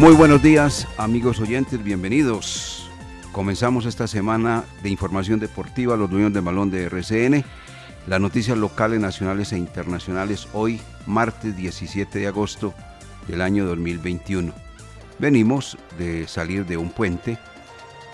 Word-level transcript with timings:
Muy 0.00 0.14
buenos 0.14 0.42
días, 0.42 0.88
amigos 0.96 1.40
oyentes, 1.40 1.84
bienvenidos. 1.84 2.88
Comenzamos 3.32 3.84
esta 3.84 4.06
semana 4.06 4.64
de 4.82 4.88
información 4.88 5.38
deportiva, 5.40 5.94
los 5.94 6.08
dueños 6.08 6.32
del 6.32 6.40
balón 6.42 6.70
de 6.70 6.84
RCN, 6.84 7.44
las 8.06 8.18
noticias 8.18 8.56
locales, 8.56 8.98
nacionales 8.98 9.52
e 9.52 9.58
internacionales, 9.58 10.48
hoy, 10.54 10.80
martes 11.04 11.54
17 11.54 12.18
de 12.18 12.26
agosto 12.26 12.72
del 13.28 13.42
año 13.42 13.66
2021. 13.66 14.54
Venimos 15.18 15.76
de 15.98 16.26
salir 16.26 16.64
de 16.64 16.78
un 16.78 16.88
puente 16.88 17.36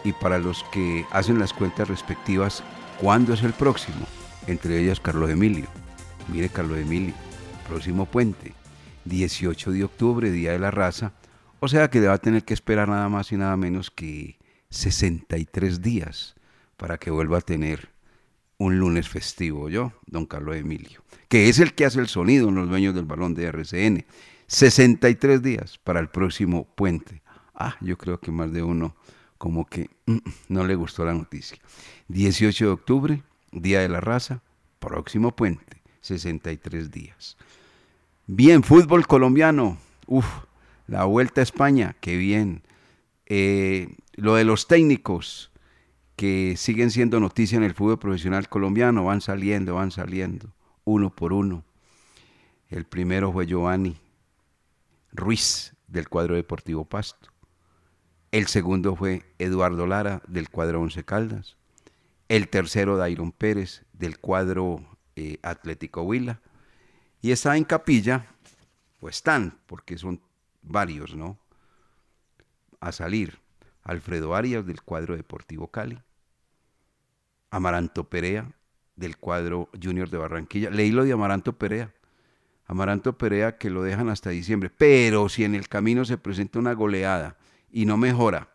y 0.03 0.11
para 0.11 0.41
los 0.41 0.65
que 0.73 1.07
hacen 1.13 1.39
las 1.39 1.53
cuentas 1.53 1.87
respectivas, 1.87 2.65
¿cuándo 3.01 3.33
es 3.33 3.45
el 3.45 3.53
próximo? 3.53 4.09
Entre 4.49 4.83
ellas 4.83 4.99
Carlos 4.99 5.31
Emilio. 5.31 5.67
Mire 6.33 6.49
Carlos 6.49 6.79
Emilio, 6.79 7.15
próximo 7.69 8.07
puente, 8.07 8.55
18 9.05 9.71
de 9.71 9.85
octubre, 9.85 10.33
Día 10.33 10.51
de 10.51 10.59
la 10.59 10.73
Raza, 10.73 11.13
sea 11.69 11.91
que 11.91 12.01
va 12.01 12.19
tener 12.19 12.45
que 12.45 12.55
esperar 12.55 12.89
nada 12.89 13.09
más 13.09 13.33
y 13.33 13.37
nada 13.37 13.57
menos 13.57 13.91
que 13.91 14.39
63 14.71 15.83
días 15.83 16.35
para 16.77 16.99
que 16.99 17.11
vuelva 17.11 17.39
a 17.39 17.43
tener 17.43 17.91
un 18.59 18.79
lunes 18.79 19.09
festivo, 19.09 19.69
yo, 19.69 19.93
don 20.07 20.27
Carlos 20.27 20.57
Emilio, 20.57 21.03
que 21.29 21.49
es 21.49 21.59
el 21.59 21.75
que 21.75 21.85
hace 21.85 22.01
el 22.01 22.09
sonido 22.09 22.49
en 22.49 22.55
los 22.55 22.69
dueños 22.69 22.95
del 22.95 23.05
balón 23.05 23.35
de 23.35 23.45
RCN. 23.47 24.05
63 24.47 25.43
días 25.43 25.79
para 25.79 26.01
el 26.01 26.09
próximo 26.09 26.65
puente. 26.75 27.23
Ah, 27.55 27.77
yo 27.81 27.99
creo 27.99 28.21
que 28.21 28.31
más 28.31 28.53
de 28.53 28.63
uno 28.63 28.95
como 29.39 29.67
que 29.67 29.91
mm, 30.07 30.19
no 30.49 30.65
le 30.65 30.75
gustó 30.75 31.05
la 31.05 31.15
noticia. 31.15 31.59
18 32.09 32.65
de 32.65 32.71
octubre, 32.71 33.23
Día 33.53 33.81
de 33.81 33.89
la 33.89 34.01
Raza, 34.01 34.43
próximo 34.79 35.35
puente, 35.35 35.83
63 36.03 36.91
días. 36.91 37.37
Bien, 38.27 38.63
fútbol 38.63 39.07
colombiano. 39.07 39.79
Uf, 40.07 40.27
la 40.87 41.05
vuelta 41.05 41.41
a 41.41 41.45
España, 41.45 41.97
qué 42.01 42.17
bien. 42.17 42.63
Eh, 43.27 43.97
lo 44.15 44.35
de 44.35 44.45
los 44.45 44.67
técnicos 44.69 45.51
que 46.17 46.55
siguen 46.57 46.91
siendo 46.91 47.21
noticia 47.21 47.57
en 47.57 47.65
el 47.65 47.75
fútbol 47.75 47.99
profesional 47.99 48.49
colombiano, 48.49 49.05
van 49.05 49.21
saliendo, 49.21 49.75
van 49.75 49.91
saliendo, 49.91 50.55
uno 50.85 51.15
por 51.15 51.33
uno. 51.33 51.65
El 52.69 52.85
primero 52.85 53.33
fue 53.33 53.47
Giovanni 53.47 53.97
Ruiz 55.13 55.75
del 55.87 56.09
cuadro 56.09 56.35
Deportivo 56.35 56.85
Pasto. 56.85 57.31
El 58.33 58.47
segundo 58.47 58.97
fue 58.97 59.23
Eduardo 59.39 59.87
Lara 59.87 60.23
del 60.27 60.51
cuadro 60.51 60.81
Once 60.81 61.05
Caldas. 61.05 61.57
El 62.29 62.49
tercero 62.49 62.97
Dairon 62.97 63.31
Pérez 63.31 63.85
del 63.93 64.19
cuadro 64.19 64.85
eh, 65.15 65.39
Atlético 65.43 66.03
Huila. 66.03 66.41
Y 67.23 67.31
está 67.31 67.57
en 67.57 67.65
capilla, 67.65 68.27
pues 68.99 69.17
están, 69.17 69.59
porque 69.67 69.97
son 69.97 70.21
varios, 70.67 71.15
¿no? 71.15 71.39
A 72.81 72.93
salir. 72.93 73.39
Alfredo 73.83 74.35
Arias 74.35 74.67
del 74.67 74.83
cuadro 74.83 75.17
Deportivo 75.17 75.69
Cali. 75.69 75.99
Amaranto 77.51 78.09
Perea 78.09 78.53
del 78.97 79.17
cuadro 79.17 79.71
Junior 79.81 80.11
de 80.11 80.19
Barranquilla. 80.19 80.71
Leí 80.71 80.91
lo 80.91 81.05
de 81.05 81.13
Amaranto 81.13 81.53
Perea. 81.53 81.95
Amaranto 82.67 83.17
Perea 83.17 83.59
que 83.59 83.71
lo 83.71 83.83
dejan 83.83 84.09
hasta 84.09 84.31
diciembre. 84.31 84.71
Pero 84.77 85.29
si 85.29 85.45
en 85.45 85.55
el 85.55 85.69
camino 85.69 86.05
se 86.05 86.19
presenta 86.19 86.59
una 86.59 86.73
goleada 86.73 87.37
y 87.71 87.87
no 87.87 87.97
mejora 87.97 88.49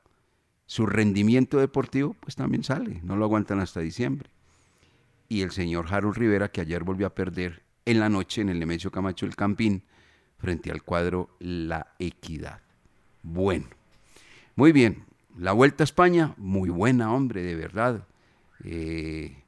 su 0.65 0.85
rendimiento 0.85 1.59
deportivo, 1.59 2.15
pues 2.19 2.35
también 2.35 2.63
sale. 2.63 2.99
No 3.03 3.15
lo 3.15 3.25
aguantan 3.25 3.59
hasta 3.59 3.79
diciembre. 3.79 4.29
Y 5.29 5.43
el 5.43 5.51
señor 5.51 5.87
Harold 5.89 6.17
Rivera, 6.17 6.51
que 6.51 6.61
ayer 6.61 6.83
volvió 6.83 7.07
a 7.07 7.15
perder 7.15 7.63
en 7.85 7.99
la 7.99 8.09
noche 8.09 8.41
en 8.41 8.49
el 8.49 8.59
Nemesio 8.59 8.91
Camacho 8.91 9.25
el 9.25 9.35
Campín, 9.35 9.83
frente 10.41 10.71
al 10.71 10.83
cuadro 10.83 11.29
La 11.39 11.93
Equidad. 11.99 12.61
Bueno, 13.21 13.67
muy 14.55 14.71
bien. 14.71 15.05
La 15.37 15.53
Vuelta 15.53 15.83
a 15.83 15.85
España, 15.85 16.33
muy 16.37 16.69
buena, 16.69 17.13
hombre, 17.13 17.43
de 17.43 17.55
verdad. 17.55 18.07
Eh, 18.63 19.43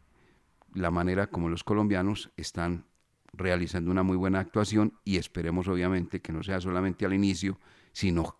la 0.73 0.91
manera 0.91 1.27
como 1.27 1.49
los 1.49 1.63
colombianos 1.63 2.31
están 2.37 2.85
realizando 3.33 3.91
una 3.91 4.03
muy 4.03 4.15
buena 4.15 4.39
actuación 4.39 4.93
y 5.03 5.17
esperemos 5.17 5.67
obviamente 5.67 6.21
que 6.21 6.31
no 6.31 6.43
sea 6.43 6.61
solamente 6.61 7.05
al 7.05 7.13
inicio, 7.13 7.59
sino 7.91 8.37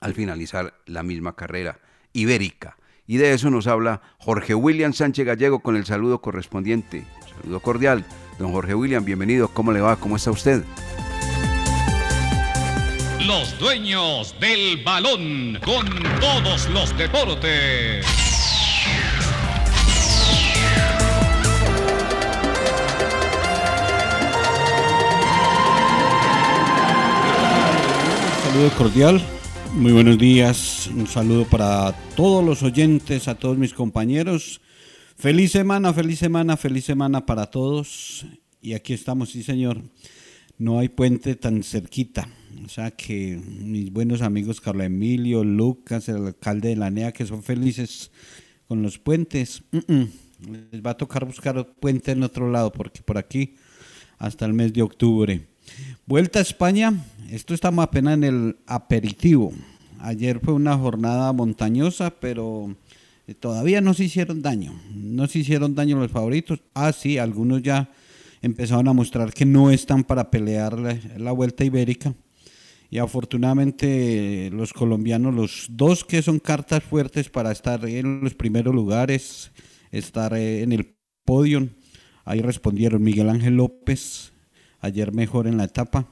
al 0.00 0.14
finalizar 0.14 0.74
la 0.86 1.02
misma 1.02 1.34
carrera 1.34 1.80
ibérica. 2.12 2.76
Y 3.06 3.16
de 3.16 3.32
eso 3.32 3.50
nos 3.50 3.66
habla 3.66 4.02
Jorge 4.18 4.54
William 4.54 4.92
Sánchez 4.92 5.26
Gallego 5.26 5.60
con 5.60 5.76
el 5.76 5.86
saludo 5.86 6.20
correspondiente. 6.20 7.04
saludo 7.40 7.60
cordial. 7.60 8.04
Don 8.38 8.52
Jorge 8.52 8.74
William, 8.74 9.04
bienvenido. 9.04 9.48
¿Cómo 9.48 9.72
le 9.72 9.80
va? 9.80 9.96
¿Cómo 9.96 10.16
está 10.16 10.30
usted? 10.30 10.62
Los 13.24 13.58
dueños 13.58 14.34
del 14.40 14.82
balón 14.84 15.58
con 15.64 15.86
todos 16.20 16.68
los 16.70 16.96
deportes. 16.98 18.04
saludo 28.56 28.70
cordial, 28.78 29.22
muy 29.74 29.92
buenos 29.92 30.16
días, 30.16 30.86
un 30.86 31.06
saludo 31.06 31.44
para 31.44 31.92
todos 32.16 32.42
los 32.42 32.62
oyentes, 32.62 33.28
a 33.28 33.34
todos 33.34 33.58
mis 33.58 33.74
compañeros. 33.74 34.62
Feliz 35.18 35.52
semana, 35.52 35.92
feliz 35.92 36.18
semana, 36.20 36.56
feliz 36.56 36.86
semana 36.86 37.26
para 37.26 37.50
todos. 37.50 38.24
Y 38.62 38.72
aquí 38.72 38.94
estamos, 38.94 39.28
sí 39.28 39.42
señor. 39.42 39.82
No 40.56 40.78
hay 40.78 40.88
puente 40.88 41.36
tan 41.36 41.62
cerquita. 41.62 42.28
O 42.66 42.68
sea 42.68 42.90
que 42.90 43.40
mis 43.60 43.92
buenos 43.92 44.22
amigos 44.22 44.60
Carlos 44.60 44.86
Emilio, 44.86 45.44
Lucas, 45.44 46.08
el 46.08 46.26
alcalde 46.26 46.70
de 46.70 46.76
la 46.76 46.90
NEA, 46.90 47.12
que 47.12 47.24
son 47.24 47.44
felices 47.44 48.10
con 48.66 48.82
los 48.82 48.98
puentes, 48.98 49.62
les 49.70 50.84
va 50.84 50.90
a 50.90 50.96
tocar 50.96 51.24
buscar 51.24 51.64
puente 51.78 52.10
en 52.10 52.24
otro 52.24 52.50
lado, 52.50 52.72
porque 52.72 53.02
por 53.02 53.18
aquí 53.18 53.54
hasta 54.18 54.46
el 54.46 54.52
mes 54.52 54.72
de 54.72 54.82
octubre. 54.82 55.46
Vuelta 56.06 56.40
a 56.40 56.42
España, 56.42 56.92
esto 57.30 57.54
estamos 57.54 57.84
apenas 57.84 58.14
en 58.14 58.24
el 58.24 58.56
aperitivo. 58.66 59.52
Ayer 60.00 60.40
fue 60.40 60.52
una 60.52 60.76
jornada 60.76 61.32
montañosa, 61.32 62.10
pero 62.10 62.76
eh, 63.28 63.34
todavía 63.34 63.80
no 63.80 63.94
se 63.94 64.04
hicieron 64.04 64.42
daño. 64.42 64.74
No 64.92 65.28
se 65.28 65.38
hicieron 65.38 65.76
daño 65.76 66.00
los 66.00 66.10
favoritos. 66.10 66.60
Ah, 66.74 66.92
sí, 66.92 67.16
algunos 67.16 67.62
ya 67.62 67.90
empezaron 68.42 68.88
a 68.88 68.92
mostrar 68.92 69.32
que 69.32 69.44
no 69.44 69.70
están 69.70 70.02
para 70.02 70.30
pelear 70.30 70.76
la, 71.16 71.32
vuelta 71.32 71.64
ibérica. 71.64 72.14
Y 72.90 72.98
afortunadamente 72.98 74.48
los 74.52 74.72
colombianos, 74.72 75.34
los 75.34 75.66
dos 75.70 76.04
que 76.04 76.22
son 76.22 76.38
cartas 76.38 76.84
fuertes 76.84 77.28
para 77.28 77.50
estar 77.50 77.84
en 77.84 78.20
los 78.20 78.34
primeros 78.34 78.74
lugares, 78.74 79.50
estar 79.90 80.34
eh, 80.34 80.62
en 80.62 80.72
el 80.72 80.96
podio, 81.24 81.68
ahí 82.24 82.40
respondieron 82.40 83.02
Miguel 83.02 83.28
Ángel 83.28 83.56
López, 83.56 84.32
ayer 84.80 85.12
mejor 85.12 85.48
en 85.48 85.56
la 85.56 85.64
etapa, 85.64 86.06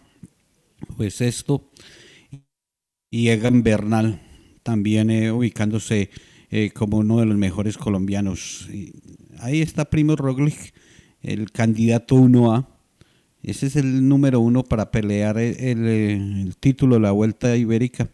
pues 0.97 1.21
esto. 1.21 1.71
Y 3.11 3.29
Egan 3.29 3.63
Bernal 3.63 4.21
también 4.65 5.11
eh, 5.11 5.31
ubicándose 5.31 6.11
eh, 6.51 6.71
como 6.75 6.99
uno 6.99 7.21
de 7.21 7.27
los 7.27 7.37
mejores 7.37 7.79
colombianos. 7.79 8.69
ahí 9.39 9.63
está 9.63 9.85
Primo 9.85 10.17
Roglic, 10.17 10.75
el 11.23 11.53
candidato 11.53 12.17
1A. 12.17 12.74
Ese 13.45 13.67
es 13.67 13.77
el 13.77 14.09
número 14.09 14.41
uno 14.41 14.63
para 14.65 14.91
pelear 14.91 15.37
el, 15.37 16.57
título 16.61 16.95
de 16.95 17.03
la 17.03 17.11
Vuelta 17.11 17.55
Ibérica. 17.55 18.09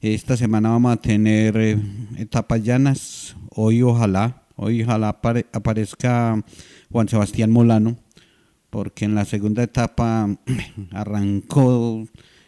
Esta 0.00 0.36
semana 0.36 0.68
vamos 0.68 0.92
a 0.92 0.98
tener 0.98 1.56
eh, 1.56 1.76
etapas 2.16 2.62
llanas. 2.62 3.34
Hoy 3.50 3.82
ojalá, 3.82 4.44
hoy 4.54 4.84
ojalá 4.84 5.18
aparezca 5.52 6.40
Juan 6.92 7.08
Sebastián 7.08 7.50
Molano, 7.50 7.96
porque 8.70 9.04
en 9.04 9.16
la 9.16 9.24
segunda 9.24 9.64
etapa 9.64 10.28
arrancó 10.92 12.06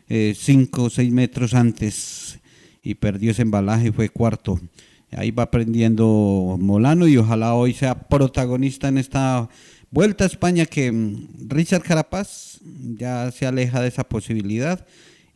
5 0.08 0.82
o 0.84 0.90
6 0.90 1.12
metros 1.12 1.52
antes 1.52 2.38
y 2.80 2.94
perdió 2.94 3.32
ese 3.32 3.42
embalaje 3.42 3.88
y 3.88 3.92
fue 3.92 4.08
cuarto. 4.08 4.60
Ahí 5.10 5.32
va 5.32 5.44
aprendiendo 5.44 6.56
Molano 6.60 7.08
y 7.08 7.16
ojalá 7.16 7.54
hoy 7.54 7.72
sea 7.72 8.08
protagonista 8.08 8.86
en 8.86 8.98
esta 8.98 9.48
vuelta 9.94 10.24
a 10.24 10.26
España 10.26 10.66
que 10.66 10.90
mm, 10.90 11.48
Richard 11.48 11.82
Carapaz 11.82 12.58
ya 12.98 13.30
se 13.30 13.46
aleja 13.46 13.80
de 13.80 13.86
esa 13.86 14.02
posibilidad 14.02 14.84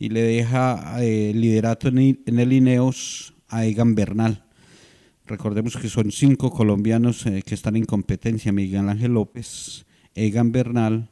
y 0.01 0.09
le 0.09 0.21
deja 0.21 0.97
eh, 1.01 1.33
liderato 1.33 1.87
en, 1.87 2.19
el 2.27 2.53
Ineos 2.53 3.35
a 3.49 3.65
Egan 3.65 3.95
Bernal. 3.95 4.45
Recordemos 5.27 5.77
que 5.77 5.89
son 5.89 6.11
cinco 6.11 6.51
colombianos 6.51 7.25
eh, 7.27 7.43
que 7.47 7.55
están 7.55 7.77
en 7.77 7.85
competencia, 7.85 8.51
Miguel 8.51 8.89
Ángel 8.89 9.13
López, 9.13 9.87
Egan 10.17 10.51
Bernal, 10.51 11.09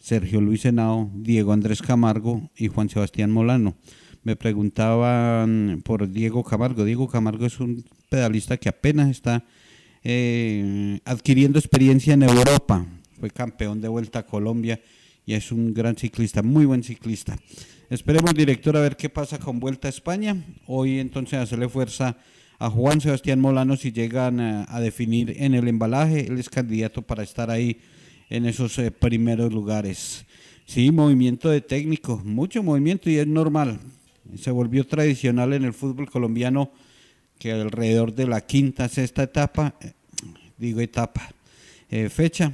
Sergio 0.00 0.40
Luis 0.40 0.64
Henao, 0.64 1.12
Diego 1.14 1.52
Andrés 1.52 1.82
Camargo 1.82 2.50
y 2.56 2.66
Juan 2.66 2.88
Sebastián 2.88 3.30
Molano. 3.30 3.76
Me 4.24 4.34
preguntaban 4.34 5.80
por 5.84 6.10
Diego 6.10 6.42
Camargo. 6.42 6.84
Diego 6.84 7.06
Camargo 7.06 7.46
es 7.46 7.60
un 7.60 7.84
pedalista 8.08 8.56
que 8.56 8.68
apenas 8.68 9.10
está 9.10 9.44
eh, 10.02 11.00
adquiriendo 11.04 11.58
experiencia 11.58 12.14
en 12.14 12.22
Europa. 12.22 12.86
Fue 13.18 13.30
campeón 13.30 13.80
de 13.80 13.88
Vuelta 13.88 14.20
a 14.20 14.26
Colombia 14.26 14.80
y 15.26 15.34
es 15.34 15.52
un 15.52 15.74
gran 15.74 15.96
ciclista, 15.96 16.42
muy 16.42 16.64
buen 16.64 16.82
ciclista. 16.82 17.36
Esperemos, 17.90 18.34
director, 18.34 18.76
a 18.76 18.80
ver 18.80 18.96
qué 18.96 19.08
pasa 19.08 19.38
con 19.38 19.60
Vuelta 19.60 19.88
a 19.88 19.90
España. 19.90 20.36
Hoy 20.66 21.00
entonces 21.00 21.38
hacerle 21.38 21.68
fuerza 21.68 22.16
a 22.58 22.70
Juan 22.70 23.00
Sebastián 23.00 23.40
Molano 23.40 23.76
si 23.76 23.90
llegan 23.90 24.38
a, 24.38 24.80
definir 24.80 25.34
en 25.38 25.54
el 25.54 25.66
embalaje. 25.66 26.26
Él 26.26 26.38
es 26.38 26.48
candidato 26.48 27.02
para 27.02 27.22
estar 27.22 27.50
ahí 27.50 27.80
en 28.28 28.46
esos 28.46 28.78
eh, 28.78 28.90
primeros 28.90 29.52
lugares. 29.52 30.24
Sí, 30.66 30.92
movimiento 30.92 31.48
de 31.48 31.62
técnico, 31.62 32.22
mucho 32.24 32.62
movimiento 32.62 33.10
y 33.10 33.16
es 33.16 33.26
normal. 33.26 33.80
Se 34.36 34.50
volvió 34.50 34.86
tradicional 34.86 35.52
en 35.52 35.64
el 35.64 35.72
fútbol 35.72 36.08
colombiano 36.08 36.70
que 37.40 37.52
alrededor 37.52 38.14
de 38.14 38.26
la 38.28 38.42
quinta, 38.42 38.86
sexta 38.86 39.24
etapa, 39.24 39.74
eh, 39.80 39.92
digo 40.58 40.80
etapa, 40.80 41.32
eh, 41.88 42.10
fecha, 42.10 42.52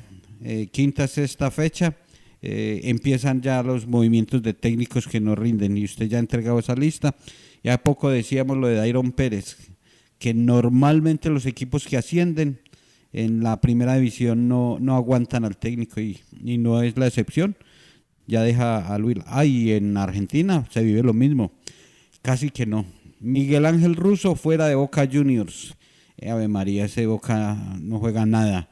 quinta, 0.70 1.08
sexta 1.08 1.50
fecha, 1.50 1.96
eh, 2.40 2.82
empiezan 2.84 3.42
ya 3.42 3.60
los 3.64 3.88
movimientos 3.88 4.40
de 4.40 4.54
técnicos 4.54 5.08
que 5.08 5.18
no 5.18 5.34
rinden 5.34 5.76
y 5.76 5.84
usted 5.84 6.06
ya 6.06 6.18
ha 6.18 6.20
entregado 6.20 6.60
esa 6.60 6.76
lista. 6.76 7.16
Ya 7.64 7.82
poco 7.82 8.08
decíamos 8.08 8.56
lo 8.58 8.68
de 8.68 8.76
Dairon 8.76 9.10
Pérez, 9.10 9.56
que 10.20 10.32
normalmente 10.32 11.30
los 11.30 11.46
equipos 11.46 11.84
que 11.84 11.96
ascienden 11.96 12.60
en 13.12 13.42
la 13.42 13.60
primera 13.60 13.96
división 13.96 14.46
no, 14.46 14.78
no 14.80 14.94
aguantan 14.94 15.44
al 15.44 15.56
técnico 15.56 16.00
y, 16.00 16.20
no 16.58 16.80
es 16.80 16.96
la 16.96 17.08
excepción. 17.08 17.56
Ya 18.28 18.42
deja 18.42 18.86
a 18.86 18.98
Luis. 18.98 19.18
Ah, 19.26 19.44
en 19.44 19.96
Argentina 19.96 20.64
se 20.70 20.84
vive 20.84 21.02
lo 21.02 21.14
mismo. 21.14 21.50
Casi 22.22 22.50
que 22.50 22.66
no. 22.66 22.86
Miguel 23.20 23.66
Ángel 23.66 23.96
Russo 23.96 24.34
fuera 24.34 24.66
de 24.66 24.74
Boca 24.74 25.08
Juniors. 25.10 25.74
Ave 26.20 26.48
María, 26.48 26.84
ese 26.84 27.06
Boca 27.06 27.56
no 27.80 27.98
juega 27.98 28.26
nada 28.26 28.68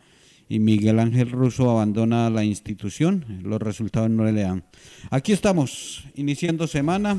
y 0.48 0.58
Miguel 0.58 0.98
Ángel 0.98 1.30
Russo 1.30 1.70
abandona 1.70 2.30
la 2.30 2.44
institución. 2.44 3.24
Los 3.42 3.60
resultados 3.60 4.10
no 4.10 4.24
le 4.24 4.42
dan. 4.42 4.64
Aquí 5.10 5.32
estamos, 5.32 6.04
iniciando 6.14 6.66
semana. 6.66 7.16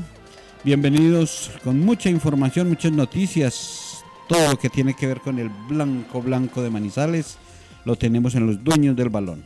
Bienvenidos 0.64 1.50
con 1.64 1.80
mucha 1.80 2.10
información, 2.10 2.68
muchas 2.68 2.92
noticias. 2.92 4.04
Todo 4.28 4.52
lo 4.52 4.58
que 4.58 4.70
tiene 4.70 4.94
que 4.94 5.06
ver 5.06 5.20
con 5.20 5.38
el 5.38 5.48
blanco 5.68 6.22
blanco 6.22 6.62
de 6.62 6.70
Manizales 6.70 7.38
lo 7.84 7.96
tenemos 7.96 8.34
en 8.34 8.46
los 8.46 8.62
dueños 8.62 8.96
del 8.96 9.10
balón. 9.10 9.44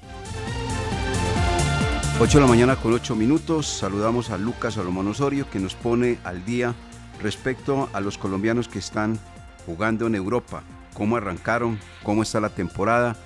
8 2.18 2.38
de 2.38 2.42
la 2.42 2.48
mañana 2.48 2.76
con 2.76 2.92
8 2.92 3.16
minutos. 3.16 3.66
Saludamos 3.66 4.30
a 4.30 4.38
Lucas 4.38 4.74
Salomón 4.74 5.08
Osorio 5.08 5.48
que 5.50 5.58
nos 5.58 5.74
pone 5.74 6.18
al 6.24 6.44
día 6.44 6.74
respecto 7.22 7.88
a 7.92 8.00
los 8.00 8.18
colombianos 8.18 8.68
que 8.68 8.78
están 8.78 9.18
jugando 9.66 10.06
en 10.06 10.14
Europa. 10.14 10.62
Cómo 10.94 11.16
arrancaron, 11.16 11.78
cómo 12.02 12.22
está 12.22 12.40
la 12.40 12.50
temporada 12.50 13.16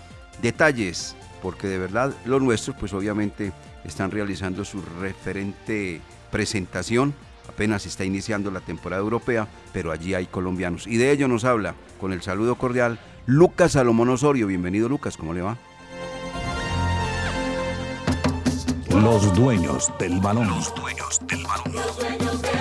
detalles, 0.43 1.17
porque 1.43 1.67
de 1.67 1.79
verdad 1.79 2.13
los 2.25 2.43
nuestros 2.43 2.77
pues 2.77 2.93
obviamente 2.93 3.53
están 3.85 4.11
realizando 4.11 4.65
su 4.65 4.83
referente 5.01 6.01
presentación, 6.31 7.15
apenas 7.49 7.87
está 7.87 8.05
iniciando 8.05 8.51
la 8.51 8.61
temporada 8.61 9.03
europea, 9.03 9.47
pero 9.73 9.93
allí 9.93 10.15
hay 10.15 10.27
colombianos. 10.27 10.87
Y 10.87 10.97
de 10.97 11.11
ello 11.13 11.29
nos 11.29 11.45
habla, 11.45 11.75
con 12.01 12.13
el 12.13 12.23
saludo 12.23 12.57
cordial, 12.57 12.99
Lucas 13.27 13.73
Salomón 13.73 14.09
Osorio. 14.11 14.47
Bienvenido 14.47 14.89
Lucas, 14.89 15.17
¿cómo 15.17 15.33
le 15.33 15.43
va? 15.43 15.57
Los 18.91 19.35
dueños 19.35 19.93
del 19.99 20.21
balón. 20.21 20.49
Los 20.49 20.75
dueños 20.75 21.21
del 21.27 21.45
balón. 21.45 21.73
Los 21.73 21.99
dueños 21.99 22.43
del 22.43 22.45
balón. 22.45 22.54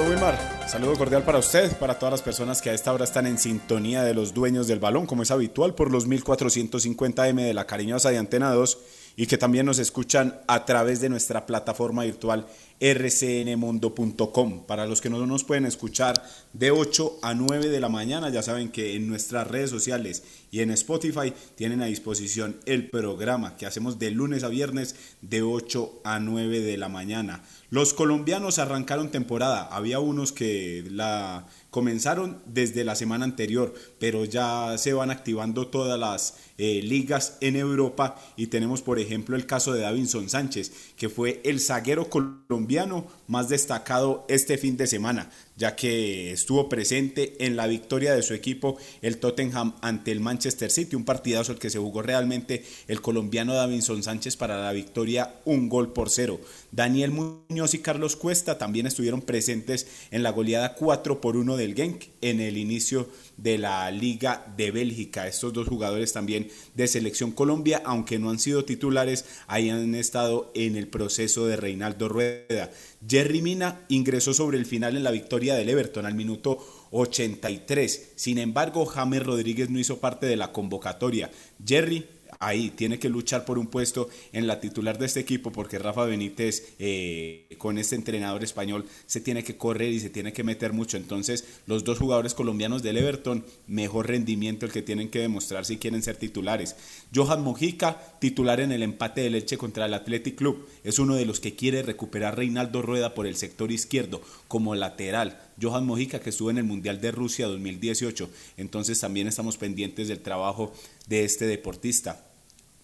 Wilmar. 0.00 0.38
Saludo 0.66 0.96
cordial 0.96 1.22
para 1.22 1.38
usted, 1.38 1.76
para 1.76 1.98
todas 1.98 2.12
las 2.12 2.22
personas 2.22 2.62
que 2.62 2.70
a 2.70 2.74
esta 2.74 2.92
hora 2.92 3.04
están 3.04 3.26
en 3.26 3.38
sintonía 3.38 4.02
de 4.02 4.14
los 4.14 4.32
dueños 4.32 4.66
del 4.66 4.78
balón, 4.78 5.06
como 5.06 5.22
es 5.22 5.30
habitual, 5.30 5.74
por 5.74 5.90
los 5.90 6.08
1450M 6.08 7.42
de 7.42 7.52
la 7.52 7.66
cariñosa 7.66 8.10
de 8.10 8.18
Antena 8.18 8.52
2 8.52 8.78
y 9.16 9.26
que 9.26 9.36
también 9.36 9.66
nos 9.66 9.78
escuchan 9.78 10.40
a 10.46 10.64
través 10.64 11.00
de 11.00 11.10
nuestra 11.10 11.44
plataforma 11.44 12.04
virtual 12.04 12.46
rcnmundo.com. 12.82 14.66
Para 14.66 14.86
los 14.86 15.00
que 15.00 15.08
no 15.08 15.24
nos 15.24 15.44
pueden 15.44 15.66
escuchar 15.66 16.20
de 16.52 16.72
8 16.72 17.20
a 17.22 17.32
9 17.32 17.68
de 17.68 17.80
la 17.80 17.88
mañana, 17.88 18.28
ya 18.28 18.42
saben 18.42 18.70
que 18.70 18.96
en 18.96 19.08
nuestras 19.08 19.46
redes 19.46 19.70
sociales 19.70 20.24
y 20.50 20.60
en 20.60 20.70
Spotify 20.72 21.32
tienen 21.54 21.80
a 21.80 21.86
disposición 21.86 22.56
el 22.66 22.90
programa 22.90 23.56
que 23.56 23.66
hacemos 23.66 23.98
de 23.98 24.10
lunes 24.10 24.42
a 24.42 24.48
viernes 24.48 24.96
de 25.20 25.42
8 25.42 26.00
a 26.04 26.18
9 26.18 26.60
de 26.60 26.76
la 26.76 26.88
mañana. 26.88 27.42
Los 27.70 27.94
colombianos 27.94 28.58
arrancaron 28.58 29.10
temporada, 29.10 29.62
había 29.62 29.98
unos 29.98 30.32
que 30.32 30.84
la 30.90 31.46
comenzaron 31.70 32.42
desde 32.44 32.84
la 32.84 32.96
semana 32.96 33.24
anterior, 33.24 33.72
pero 33.98 34.26
ya 34.26 34.76
se 34.76 34.92
van 34.92 35.10
activando 35.10 35.68
todas 35.68 35.98
las 35.98 36.34
eh, 36.58 36.80
ligas 36.82 37.38
en 37.40 37.56
Europa 37.56 38.20
y 38.36 38.48
tenemos 38.48 38.82
por 38.82 38.98
ejemplo 38.98 39.36
el 39.36 39.46
caso 39.46 39.72
de 39.72 39.80
Davinson 39.80 40.28
Sánchez, 40.28 40.72
que 40.96 41.08
fue 41.08 41.40
el 41.44 41.60
zaguero 41.60 42.08
colombiano 42.08 43.06
más 43.26 43.48
destacado 43.48 44.24
este 44.28 44.58
fin 44.58 44.76
de 44.76 44.86
semana 44.86 45.30
ya 45.56 45.76
que 45.76 46.32
estuvo 46.32 46.68
presente 46.68 47.44
en 47.44 47.56
la 47.56 47.66
victoria 47.66 48.14
de 48.14 48.22
su 48.22 48.34
equipo, 48.34 48.78
el 49.02 49.18
Tottenham, 49.18 49.74
ante 49.82 50.10
el 50.10 50.20
Manchester 50.20 50.70
City, 50.70 50.96
un 50.96 51.04
partidazo 51.04 51.52
el 51.52 51.58
que 51.58 51.70
se 51.70 51.78
jugó 51.78 52.02
realmente 52.02 52.64
el 52.88 53.00
colombiano 53.00 53.54
Davinson 53.54 54.02
Sánchez 54.02 54.36
para 54.36 54.62
la 54.62 54.72
victoria, 54.72 55.34
un 55.44 55.68
gol 55.68 55.92
por 55.92 56.10
cero. 56.10 56.40
Daniel 56.70 57.10
Muñoz 57.12 57.74
y 57.74 57.78
Carlos 57.78 58.16
Cuesta 58.16 58.58
también 58.58 58.86
estuvieron 58.86 59.20
presentes 59.20 59.86
en 60.10 60.22
la 60.22 60.30
goleada 60.30 60.74
4 60.74 61.20
por 61.20 61.36
1 61.36 61.56
del 61.56 61.74
Genk 61.74 62.06
en 62.22 62.40
el 62.40 62.56
inicio 62.56 63.08
de 63.42 63.58
la 63.58 63.90
Liga 63.90 64.52
de 64.56 64.70
Bélgica. 64.70 65.26
Estos 65.26 65.52
dos 65.52 65.68
jugadores 65.68 66.12
también 66.12 66.48
de 66.74 66.86
Selección 66.86 67.32
Colombia, 67.32 67.82
aunque 67.84 68.18
no 68.18 68.30
han 68.30 68.38
sido 68.38 68.64
titulares, 68.64 69.24
ahí 69.46 69.70
han 69.70 69.94
estado 69.94 70.50
en 70.54 70.76
el 70.76 70.88
proceso 70.88 71.46
de 71.46 71.56
Reinaldo 71.56 72.08
Rueda. 72.08 72.70
Jerry 73.06 73.42
Mina 73.42 73.80
ingresó 73.88 74.32
sobre 74.32 74.58
el 74.58 74.66
final 74.66 74.96
en 74.96 75.04
la 75.04 75.10
victoria 75.10 75.54
del 75.54 75.68
Everton 75.68 76.06
al 76.06 76.14
minuto 76.14 76.58
83. 76.92 78.12
Sin 78.14 78.38
embargo, 78.38 78.86
James 78.86 79.24
Rodríguez 79.24 79.70
no 79.70 79.78
hizo 79.78 79.98
parte 79.98 80.26
de 80.26 80.36
la 80.36 80.52
convocatoria. 80.52 81.30
Jerry 81.64 82.06
ahí 82.42 82.70
tiene 82.70 82.98
que 82.98 83.08
luchar 83.08 83.44
por 83.44 83.58
un 83.58 83.68
puesto 83.68 84.08
en 84.32 84.46
la 84.46 84.60
titular 84.60 84.98
de 84.98 85.06
este 85.06 85.20
equipo 85.20 85.52
porque 85.52 85.78
Rafa 85.78 86.04
Benítez 86.04 86.74
eh, 86.78 87.46
con 87.56 87.78
este 87.78 87.94
entrenador 87.94 88.42
español 88.42 88.84
se 89.06 89.20
tiene 89.20 89.44
que 89.44 89.56
correr 89.56 89.92
y 89.92 90.00
se 90.00 90.10
tiene 90.10 90.32
que 90.32 90.42
meter 90.42 90.72
mucho. 90.72 90.96
Entonces 90.96 91.44
los 91.66 91.84
dos 91.84 91.98
jugadores 91.98 92.34
colombianos 92.34 92.82
del 92.82 92.98
Everton, 92.98 93.44
mejor 93.68 94.08
rendimiento 94.08 94.66
el 94.66 94.72
que 94.72 94.82
tienen 94.82 95.08
que 95.08 95.20
demostrar 95.20 95.64
si 95.64 95.78
quieren 95.78 96.02
ser 96.02 96.16
titulares. 96.16 96.76
Johan 97.14 97.42
Mojica, 97.42 98.18
titular 98.18 98.60
en 98.60 98.72
el 98.72 98.82
empate 98.82 99.20
de 99.20 99.30
leche 99.30 99.56
contra 99.56 99.86
el 99.86 99.94
Athletic 99.94 100.34
Club, 100.34 100.66
es 100.82 100.98
uno 100.98 101.14
de 101.14 101.26
los 101.26 101.38
que 101.38 101.54
quiere 101.54 101.82
recuperar 101.82 102.36
Reinaldo 102.36 102.82
Rueda 102.82 103.14
por 103.14 103.28
el 103.28 103.36
sector 103.36 103.70
izquierdo 103.70 104.20
como 104.48 104.74
lateral. 104.74 105.40
Johan 105.60 105.86
Mojica 105.86 106.20
que 106.20 106.30
estuvo 106.30 106.50
en 106.50 106.58
el 106.58 106.64
Mundial 106.64 107.00
de 107.00 107.12
Rusia 107.12 107.46
2018. 107.46 108.28
Entonces 108.56 108.98
también 108.98 109.28
estamos 109.28 109.58
pendientes 109.58 110.08
del 110.08 110.20
trabajo 110.20 110.72
de 111.06 111.24
este 111.24 111.46
deportista. 111.46 112.31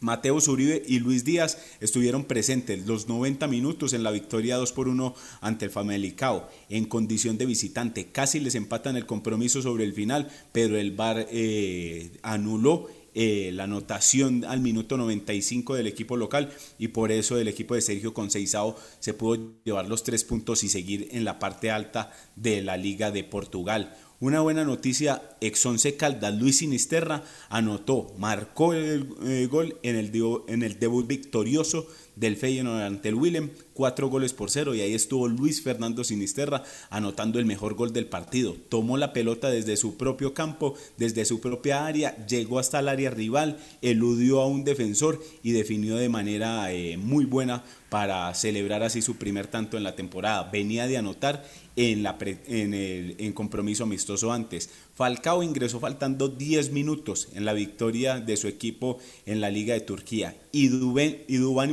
Mateo 0.01 0.39
Uribe 0.49 0.83
y 0.87 1.01
Luis 1.01 1.25
Díaz 1.25 1.59
estuvieron 1.81 2.25
presentes 2.25 2.87
los 2.87 3.09
90 3.09 3.49
minutos 3.49 3.93
en 3.93 4.03
la 4.03 4.11
victoria 4.11 4.57
2 4.57 4.73
por 4.73 4.89
1 4.89 5.15
ante 5.41 5.65
el 5.65 5.71
Famalicao 5.71 6.49
en 6.69 6.85
condición 6.85 7.39
de 7.39 7.47
visitante. 7.47 8.07
Casi 8.13 8.39
les 8.41 8.55
empatan 8.55 8.97
el 8.97 9.07
compromiso 9.07 9.61
sobre 9.63 9.85
el 9.85 9.95
final, 9.95 10.31
pero 10.53 10.77
el 10.79 10.93
VAR 10.93 11.27
eh, 11.31 12.13
anuló 12.23 12.89
eh, 13.21 13.51
la 13.53 13.65
anotación 13.65 14.45
al 14.45 14.61
minuto 14.61 14.97
95 14.97 15.75
del 15.75 15.89
equipo 15.89 16.17
local 16.17 16.53
y 16.79 16.89
por 16.89 17.11
eso 17.11 17.37
el 17.37 17.49
equipo 17.49 17.75
de 17.75 17.81
Sergio 17.81 18.15
Conceizao 18.15 18.77
se 19.01 19.13
pudo 19.13 19.55
llevar 19.65 19.89
los 19.89 20.05
tres 20.05 20.23
puntos 20.23 20.63
y 20.63 20.69
seguir 20.69 21.09
en 21.11 21.25
la 21.25 21.41
parte 21.41 21.73
alta 21.73 22.13
de 22.37 22.63
la 22.63 22.77
Liga 22.77 23.11
de 23.11 23.25
Portugal. 23.25 23.97
Una 24.21 24.41
buena 24.41 24.65
noticia, 24.65 25.23
ex 25.41 25.65
once 25.65 25.97
Caldas, 25.97 26.35
Luis 26.35 26.59
Sinisterra 26.59 27.23
anotó, 27.51 28.13
marcó 28.19 28.75
el, 28.75 29.09
eh, 29.23 29.47
gol 29.49 29.79
en 29.85 29.95
el, 29.95 30.11
en 30.49 30.65
el 30.65 30.81
debut 30.81 31.07
victorioso 31.07 31.87
del 32.17 32.37
Feyenoord 32.37 32.83
ante 32.83 33.11
el 33.11 33.15
Willem, 33.15 33.51
cuatro 33.79 34.09
goles 34.09 34.33
por 34.33 34.51
cero 34.51 34.75
y 34.75 34.81
ahí 34.81 34.93
estuvo 34.93 35.29
Luis 35.29 35.63
Fernando 35.63 36.03
Sinisterra 36.03 36.65
anotando 36.91 37.39
el 37.39 37.47
mejor 37.47 37.75
gol 37.75 37.93
del 37.93 38.07
partido. 38.07 38.57
Tomó 38.69 38.97
la 38.97 39.13
pelota 39.13 39.51
desde 39.51 39.77
su 39.77 39.97
propio 39.97 40.35
campo, 40.35 40.75
desde 40.97 41.25
su 41.25 41.39
propia 41.41 41.87
área, 41.87 42.27
llegó 42.27 42.59
hasta 42.59 42.81
el 42.81 42.89
área 42.89 43.11
rival, 43.11 43.57
eludió 43.81 44.41
a 44.41 44.49
un 44.49 44.65
defensor 44.65 45.23
y 45.45 45.53
definió 45.53 45.95
de 45.95 46.09
manera 46.09 46.73
eh, 46.73 46.97
muy 46.97 47.25
buena 47.25 47.63
para 47.89 48.35
celebrar 48.35 48.83
así 48.83 49.01
su 49.01 49.17
primer 49.17 49.47
tanto 49.47 49.77
en 49.77 49.85
la 49.85 49.95
temporada. 49.95 50.51
Venía 50.51 50.89
de 50.89 50.99
anotar 50.99 51.45
en, 51.77 52.03
la 52.03 52.19
en 52.21 53.33
compromiso 53.33 53.85
amistoso 53.85 54.33
antes. 54.33 54.69
Falcao 54.95 55.45
ingresó 55.45 55.79
faltando 55.79 56.29
10 56.29 56.73
minutos 56.73 57.29
en 57.35 57.45
la 57.45 57.53
victoria 57.53 58.19
de 58.19 58.37
su 58.37 58.49
equipo 58.49 58.99
en 59.27 59.41
la 59.41 59.51
Liga 59.51 59.75
de 59.75 59.81
Turquía 59.81 60.37
y, 60.51 60.69
Dubén, 60.69 61.23
y 61.29 61.37
Dubán 61.37 61.71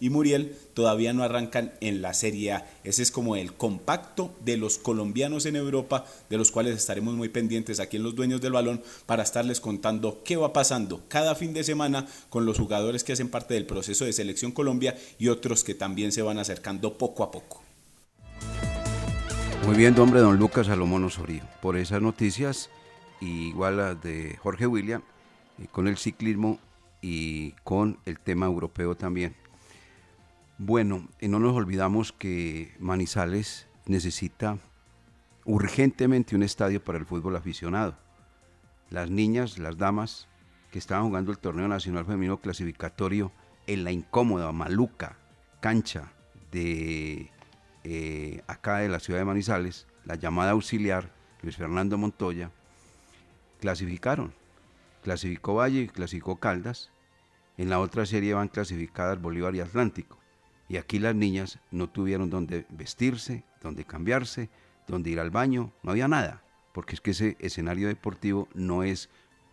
y 0.00 0.08
Muriel 0.08 0.56
todavía 0.74 1.12
no 1.12 1.22
arrancan 1.22 1.72
en 1.80 2.02
la 2.02 2.12
Serie 2.12 2.52
A. 2.52 2.66
Ese 2.84 3.02
es 3.02 3.10
como 3.10 3.36
el 3.36 3.54
compacto 3.54 4.34
de 4.44 4.56
los 4.56 4.78
colombianos 4.78 5.46
en 5.46 5.56
Europa, 5.56 6.04
de 6.28 6.36
los 6.36 6.50
cuales 6.50 6.76
estaremos 6.76 7.14
muy 7.14 7.28
pendientes 7.28 7.80
aquí 7.80 7.96
en 7.96 8.02
los 8.02 8.14
dueños 8.14 8.40
del 8.40 8.52
balón 8.52 8.82
para 9.06 9.22
estarles 9.22 9.60
contando 9.60 10.22
qué 10.24 10.36
va 10.36 10.52
pasando 10.52 11.02
cada 11.08 11.34
fin 11.34 11.54
de 11.54 11.64
semana 11.64 12.06
con 12.28 12.44
los 12.44 12.58
jugadores 12.58 13.04
que 13.04 13.12
hacen 13.12 13.30
parte 13.30 13.54
del 13.54 13.66
proceso 13.66 14.04
de 14.04 14.12
selección 14.12 14.52
Colombia 14.52 14.96
y 15.18 15.28
otros 15.28 15.64
que 15.64 15.74
también 15.74 16.12
se 16.12 16.22
van 16.22 16.38
acercando 16.38 16.98
poco 16.98 17.22
a 17.22 17.30
poco. 17.30 17.62
Muy 19.66 19.76
bien, 19.76 19.98
hombre, 19.98 20.20
don 20.20 20.36
Lucas 20.36 20.66
Salomón 20.66 21.04
Osorio, 21.04 21.42
por 21.62 21.78
esas 21.78 22.02
noticias, 22.02 22.68
igual 23.22 23.78
las 23.78 24.02
de 24.02 24.36
Jorge 24.42 24.66
William, 24.66 25.02
con 25.70 25.88
el 25.88 25.96
ciclismo 25.96 26.58
y 27.00 27.52
con 27.64 27.98
el 28.04 28.18
tema 28.18 28.46
europeo 28.46 28.94
también. 28.94 29.34
Bueno, 30.66 31.06
y 31.20 31.28
no 31.28 31.40
nos 31.40 31.54
olvidamos 31.54 32.12
que 32.12 32.74
Manizales 32.78 33.68
necesita 33.84 34.56
urgentemente 35.44 36.34
un 36.34 36.42
estadio 36.42 36.82
para 36.82 36.96
el 36.96 37.04
fútbol 37.04 37.36
aficionado. 37.36 37.98
Las 38.88 39.10
niñas, 39.10 39.58
las 39.58 39.76
damas 39.76 40.26
que 40.72 40.78
estaban 40.78 41.04
jugando 41.04 41.32
el 41.32 41.38
torneo 41.38 41.68
nacional 41.68 42.06
femenino 42.06 42.40
clasificatorio 42.40 43.30
en 43.66 43.84
la 43.84 43.92
incómoda, 43.92 44.50
maluca 44.52 45.18
cancha 45.60 46.14
de 46.50 47.30
eh, 47.82 48.40
acá 48.46 48.78
de 48.78 48.88
la 48.88 49.00
ciudad 49.00 49.18
de 49.18 49.26
Manizales, 49.26 49.86
la 50.06 50.14
llamada 50.14 50.52
auxiliar 50.52 51.12
Luis 51.42 51.58
Fernando 51.58 51.98
Montoya, 51.98 52.50
clasificaron. 53.60 54.32
Clasificó 55.02 55.56
Valle, 55.56 55.88
clasificó 55.88 56.36
Caldas. 56.36 56.90
En 57.58 57.68
la 57.68 57.80
otra 57.80 58.06
serie 58.06 58.32
van 58.32 58.48
clasificadas 58.48 59.20
Bolívar 59.20 59.54
y 59.54 59.60
Atlántico. 59.60 60.23
Y 60.68 60.76
aquí 60.76 60.98
las 60.98 61.14
niñas 61.14 61.58
no 61.70 61.88
tuvieron 61.88 62.30
donde 62.30 62.66
vestirse, 62.70 63.44
donde 63.60 63.84
cambiarse, 63.84 64.50
donde 64.86 65.10
ir 65.10 65.20
al 65.20 65.30
baño, 65.30 65.72
no 65.82 65.90
había 65.90 66.08
nada, 66.08 66.42
porque 66.72 66.94
es 66.94 67.00
que 67.00 67.10
ese 67.12 67.36
escenario 67.40 67.88
deportivo 67.88 68.48
no 68.54 68.82
es, 68.82 69.10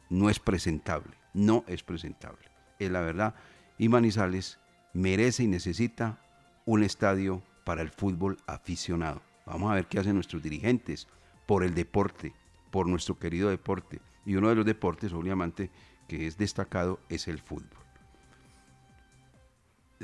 no 0.09 0.29
es 0.29 0.39
presentable, 0.39 1.17
no 1.33 1.63
es 1.67 1.83
presentable. 1.83 2.49
Es 2.79 2.89
la 2.91 3.01
verdad. 3.01 3.35
Y 3.77 3.89
Manizales 3.89 4.59
merece 4.93 5.43
y 5.43 5.47
necesita 5.47 6.19
un 6.65 6.83
estadio 6.83 7.41
para 7.63 7.81
el 7.81 7.89
fútbol 7.89 8.37
aficionado. 8.47 9.21
Vamos 9.45 9.71
a 9.71 9.75
ver 9.75 9.87
qué 9.87 9.99
hacen 9.99 10.15
nuestros 10.15 10.41
dirigentes 10.41 11.07
por 11.45 11.63
el 11.63 11.73
deporte, 11.73 12.33
por 12.71 12.87
nuestro 12.87 13.19
querido 13.19 13.49
deporte. 13.49 14.01
Y 14.25 14.35
uno 14.35 14.49
de 14.49 14.55
los 14.55 14.65
deportes, 14.65 15.13
obviamente, 15.13 15.69
que 16.07 16.27
es 16.27 16.37
destacado 16.37 16.99
es 17.09 17.27
el 17.27 17.39
fútbol. 17.39 17.80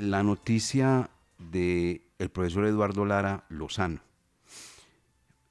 La 0.00 0.22
noticia 0.22 1.10
del 1.38 2.02
el 2.20 2.30
profesor 2.30 2.66
Eduardo 2.66 3.04
Lara 3.04 3.46
Lozano. 3.48 4.00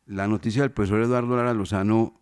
La 0.06 0.26
noticia 0.30 0.62
del 0.62 0.72
profesor 0.72 1.02
Eduardo 1.02 1.36
Lara 1.36 1.54
Lozano, 1.54 2.22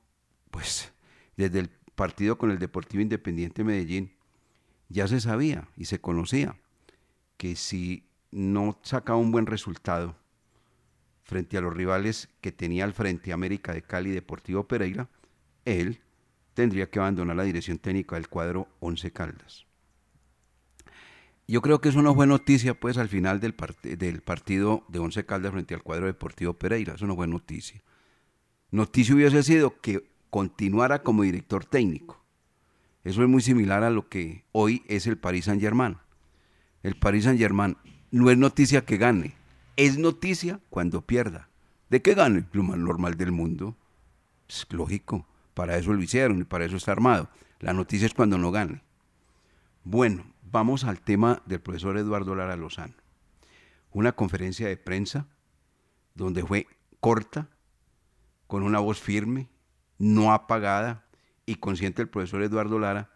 pues 0.49 0.91
desde 1.37 1.59
el 1.59 1.69
partido 1.93 2.39
con 2.39 2.49
el 2.49 2.57
Deportivo 2.57 3.03
Independiente 3.03 3.63
Medellín, 3.63 4.11
ya 4.89 5.07
se 5.07 5.21
sabía 5.21 5.67
y 5.77 5.85
se 5.85 6.01
conocía 6.01 6.55
que 7.37 7.55
si 7.55 8.07
no 8.31 8.79
sacaba 8.81 9.19
un 9.19 9.31
buen 9.31 9.45
resultado 9.45 10.15
frente 11.25 11.59
a 11.59 11.61
los 11.61 11.75
rivales 11.75 12.29
que 12.41 12.51
tenía 12.51 12.85
al 12.85 12.93
frente 12.93 13.33
América 13.33 13.71
de 13.71 13.83
Cali 13.83 14.09
y 14.09 14.13
Deportivo 14.13 14.67
Pereira, 14.67 15.09
él 15.63 16.01
tendría 16.55 16.89
que 16.89 16.97
abandonar 16.97 17.35
la 17.35 17.43
dirección 17.43 17.77
técnica 17.77 18.15
del 18.15 18.29
cuadro 18.29 18.67
Once 18.79 19.11
Caldas. 19.11 19.64
Yo 21.47 21.61
creo 21.61 21.79
que 21.79 21.89
eso 21.89 22.01
no 22.01 22.15
fue 22.15 22.25
noticia, 22.25 22.73
pues, 22.73 22.97
al 22.97 23.07
final 23.07 23.39
del, 23.39 23.55
del 23.97 24.21
partido 24.21 24.83
de 24.87 24.99
Once 24.99 25.25
Caldas 25.25 25.51
frente 25.51 25.75
al 25.75 25.83
cuadro 25.83 26.07
Deportivo 26.07 26.53
Pereira. 26.53 26.95
Eso 26.95 27.05
no 27.05 27.15
fue 27.15 27.27
noticia. 27.27 27.83
Noticia 28.71 29.13
hubiese 29.13 29.43
sido 29.43 29.79
que 29.79 30.09
continuara 30.31 31.03
como 31.03 31.23
director 31.23 31.65
técnico. 31.65 32.25
Eso 33.03 33.21
es 33.21 33.29
muy 33.29 33.41
similar 33.41 33.83
a 33.83 33.91
lo 33.91 34.09
que 34.09 34.45
hoy 34.51 34.83
es 34.87 35.05
el 35.05 35.17
Paris 35.17 35.45
Saint-Germain. 35.45 35.97
El 36.81 36.95
Paris 36.95 37.25
Saint-Germain 37.25 37.77
no 38.09 38.31
es 38.31 38.37
noticia 38.37 38.83
que 38.83 38.97
gane, 38.97 39.35
es 39.75 39.99
noticia 39.99 40.59
cuando 40.69 41.05
pierda. 41.05 41.49
¿De 41.89 42.01
qué 42.01 42.15
gane? 42.15 42.45
Lo 42.51 42.63
más 42.63 42.77
normal 42.77 43.15
del 43.15 43.31
mundo. 43.31 43.77
Es 44.49 44.65
lógico, 44.71 45.27
para 45.53 45.77
eso 45.77 45.93
lo 45.93 46.01
hicieron 46.01 46.39
y 46.39 46.43
para 46.43 46.65
eso 46.65 46.77
está 46.77 46.91
armado. 46.91 47.29
La 47.59 47.73
noticia 47.73 48.07
es 48.07 48.13
cuando 48.13 48.37
no 48.37 48.51
gane. 48.51 48.81
Bueno, 49.83 50.25
vamos 50.51 50.83
al 50.83 50.99
tema 50.99 51.41
del 51.45 51.59
profesor 51.59 51.97
Eduardo 51.97 52.35
Lara 52.35 52.55
Lozano. 52.55 52.93
Una 53.91 54.11
conferencia 54.13 54.67
de 54.67 54.77
prensa 54.77 55.27
donde 56.13 56.43
fue 56.43 56.67
corta, 56.99 57.49
con 58.47 58.63
una 58.63 58.79
voz 58.79 58.99
firme, 58.99 59.49
no 59.97 60.33
apagada 60.33 61.05
y 61.45 61.55
consciente 61.55 62.01
el 62.01 62.09
profesor 62.09 62.41
Eduardo 62.43 62.79
Lara 62.79 63.09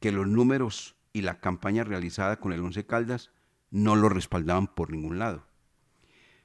que 0.00 0.12
los 0.12 0.26
números 0.26 0.96
y 1.12 1.22
la 1.22 1.40
campaña 1.40 1.84
realizada 1.84 2.38
con 2.38 2.52
el 2.52 2.60
Once 2.60 2.84
Caldas 2.84 3.30
no 3.70 3.96
lo 3.96 4.08
respaldaban 4.08 4.66
por 4.66 4.90
ningún 4.90 5.18
lado. 5.18 5.44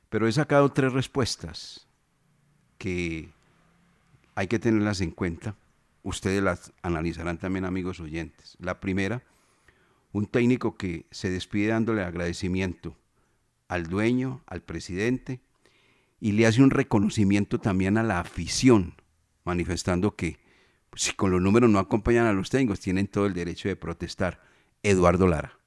Pero 0.09 0.27
he 0.27 0.31
sacado 0.31 0.71
tres 0.71 0.93
respuestas 0.93 1.87
que 2.77 3.31
hay 4.35 4.47
que 4.47 4.59
tenerlas 4.59 5.01
en 5.01 5.11
cuenta. 5.11 5.55
Ustedes 6.01 6.41
las 6.41 6.71
analizarán 6.81 7.37
también, 7.37 7.65
amigos 7.65 7.99
oyentes. 7.99 8.57
La 8.59 8.79
primera, 8.79 9.21
un 10.11 10.25
técnico 10.25 10.75
que 10.75 11.05
se 11.11 11.29
despide 11.29 11.69
dándole 11.69 12.03
agradecimiento 12.03 12.95
al 13.67 13.87
dueño, 13.87 14.41
al 14.47 14.61
presidente, 14.61 15.41
y 16.19 16.33
le 16.33 16.45
hace 16.45 16.61
un 16.61 16.71
reconocimiento 16.71 17.59
también 17.59 17.97
a 17.97 18.03
la 18.03 18.19
afición, 18.19 18.95
manifestando 19.43 20.15
que 20.15 20.39
pues, 20.89 21.03
si 21.03 21.13
con 21.13 21.31
los 21.31 21.41
números 21.41 21.69
no 21.69 21.79
acompañan 21.79 22.25
a 22.25 22.33
los 22.33 22.49
técnicos, 22.49 22.79
tienen 22.79 23.07
todo 23.07 23.25
el 23.25 23.33
derecho 23.33 23.69
de 23.69 23.75
protestar. 23.75 24.41
Eduardo 24.83 25.27
Lara. 25.27 25.59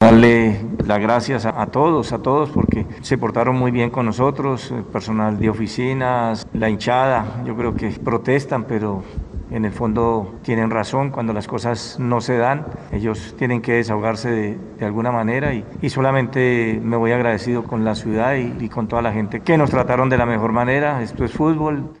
Darle 0.00 0.60
las 0.84 1.00
gracias 1.00 1.46
a, 1.46 1.66
todos, 1.66 2.12
a 2.12 2.18
todos, 2.18 2.50
porque 2.50 2.86
se 3.00 3.16
portaron 3.18 3.56
muy 3.56 3.70
bien 3.70 3.90
con 3.90 4.06
nosotros, 4.06 4.70
el 4.70 4.84
personal 4.84 5.38
de 5.38 5.48
oficinas, 5.48 6.46
la 6.52 6.68
hinchada, 6.68 7.42
yo 7.44 7.56
creo 7.56 7.74
que 7.74 7.88
protestan, 7.90 8.64
pero 8.64 9.02
en 9.50 9.64
el 9.64 9.72
fondo 9.72 10.38
tienen 10.42 10.70
razón 10.70 11.10
cuando 11.10 11.32
las 11.32 11.46
cosas 11.46 11.98
no 11.98 12.20
se 12.20 12.36
dan. 12.36 12.66
Ellos 12.92 13.34
tienen 13.38 13.62
que 13.62 13.74
desahogarse 13.74 14.30
de, 14.30 14.84
alguna 14.84 15.12
manera 15.12 15.54
y, 15.54 15.90
solamente 15.90 16.80
me 16.82 16.96
voy 16.96 17.12
agradecido 17.12 17.64
con 17.64 17.84
la 17.84 17.94
ciudad 17.94 18.34
y, 18.34 18.68
con 18.68 18.88
toda 18.88 19.02
la 19.02 19.12
gente 19.12 19.40
que 19.40 19.56
nos 19.56 19.70
trataron 19.70 20.08
de 20.08 20.18
la 20.18 20.26
mejor 20.26 20.52
manera. 20.52 21.02
Esto 21.02 21.24
es 21.24 21.32
fútbol. 21.32 22.00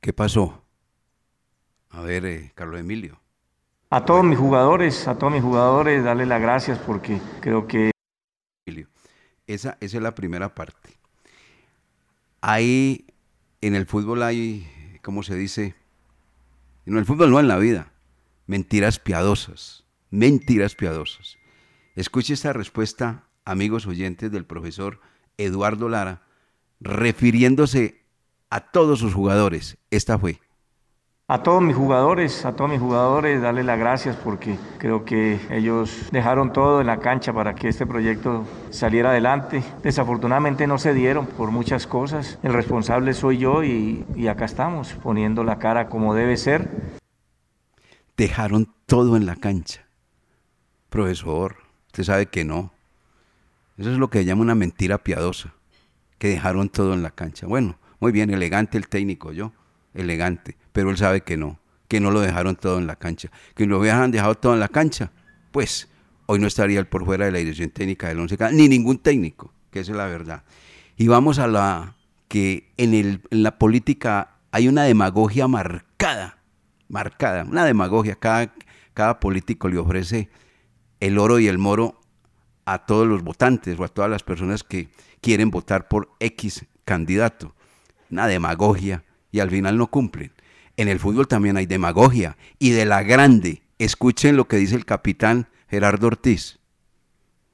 ¿Qué 0.00 0.12
pasó? 0.12 0.62
A 1.90 2.00
ver, 2.00 2.26
eh, 2.26 2.52
Carlos 2.54 2.80
Emilio. 2.80 3.20
A 3.90 4.04
todos 4.04 4.24
mis 4.24 4.38
jugadores, 4.38 5.06
a 5.06 5.16
todos 5.16 5.32
mis 5.32 5.42
jugadores, 5.42 6.02
darle 6.02 6.26
las 6.26 6.42
gracias 6.42 6.78
porque 6.78 7.20
creo 7.40 7.66
que... 7.66 7.92
Esa, 9.46 9.76
esa 9.80 9.96
es 9.98 10.02
la 10.02 10.14
primera 10.14 10.54
parte. 10.54 10.90
Ahí 12.40 13.06
en 13.66 13.74
el 13.74 13.86
fútbol 13.86 14.22
hay, 14.22 14.66
¿cómo 15.02 15.22
se 15.22 15.34
dice? 15.36 15.74
En 16.84 16.98
el 16.98 17.06
fútbol 17.06 17.30
no, 17.30 17.40
en 17.40 17.48
la 17.48 17.56
vida. 17.56 17.92
Mentiras 18.46 18.98
piadosas. 18.98 19.84
Mentiras 20.10 20.74
piadosas. 20.74 21.38
Escuche 21.96 22.34
esta 22.34 22.52
respuesta, 22.52 23.24
amigos 23.46 23.86
oyentes 23.86 24.30
del 24.30 24.44
profesor 24.44 25.00
Eduardo 25.38 25.88
Lara, 25.88 26.26
refiriéndose 26.80 28.02
a 28.50 28.70
todos 28.70 28.98
sus 28.98 29.14
jugadores. 29.14 29.78
Esta 29.90 30.18
fue. 30.18 30.40
A 31.26 31.42
todos 31.42 31.62
mis 31.62 31.74
jugadores, 31.74 32.44
a 32.44 32.54
todos 32.54 32.70
mis 32.70 32.80
jugadores, 32.80 33.40
darles 33.40 33.64
las 33.64 33.78
gracias 33.78 34.14
porque 34.14 34.58
creo 34.76 35.06
que 35.06 35.40
ellos 35.48 36.10
dejaron 36.12 36.52
todo 36.52 36.82
en 36.82 36.86
la 36.86 36.98
cancha 36.98 37.32
para 37.32 37.54
que 37.54 37.68
este 37.68 37.86
proyecto 37.86 38.46
saliera 38.68 39.08
adelante. 39.08 39.64
Desafortunadamente 39.82 40.66
no 40.66 40.76
se 40.76 40.92
dieron 40.92 41.24
por 41.24 41.50
muchas 41.50 41.86
cosas. 41.86 42.38
El 42.42 42.52
responsable 42.52 43.14
soy 43.14 43.38
yo 43.38 43.64
y, 43.64 44.04
y 44.14 44.26
acá 44.26 44.44
estamos, 44.44 44.92
poniendo 45.02 45.44
la 45.44 45.58
cara 45.58 45.88
como 45.88 46.14
debe 46.14 46.36
ser. 46.36 46.68
Dejaron 48.18 48.74
todo 48.84 49.16
en 49.16 49.24
la 49.24 49.36
cancha. 49.36 49.86
Profesor, 50.90 51.56
usted 51.86 52.02
sabe 52.02 52.26
que 52.26 52.44
no. 52.44 52.70
Eso 53.78 53.90
es 53.90 53.96
lo 53.96 54.10
que 54.10 54.26
llama 54.26 54.42
una 54.42 54.54
mentira 54.54 54.98
piadosa, 54.98 55.54
que 56.18 56.28
dejaron 56.28 56.68
todo 56.68 56.92
en 56.92 57.02
la 57.02 57.12
cancha. 57.12 57.46
Bueno, 57.46 57.78
muy 57.98 58.12
bien, 58.12 58.28
elegante 58.28 58.76
el 58.76 58.88
técnico, 58.88 59.32
yo, 59.32 59.52
elegante 59.94 60.58
pero 60.74 60.90
él 60.90 60.96
sabe 60.96 61.20
que 61.20 61.36
no, 61.36 61.60
que 61.86 62.00
no 62.00 62.10
lo 62.10 62.20
dejaron 62.20 62.56
todo 62.56 62.78
en 62.78 62.88
la 62.88 62.96
cancha. 62.96 63.30
Que 63.54 63.64
lo 63.64 63.78
hubieran 63.78 64.10
dejado 64.10 64.34
todo 64.34 64.54
en 64.54 64.60
la 64.60 64.66
cancha, 64.66 65.12
pues 65.52 65.88
hoy 66.26 66.40
no 66.40 66.48
estaría 66.48 66.80
él 66.80 66.86
por 66.88 67.04
fuera 67.04 67.26
de 67.26 67.30
la 67.30 67.38
dirección 67.38 67.70
técnica 67.70 68.08
del 68.08 68.18
Once 68.18 68.36
ni 68.50 68.68
ningún 68.68 68.98
técnico, 68.98 69.54
que 69.70 69.78
esa 69.78 69.92
es 69.92 69.96
la 69.96 70.06
verdad. 70.06 70.42
Y 70.96 71.06
vamos 71.06 71.38
a 71.38 71.46
la 71.46 71.94
que 72.26 72.72
en, 72.76 72.92
el, 72.92 73.22
en 73.30 73.44
la 73.44 73.56
política 73.56 74.34
hay 74.50 74.66
una 74.66 74.82
demagogia 74.82 75.46
marcada, 75.46 76.38
marcada, 76.88 77.44
una 77.44 77.64
demagogia. 77.64 78.16
Cada, 78.16 78.52
cada 78.94 79.20
político 79.20 79.68
le 79.68 79.78
ofrece 79.78 80.28
el 80.98 81.18
oro 81.18 81.38
y 81.38 81.46
el 81.46 81.58
moro 81.58 82.00
a 82.64 82.84
todos 82.84 83.06
los 83.06 83.22
votantes 83.22 83.78
o 83.78 83.84
a 83.84 83.88
todas 83.88 84.10
las 84.10 84.24
personas 84.24 84.64
que 84.64 84.88
quieren 85.20 85.52
votar 85.52 85.86
por 85.86 86.10
X 86.18 86.66
candidato. 86.84 87.54
Una 88.10 88.26
demagogia 88.26 89.04
y 89.30 89.38
al 89.38 89.50
final 89.50 89.78
no 89.78 89.86
cumplen. 89.86 90.33
En 90.76 90.88
el 90.88 90.98
fútbol 90.98 91.28
también 91.28 91.56
hay 91.56 91.66
demagogia 91.66 92.36
y 92.58 92.70
de 92.70 92.84
la 92.84 93.02
grande. 93.02 93.62
Escuchen 93.78 94.36
lo 94.36 94.48
que 94.48 94.56
dice 94.56 94.74
el 94.74 94.84
capitán 94.84 95.48
Gerardo 95.68 96.08
Ortiz. 96.08 96.58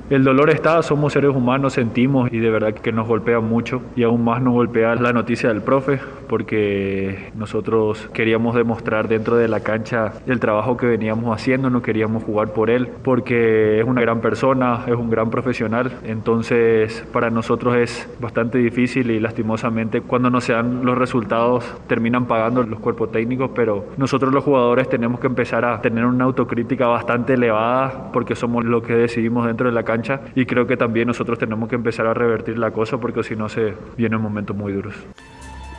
El 0.09 0.25
dolor 0.25 0.50
está, 0.50 0.83
somos 0.83 1.12
seres 1.12 1.30
humanos, 1.35 1.75
sentimos 1.75 2.33
y 2.33 2.38
de 2.38 2.50
verdad 2.50 2.75
que 2.75 2.90
nos 2.90 3.07
golpea 3.07 3.40
mucho. 3.40 3.83
Y 3.95 4.02
aún 4.02 4.25
más 4.25 4.42
nos 4.42 4.54
golpea 4.54 4.95
la 4.97 5.12
noticia 5.12 5.50
del 5.50 5.62
profe 5.62 6.00
porque 6.28 7.30
nosotros 7.35 8.09
queríamos 8.12 8.54
demostrar 8.54 9.09
dentro 9.09 9.37
de 9.37 9.49
la 9.49 9.61
cancha 9.61 10.12
el 10.26 10.38
trabajo 10.38 10.76
que 10.76 10.87
veníamos 10.87 11.35
haciendo, 11.35 11.71
no 11.71 11.83
queríamos 11.83 12.23
jugar 12.23 12.52
por 12.52 12.71
él 12.71 12.88
porque 13.02 13.80
es 13.80 13.85
una 13.85 14.00
gran 14.00 14.21
persona, 14.21 14.85
es 14.87 14.95
un 14.95 15.11
gran 15.11 15.28
profesional, 15.28 15.90
entonces 16.04 17.04
para 17.12 17.30
nosotros 17.30 17.75
es 17.75 18.09
bastante 18.21 18.59
difícil 18.59 19.11
y 19.11 19.19
lastimosamente 19.19 20.02
cuando 20.02 20.30
no 20.30 20.40
se 20.40 20.52
dan 20.52 20.85
los 20.85 20.97
resultados 20.97 21.64
terminan 21.88 22.26
pagando 22.26 22.62
los 22.62 22.78
cuerpos 22.78 23.11
técnicos, 23.11 23.50
pero 23.52 23.87
nosotros 23.97 24.33
los 24.33 24.45
jugadores 24.45 24.88
tenemos 24.88 25.19
que 25.19 25.26
empezar 25.26 25.64
a 25.64 25.80
tener 25.80 26.04
una 26.04 26.25
autocrítica 26.25 26.87
bastante 26.87 27.35
elevada 27.35 28.12
porque 28.12 28.37
somos 28.37 28.64
lo 28.64 28.83
que 28.83 28.95
decidimos 28.95 29.47
dentro 29.47 29.66
de 29.66 29.73
la 29.73 29.83
cancha 29.83 29.89
y 30.35 30.47
creo 30.47 30.66
que 30.66 30.76
también 30.76 31.09
nosotros 31.09 31.38
tenemos 31.38 31.68
que 31.68 31.74
empezar 31.74 32.07
a 32.07 32.14
revertir 32.14 32.59
la 32.59 32.72
cosa 32.72 32.98
porque 32.98 33.22
si 33.22 33.37
no 33.37 33.48
se 33.48 33.74
vienen 33.96 34.20
momentos 34.20 34.57
muy 34.57 34.72
duros. 34.72 34.94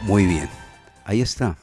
Muy 0.04 0.26
bien, 0.26 0.50
ahí 1.06 1.22
está. 1.22 1.58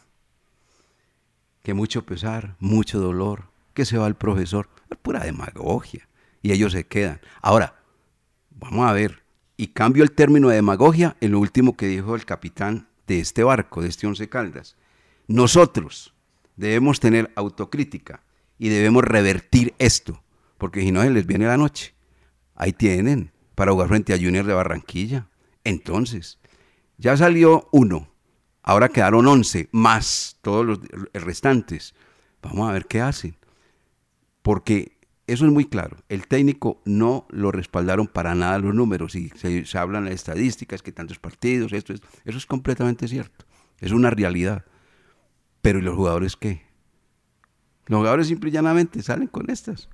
Que 1.63 1.75
mucho 1.75 2.05
pesar, 2.05 2.55
mucho 2.59 3.01
dolor, 3.01 3.45
que 3.75 3.85
se 3.85 3.99
va 3.99 4.07
el 4.07 4.15
profesor, 4.15 4.69
es 4.91 4.97
pura 4.97 5.21
demagogia 5.21 6.09
y 6.43 6.53
ellos 6.53 6.73
se 6.73 6.87
quedan. 6.87 7.21
Ahora, 7.43 7.75
vamos 8.51 8.89
a 8.89 8.93
ver, 8.93 9.23
y 9.57 9.69
cambio 9.69 10.03
el 10.03 10.13
término 10.13 10.49
de 10.49 10.57
demagogia 10.57 11.17
en 11.21 11.33
lo 11.33 11.41
último 11.41 11.77
que 11.77 11.87
dijo 11.87 12.15
el 12.15 12.25
capitán 12.25 12.89
de 13.07 13.21
este 13.21 13.43
barco, 13.43 13.83
de 13.83 13.89
este 13.89 14.07
Once 14.07 14.29
Caldas. 14.29 14.77
Nosotros 15.27 16.15
debemos 16.57 17.01
tener 17.01 17.31
autocrítica 17.35 18.23
y 18.59 18.69
debemos 18.69 19.05
revertir 19.05 19.75
esto, 19.79 20.23
porque 20.59 20.81
si 20.81 20.93
no 20.93 21.03
se 21.03 21.11
les 21.11 21.27
viene 21.27 21.47
la 21.47 21.57
noche. 21.57 21.95
Ahí 22.59 22.73
tienen, 22.73 23.31
para 23.55 23.71
jugar 23.71 23.89
frente 23.89 24.13
a 24.13 24.19
Junior 24.19 24.45
de 24.45 24.53
Barranquilla. 24.53 25.29
Entonces, 25.63 26.39
ya 26.97 27.17
salió 27.17 27.69
uno, 27.71 28.13
ahora 28.65 28.89
quedaron 28.89 29.29
once, 29.29 29.69
más 29.71 30.37
todos 30.43 30.67
los 30.67 30.81
restantes. 31.15 31.95
Vamos 32.43 32.69
a 32.69 32.73
ver 32.73 32.87
qué 32.87 33.01
hacen. 33.01 33.37
Porque 34.43 34.99
eso 35.29 35.47
es 35.47 35.53
muy 35.53 35.67
claro. 35.67 35.99
El 36.09 36.27
técnico 36.27 36.83
no 36.85 37.29
lo 37.31 37.53
respaldaron 37.53 38.09
para 38.09 38.35
nada 38.35 38.59
los 38.59 38.75
números 38.75 39.15
y 39.15 39.31
se, 39.37 39.65
hablan 39.79 40.07
de 40.07 40.15
estadísticas, 40.15 40.83
que 40.83 40.91
tantos 40.91 41.21
partidos, 41.21 41.73
esto 41.73 41.93
es, 41.93 42.01
eso 42.25 42.39
es 42.39 42.47
completamente 42.47 43.07
cierto. 43.07 43.45
Es 43.79 43.93
una 43.93 44.11
realidad. 44.11 44.65
Pero 45.63 45.79
¿y 45.79 45.83
los 45.83 45.95
jugadores 45.95 46.35
qué? 46.35 46.63
Los 47.87 47.99
jugadores 47.99 48.27
simple 48.27 48.51
y 48.51 48.53
llanamente 48.53 49.01
salen 49.01 49.29
con 49.29 49.49
estas. 49.49 49.89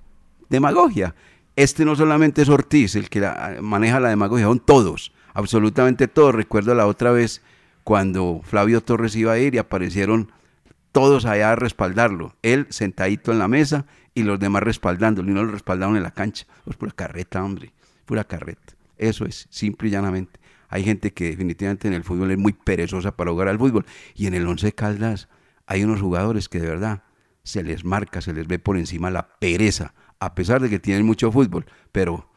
Demagogia. 0.48 1.14
Este 1.56 1.84
no 1.84 1.94
solamente 1.94 2.42
es 2.42 2.48
Ortiz 2.48 2.96
el 2.96 3.08
que 3.08 3.20
maneja 3.60 4.00
la 4.00 4.08
demagogia, 4.08 4.46
son 4.46 4.58
todos, 4.58 5.12
absolutamente 5.34 6.08
todos. 6.08 6.34
Recuerdo 6.34 6.74
la 6.74 6.86
otra 6.86 7.12
vez 7.12 7.42
cuando 7.84 8.40
Flavio 8.42 8.80
Torres 8.80 9.14
iba 9.14 9.32
a 9.32 9.38
ir 9.38 9.54
y 9.54 9.58
aparecieron 9.58 10.32
todos 10.90 11.26
allá 11.26 11.52
a 11.52 11.56
respaldarlo. 11.56 12.34
Él 12.42 12.66
sentadito 12.70 13.30
en 13.30 13.38
la 13.38 13.46
mesa 13.46 13.86
y 14.14 14.24
los 14.24 14.40
demás 14.40 14.64
respaldándolo 14.64 15.30
y 15.30 15.34
no 15.34 15.44
lo 15.44 15.52
respaldaron 15.52 15.96
en 15.96 16.02
la 16.02 16.10
cancha. 16.10 16.46
Pues 16.64 16.76
pura 16.76 16.92
carreta, 16.92 17.44
hombre, 17.44 17.72
pura 18.04 18.24
carreta. 18.24 18.74
Eso 18.96 19.24
es, 19.24 19.46
simple 19.50 19.88
y 19.88 19.90
llanamente. 19.92 20.40
Hay 20.68 20.82
gente 20.82 21.12
que 21.12 21.26
definitivamente 21.26 21.86
en 21.86 21.94
el 21.94 22.02
fútbol 22.02 22.32
es 22.32 22.38
muy 22.38 22.52
perezosa 22.52 23.16
para 23.16 23.30
jugar 23.30 23.46
al 23.46 23.58
fútbol. 23.58 23.86
Y 24.16 24.26
en 24.26 24.34
el 24.34 24.46
Once 24.46 24.72
Caldas 24.72 25.28
hay 25.66 25.84
unos 25.84 26.00
jugadores 26.00 26.48
que 26.48 26.58
de 26.58 26.68
verdad 26.68 27.04
se 27.44 27.62
les 27.62 27.84
marca, 27.84 28.20
se 28.20 28.32
les 28.32 28.48
ve 28.48 28.58
por 28.58 28.76
encima 28.76 29.10
la 29.10 29.28
pereza 29.38 29.94
a 30.20 30.34
pesar 30.34 30.60
de 30.60 30.70
que 30.70 30.78
tienen 30.78 31.06
mucho 31.06 31.30
fútbol, 31.30 31.66
pero 31.92 32.28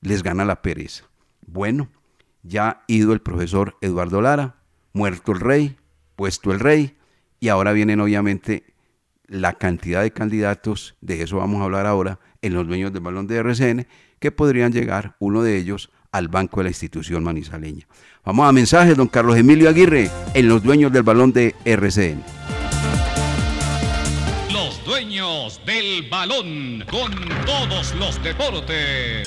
les 0.00 0.22
gana 0.22 0.44
la 0.44 0.62
pereza. 0.62 1.04
Bueno, 1.46 1.88
ya 2.42 2.82
ido 2.86 3.12
el 3.12 3.20
profesor 3.20 3.76
Eduardo 3.80 4.20
Lara, 4.20 4.56
muerto 4.92 5.32
el 5.32 5.40
rey, 5.40 5.76
puesto 6.14 6.52
el 6.52 6.60
rey, 6.60 6.96
y 7.40 7.48
ahora 7.48 7.72
vienen 7.72 8.00
obviamente 8.00 8.74
la 9.26 9.54
cantidad 9.54 10.02
de 10.02 10.12
candidatos, 10.12 10.96
de 11.00 11.22
eso 11.22 11.38
vamos 11.38 11.60
a 11.60 11.64
hablar 11.64 11.86
ahora, 11.86 12.20
en 12.42 12.54
los 12.54 12.66
dueños 12.66 12.92
del 12.92 13.02
balón 13.02 13.26
de 13.26 13.36
RCN, 13.36 13.86
que 14.18 14.30
podrían 14.30 14.72
llegar, 14.72 15.16
uno 15.18 15.42
de 15.42 15.56
ellos, 15.56 15.90
al 16.12 16.28
banco 16.28 16.60
de 16.60 16.64
la 16.64 16.70
institución 16.70 17.24
manizaleña. 17.24 17.86
Vamos 18.24 18.48
a 18.48 18.52
mensajes, 18.52 18.96
don 18.96 19.08
Carlos 19.08 19.36
Emilio 19.36 19.68
Aguirre, 19.68 20.10
en 20.34 20.48
los 20.48 20.62
dueños 20.62 20.92
del 20.92 21.02
balón 21.02 21.32
de 21.32 21.54
RCN 21.64 22.45
del 25.64 26.02
balón 26.10 26.84
con 26.90 27.10
todos 27.46 27.94
los 27.94 28.22
deportes. 28.22 29.26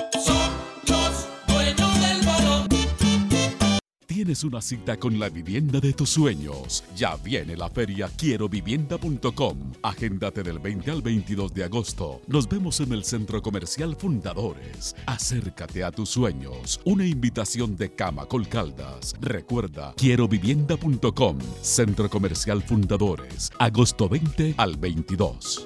Tienes 4.20 4.44
una 4.44 4.62
cita 4.62 4.98
con 4.98 5.18
la 5.18 5.30
vivienda 5.30 5.80
de 5.80 5.94
tus 5.94 6.10
sueños. 6.10 6.84
Ya 6.94 7.16
viene 7.16 7.56
la 7.56 7.70
feria 7.70 8.10
Quierovivienda.com. 8.18 9.58
Agéndate 9.82 10.44
del 10.44 10.60
20 10.60 10.92
al 10.92 11.02
22 11.02 11.54
de 11.54 11.64
agosto. 11.64 12.20
Nos 12.28 12.50
vemos 12.50 12.82
en 12.82 12.92
el 12.92 13.06
Centro 13.06 13.42
Comercial 13.42 13.96
Fundadores. 13.96 14.94
Acércate 15.06 15.86
a 15.86 15.92
tus 15.92 16.10
sueños. 16.10 16.82
Una 16.84 17.06
invitación 17.06 17.78
de 17.78 17.94
Cama 17.94 18.26
Colcaldas. 18.26 19.16
Recuerda, 19.22 19.94
Quierovivienda.com. 19.96 21.38
Centro 21.62 22.10
Comercial 22.10 22.62
Fundadores. 22.62 23.52
Agosto 23.58 24.10
20 24.10 24.56
al 24.58 24.76
22. 24.76 25.66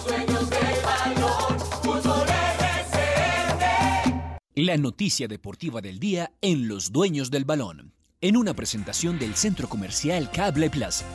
La 4.55 4.75
noticia 4.75 5.29
deportiva 5.29 5.79
del 5.79 5.97
día 5.97 6.33
en 6.41 6.67
Los 6.67 6.91
Dueños 6.91 7.31
del 7.31 7.45
Balón, 7.45 7.93
en 8.19 8.35
una 8.35 8.53
presentación 8.53 9.17
del 9.17 9.35
Centro 9.35 9.69
Comercial 9.69 10.29
Cable 10.29 10.69
Plaza. 10.69 11.05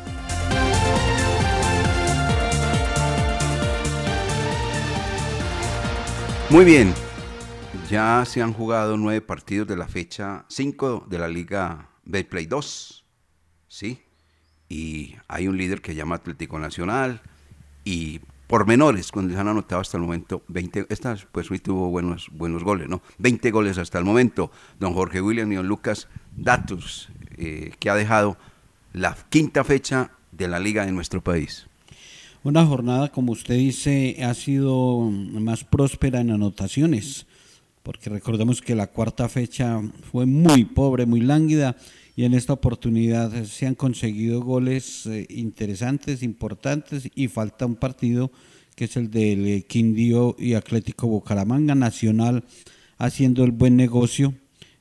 Muy 6.48 6.64
bien, 6.64 6.94
ya 7.90 8.24
se 8.24 8.40
han 8.40 8.54
jugado 8.54 8.96
nueve 8.96 9.20
partidos 9.20 9.68
de 9.68 9.76
la 9.76 9.86
fecha 9.86 10.46
5 10.48 11.04
de 11.06 11.18
la 11.18 11.28
Liga 11.28 11.90
Betplay 12.04 12.46
2, 12.46 13.04
¿sí? 13.68 14.00
Y 14.70 15.14
hay 15.28 15.46
un 15.46 15.58
líder 15.58 15.82
que 15.82 15.94
llama 15.94 16.14
Atlético 16.14 16.58
Nacional 16.58 17.20
y 17.84 18.22
por 18.46 18.66
menores, 18.66 19.10
cuando 19.10 19.34
se 19.34 19.40
han 19.40 19.48
anotado 19.48 19.80
hasta 19.80 19.96
el 19.96 20.04
momento 20.04 20.42
20, 20.48 20.86
esta 20.88 21.16
pues 21.32 21.50
hoy 21.50 21.58
tuvo 21.58 21.90
buenos, 21.90 22.28
buenos 22.32 22.62
goles, 22.62 22.88
¿no? 22.88 23.02
20 23.18 23.50
goles 23.50 23.78
hasta 23.78 23.98
el 23.98 24.04
momento. 24.04 24.50
Don 24.78 24.94
Jorge 24.94 25.20
William 25.20 25.50
y 25.52 25.56
don 25.56 25.66
Lucas, 25.66 26.08
datos 26.36 27.08
eh, 27.36 27.72
que 27.78 27.90
ha 27.90 27.94
dejado 27.94 28.36
la 28.92 29.16
quinta 29.28 29.64
fecha 29.64 30.12
de 30.32 30.48
la 30.48 30.58
liga 30.58 30.86
en 30.86 30.94
nuestro 30.94 31.22
país. 31.22 31.66
Una 32.44 32.64
jornada, 32.64 33.10
como 33.10 33.32
usted 33.32 33.56
dice, 33.56 34.16
ha 34.22 34.32
sido 34.34 35.00
más 35.00 35.64
próspera 35.64 36.20
en 36.20 36.30
anotaciones, 36.30 37.26
porque 37.82 38.08
recordemos 38.08 38.62
que 38.62 38.76
la 38.76 38.86
cuarta 38.86 39.28
fecha 39.28 39.80
fue 40.12 40.26
muy 40.26 40.64
pobre, 40.64 41.06
muy 41.06 41.20
lánguida, 41.20 41.76
y 42.16 42.24
en 42.24 42.32
esta 42.32 42.54
oportunidad 42.54 43.44
se 43.44 43.66
han 43.66 43.74
conseguido 43.74 44.40
goles 44.40 45.04
eh, 45.04 45.26
interesantes, 45.28 46.22
importantes 46.22 47.10
y 47.14 47.28
falta 47.28 47.66
un 47.66 47.76
partido 47.76 48.32
que 48.74 48.86
es 48.86 48.96
el 48.96 49.10
del 49.10 49.46
eh, 49.46 49.62
Quindío 49.68 50.34
y 50.38 50.54
Atlético 50.54 51.06
Bucaramanga 51.08 51.74
Nacional 51.74 52.44
haciendo 52.96 53.44
el 53.44 53.50
buen 53.50 53.76
negocio, 53.76 54.32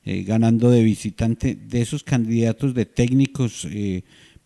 eh, 0.06 0.22
ganando 0.22 0.70
de 0.70 0.82
visitante 0.82 1.54
de 1.54 1.82
esos 1.82 2.02
candidatos 2.02 2.72
de 2.72 2.86
técnicos 2.86 3.68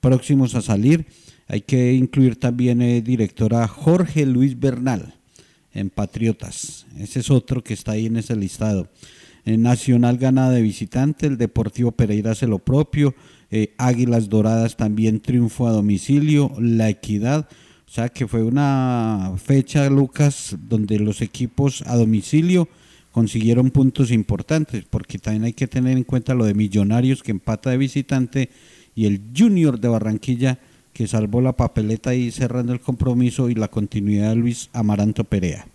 próximos 0.00 0.56
a 0.56 0.62
salir. 0.62 1.06
Hay 1.46 1.60
que 1.60 1.92
incluir 1.92 2.36
también 2.36 2.82
el 2.82 3.04
director 3.04 3.54
a 3.54 3.68
Jorge 3.68 4.26
Luis 4.26 4.58
Bernal 4.58 5.14
en 5.72 5.90
Patriotas. 5.90 6.86
Ese 6.98 7.20
es 7.20 7.30
otro 7.30 7.62
que 7.62 7.74
está 7.74 7.92
ahí 7.92 8.06
en 8.06 8.16
ese 8.16 8.34
listado. 8.34 8.88
Eh, 9.44 9.56
Nacional 9.56 10.18
gana 10.18 10.50
de 10.50 10.62
visitante, 10.62 11.26
el 11.26 11.38
Deportivo 11.38 11.92
Pereira 11.92 12.32
hace 12.32 12.46
lo 12.46 12.58
propio, 12.58 13.14
eh, 13.50 13.74
Águilas 13.78 14.28
Doradas 14.28 14.76
también 14.76 15.20
triunfo 15.20 15.66
a 15.66 15.72
domicilio, 15.72 16.52
La 16.58 16.88
Equidad, 16.88 17.48
o 17.86 17.90
sea 17.90 18.08
que 18.08 18.28
fue 18.28 18.44
una 18.44 19.32
fecha, 19.36 19.88
Lucas, 19.90 20.56
donde 20.68 20.98
los 20.98 21.22
equipos 21.22 21.82
a 21.86 21.96
domicilio 21.96 22.68
consiguieron 23.10 23.70
puntos 23.70 24.12
importantes, 24.12 24.84
porque 24.88 25.18
también 25.18 25.44
hay 25.44 25.52
que 25.52 25.66
tener 25.66 25.96
en 25.96 26.04
cuenta 26.04 26.34
lo 26.34 26.44
de 26.44 26.54
Millonarios 26.54 27.22
que 27.22 27.32
empata 27.32 27.70
de 27.70 27.78
visitante 27.78 28.50
y 28.94 29.06
el 29.06 29.22
Junior 29.36 29.80
de 29.80 29.88
Barranquilla 29.88 30.60
que 30.92 31.06
salvó 31.06 31.40
la 31.40 31.56
papeleta 31.56 32.10
ahí 32.10 32.30
cerrando 32.30 32.72
el 32.72 32.80
compromiso 32.80 33.48
y 33.48 33.54
la 33.54 33.68
continuidad 33.68 34.30
de 34.30 34.36
Luis 34.36 34.70
Amaranto 34.72 35.24
Perea. 35.24 35.66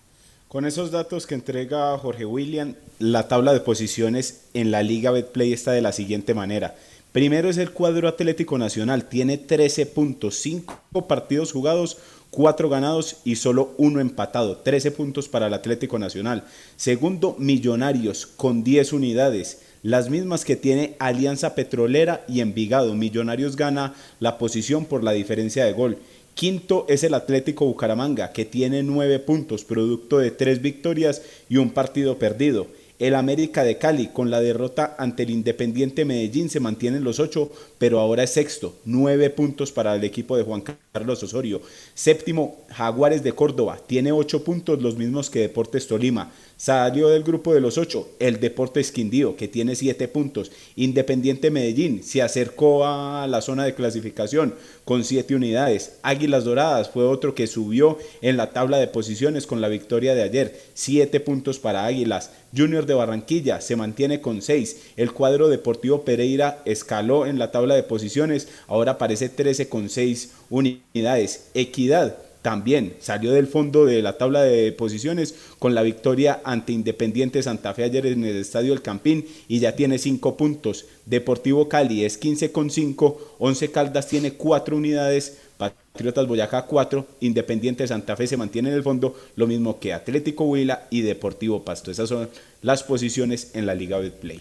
Con 0.56 0.64
esos 0.64 0.90
datos 0.90 1.28
que 1.28 1.36
entrega 1.36 1.98
Jorge 1.98 2.26
William, 2.26 2.76
la 2.98 3.28
tabla 3.28 3.52
de 3.52 3.60
posiciones 3.60 4.46
en 4.54 4.72
la 4.72 4.84
Liga 4.84 5.12
Betplay 5.12 5.52
está 5.52 5.74
de 5.74 5.82
la 5.82 5.92
siguiente 5.92 6.34
manera. 6.34 6.78
Primero 7.12 7.50
es 7.50 7.58
el 7.58 7.72
cuadro 7.72 8.08
Atlético 8.08 8.58
Nacional, 8.58 9.10
tiene 9.10 9.38
13 9.38 9.86
puntos, 9.88 10.36
5 10.36 11.08
partidos 11.10 11.52
jugados, 11.52 11.98
4 12.30 12.70
ganados 12.70 13.18
y 13.26 13.36
solo 13.36 13.74
uno 13.78 14.00
empatado, 14.00 14.56
13 14.60 14.92
puntos 14.92 15.28
para 15.28 15.48
el 15.48 15.54
Atlético 15.54 16.00
Nacional. 16.00 16.46
Segundo, 16.78 17.36
Millonarios 17.38 18.26
con 18.26 18.64
10 18.64 18.94
unidades, 18.94 19.60
las 19.84 20.10
mismas 20.10 20.46
que 20.46 20.56
tiene 20.56 20.96
Alianza 21.00 21.54
Petrolera 21.54 22.24
y 22.30 22.40
Envigado. 22.40 22.96
Millonarios 22.96 23.58
gana 23.58 23.94
la 24.22 24.38
posición 24.38 24.86
por 24.86 25.04
la 25.04 25.12
diferencia 25.12 25.66
de 25.66 25.74
gol. 25.74 25.98
Quinto 26.36 26.86
es 26.90 27.06
el 27.06 27.14
Atlético 27.14 27.66
Bucaramanga, 27.66 28.34
que 28.34 28.44
tiene 28.44 28.84
nueve 28.84 29.20
puntos, 29.20 29.64
producto 29.64 30.18
de 30.18 30.32
tres 30.32 30.62
victorias 30.62 31.22
y 31.48 31.56
un 31.56 31.70
partido 31.70 32.20
perdido. 32.20 32.68
El 33.00 33.16
América 33.16 33.64
de 33.64 33.78
Cali, 33.78 34.08
con 34.08 34.30
la 34.30 34.42
derrota 34.42 34.98
ante 35.00 35.24
el 35.24 35.30
Independiente 35.30 36.04
Medellín, 36.04 36.50
se 36.50 36.60
mantiene 36.60 36.98
en 36.98 37.06
los 37.06 37.22
ocho, 37.22 37.52
pero 37.78 38.02
ahora 38.02 38.24
es 38.24 38.32
sexto. 38.32 38.76
Nueve 38.84 39.30
puntos 39.30 39.72
para 39.72 39.96
el 39.96 40.04
equipo 40.04 40.36
de 40.36 40.44
Juan 40.44 40.64
Carlos 40.92 41.24
Osorio. 41.24 41.62
Séptimo, 41.94 42.66
Jaguares 42.70 43.24
de 43.24 43.32
Córdoba, 43.32 43.80
tiene 43.88 44.12
ocho 44.12 44.44
puntos, 44.44 44.82
los 44.82 44.98
mismos 44.98 45.30
que 45.30 45.40
Deportes 45.40 45.88
Tolima. 45.88 46.34
Salió 46.58 47.10
del 47.10 47.24
grupo 47.24 47.54
de 47.54 47.60
los 47.60 47.78
ocho 47.78 48.08
el 48.20 48.40
Deportes 48.40 48.92
Quindío, 48.92 49.36
que 49.36 49.50
tiene 49.50 49.76
siete 49.76 50.08
puntos. 50.08 50.54
Independiente 50.78 51.52
Medellín 51.52 52.02
se 52.02 52.22
acercó 52.22 52.86
a 52.86 53.28
la 53.28 53.42
zona 53.42 53.66
de 53.66 53.76
clasificación 53.76 54.56
con 54.86 55.04
siete 55.04 55.36
unidades. 55.36 55.98
Águilas 56.02 56.46
Doradas 56.46 56.90
fue 56.90 57.06
otro 57.06 57.36
que 57.36 57.48
subió 57.48 57.98
en 58.22 58.38
la 58.38 58.52
tabla 58.52 58.78
de 58.78 58.88
posiciones 58.88 59.48
con 59.48 59.60
la 59.60 59.68
victoria 59.68 60.16
de 60.16 60.24
ayer. 60.24 60.62
Siete 60.74 61.20
puntos 61.20 61.60
para 61.60 61.86
Águilas. 61.86 62.32
Junior 62.56 62.86
de 62.86 62.94
Barranquilla 62.94 63.60
se 63.60 63.76
mantiene 63.76 64.22
con 64.22 64.42
seis. 64.42 64.84
El 64.96 65.12
cuadro 65.12 65.50
deportivo 65.50 66.06
Pereira 66.06 66.62
escaló 66.64 67.26
en 67.26 67.38
la 67.38 67.52
tabla 67.52 67.76
de 67.76 67.84
posiciones. 67.84 68.48
Ahora 68.68 68.94
aparece 68.94 69.28
13 69.28 69.68
con 69.68 69.90
seis 69.90 70.32
unidades. 70.50 71.48
Equidad 71.54 72.18
también 72.46 72.94
salió 73.00 73.32
del 73.32 73.48
fondo 73.48 73.88
de 73.88 74.04
la 74.04 74.20
tabla 74.20 74.44
de 74.44 74.72
posiciones 74.72 75.34
con 75.58 75.74
la 75.74 75.82
victoria 75.82 76.42
ante 76.44 76.74
Independiente 76.74 77.42
Santa 77.42 77.74
Fe 77.74 77.86
ayer 77.86 78.06
en 78.06 78.24
el 78.24 78.36
Estadio 78.36 78.72
El 78.72 78.84
Campín 78.84 79.26
y 79.48 79.58
ya 79.58 79.76
tiene 79.76 79.98
5 79.98 80.38
puntos. 80.38 80.86
Deportivo 81.08 81.68
Cali 81.68 82.06
es 82.06 82.20
15 82.20 82.52
con 82.52 82.70
5, 82.70 83.38
11 83.40 83.72
Caldas 83.72 84.08
tiene 84.08 84.34
4 84.34 84.78
unidades, 84.78 85.40
Patriotas 85.58 86.28
Boyacá 86.28 86.68
4, 86.68 87.08
Independiente 87.22 87.88
Santa 87.88 88.16
Fe 88.16 88.28
se 88.28 88.38
mantiene 88.38 88.70
en 88.70 88.76
el 88.76 88.84
fondo, 88.84 89.16
lo 89.36 89.48
mismo 89.48 89.80
que 89.80 89.94
Atlético 89.94 90.44
Huila 90.44 90.86
y 90.92 91.02
Deportivo 91.02 91.66
Pasto. 91.66 91.90
Esas 91.90 92.10
son 92.10 92.30
las 92.62 92.84
posiciones 92.84 93.56
en 93.56 93.66
la 93.66 93.74
Liga 93.74 93.98
Betplay. 93.98 94.40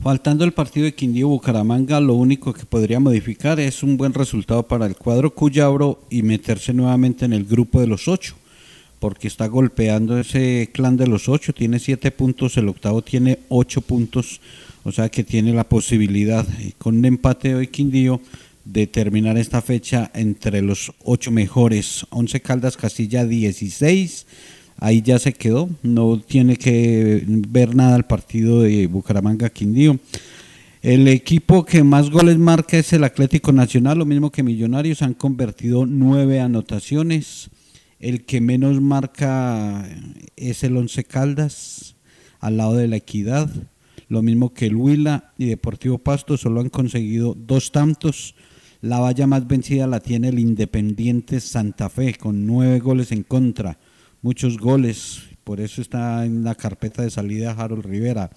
Faltando 0.00 0.44
el 0.44 0.52
partido 0.52 0.84
de 0.84 0.94
Quindío 0.94 1.26
Bucaramanga, 1.26 1.98
lo 2.00 2.14
único 2.14 2.52
que 2.52 2.64
podría 2.64 3.00
modificar 3.00 3.58
es 3.58 3.82
un 3.82 3.96
buen 3.96 4.14
resultado 4.14 4.62
para 4.62 4.86
el 4.86 4.94
cuadro 4.94 5.34
Cuyabro 5.34 6.00
y 6.08 6.22
meterse 6.22 6.72
nuevamente 6.72 7.24
en 7.24 7.32
el 7.32 7.44
grupo 7.44 7.80
de 7.80 7.88
los 7.88 8.06
ocho, 8.06 8.36
porque 9.00 9.26
está 9.26 9.48
golpeando 9.48 10.16
ese 10.16 10.70
clan 10.72 10.96
de 10.96 11.08
los 11.08 11.28
ocho, 11.28 11.52
tiene 11.52 11.80
siete 11.80 12.12
puntos, 12.12 12.56
el 12.56 12.68
octavo 12.68 13.02
tiene 13.02 13.40
ocho 13.48 13.80
puntos, 13.80 14.40
o 14.84 14.92
sea 14.92 15.08
que 15.08 15.24
tiene 15.24 15.52
la 15.52 15.64
posibilidad, 15.68 16.46
con 16.78 16.98
un 16.98 17.04
empate 17.04 17.56
hoy 17.56 17.66
Quindío, 17.66 18.20
de 18.64 18.86
terminar 18.86 19.36
esta 19.36 19.62
fecha 19.62 20.12
entre 20.14 20.62
los 20.62 20.92
ocho 21.02 21.32
mejores. 21.32 22.06
Once 22.10 22.40
Caldas 22.40 22.76
Castilla 22.76 23.24
16, 23.24 24.26
ahí 24.78 25.02
ya 25.02 25.18
se 25.18 25.32
quedó, 25.32 25.68
no 25.82 26.18
tiene 26.20 26.56
que 26.56 27.24
ver 27.26 27.74
nada 27.74 27.96
el 27.96 28.04
partido 28.04 28.62
de 28.62 28.86
Bucaramanga 28.86 29.50
Quindío. 29.50 29.98
El 30.80 31.08
equipo 31.08 31.64
que 31.64 31.82
más 31.82 32.08
goles 32.10 32.38
marca 32.38 32.78
es 32.78 32.92
el 32.92 33.02
Atlético 33.02 33.52
Nacional, 33.52 33.98
lo 33.98 34.06
mismo 34.06 34.30
que 34.30 34.44
Millonarios, 34.44 35.02
han 35.02 35.14
convertido 35.14 35.86
nueve 35.86 36.40
anotaciones. 36.40 37.50
El 37.98 38.24
que 38.24 38.40
menos 38.40 38.80
marca 38.80 39.84
es 40.36 40.62
el 40.62 40.76
Once 40.76 41.02
Caldas, 41.02 41.96
al 42.38 42.58
lado 42.58 42.74
de 42.74 42.86
la 42.86 42.96
Equidad, 42.96 43.50
lo 44.08 44.22
mismo 44.22 44.54
que 44.54 44.66
el 44.66 44.76
Huila 44.76 45.32
y 45.36 45.46
Deportivo 45.46 45.98
Pasto, 45.98 46.36
solo 46.36 46.60
han 46.60 46.68
conseguido 46.68 47.34
dos 47.36 47.72
tantos. 47.72 48.36
La 48.80 49.00
valla 49.00 49.26
más 49.26 49.48
vencida 49.48 49.88
la 49.88 49.98
tiene 49.98 50.28
el 50.28 50.38
Independiente 50.38 51.40
Santa 51.40 51.88
Fe, 51.88 52.14
con 52.14 52.46
nueve 52.46 52.78
goles 52.78 53.10
en 53.10 53.24
contra 53.24 53.78
muchos 54.22 54.58
goles, 54.58 55.22
por 55.44 55.60
eso 55.60 55.80
está 55.80 56.24
en 56.24 56.44
la 56.44 56.54
carpeta 56.54 57.02
de 57.02 57.10
salida 57.10 57.52
Harold 57.52 57.84
Rivera. 57.84 58.30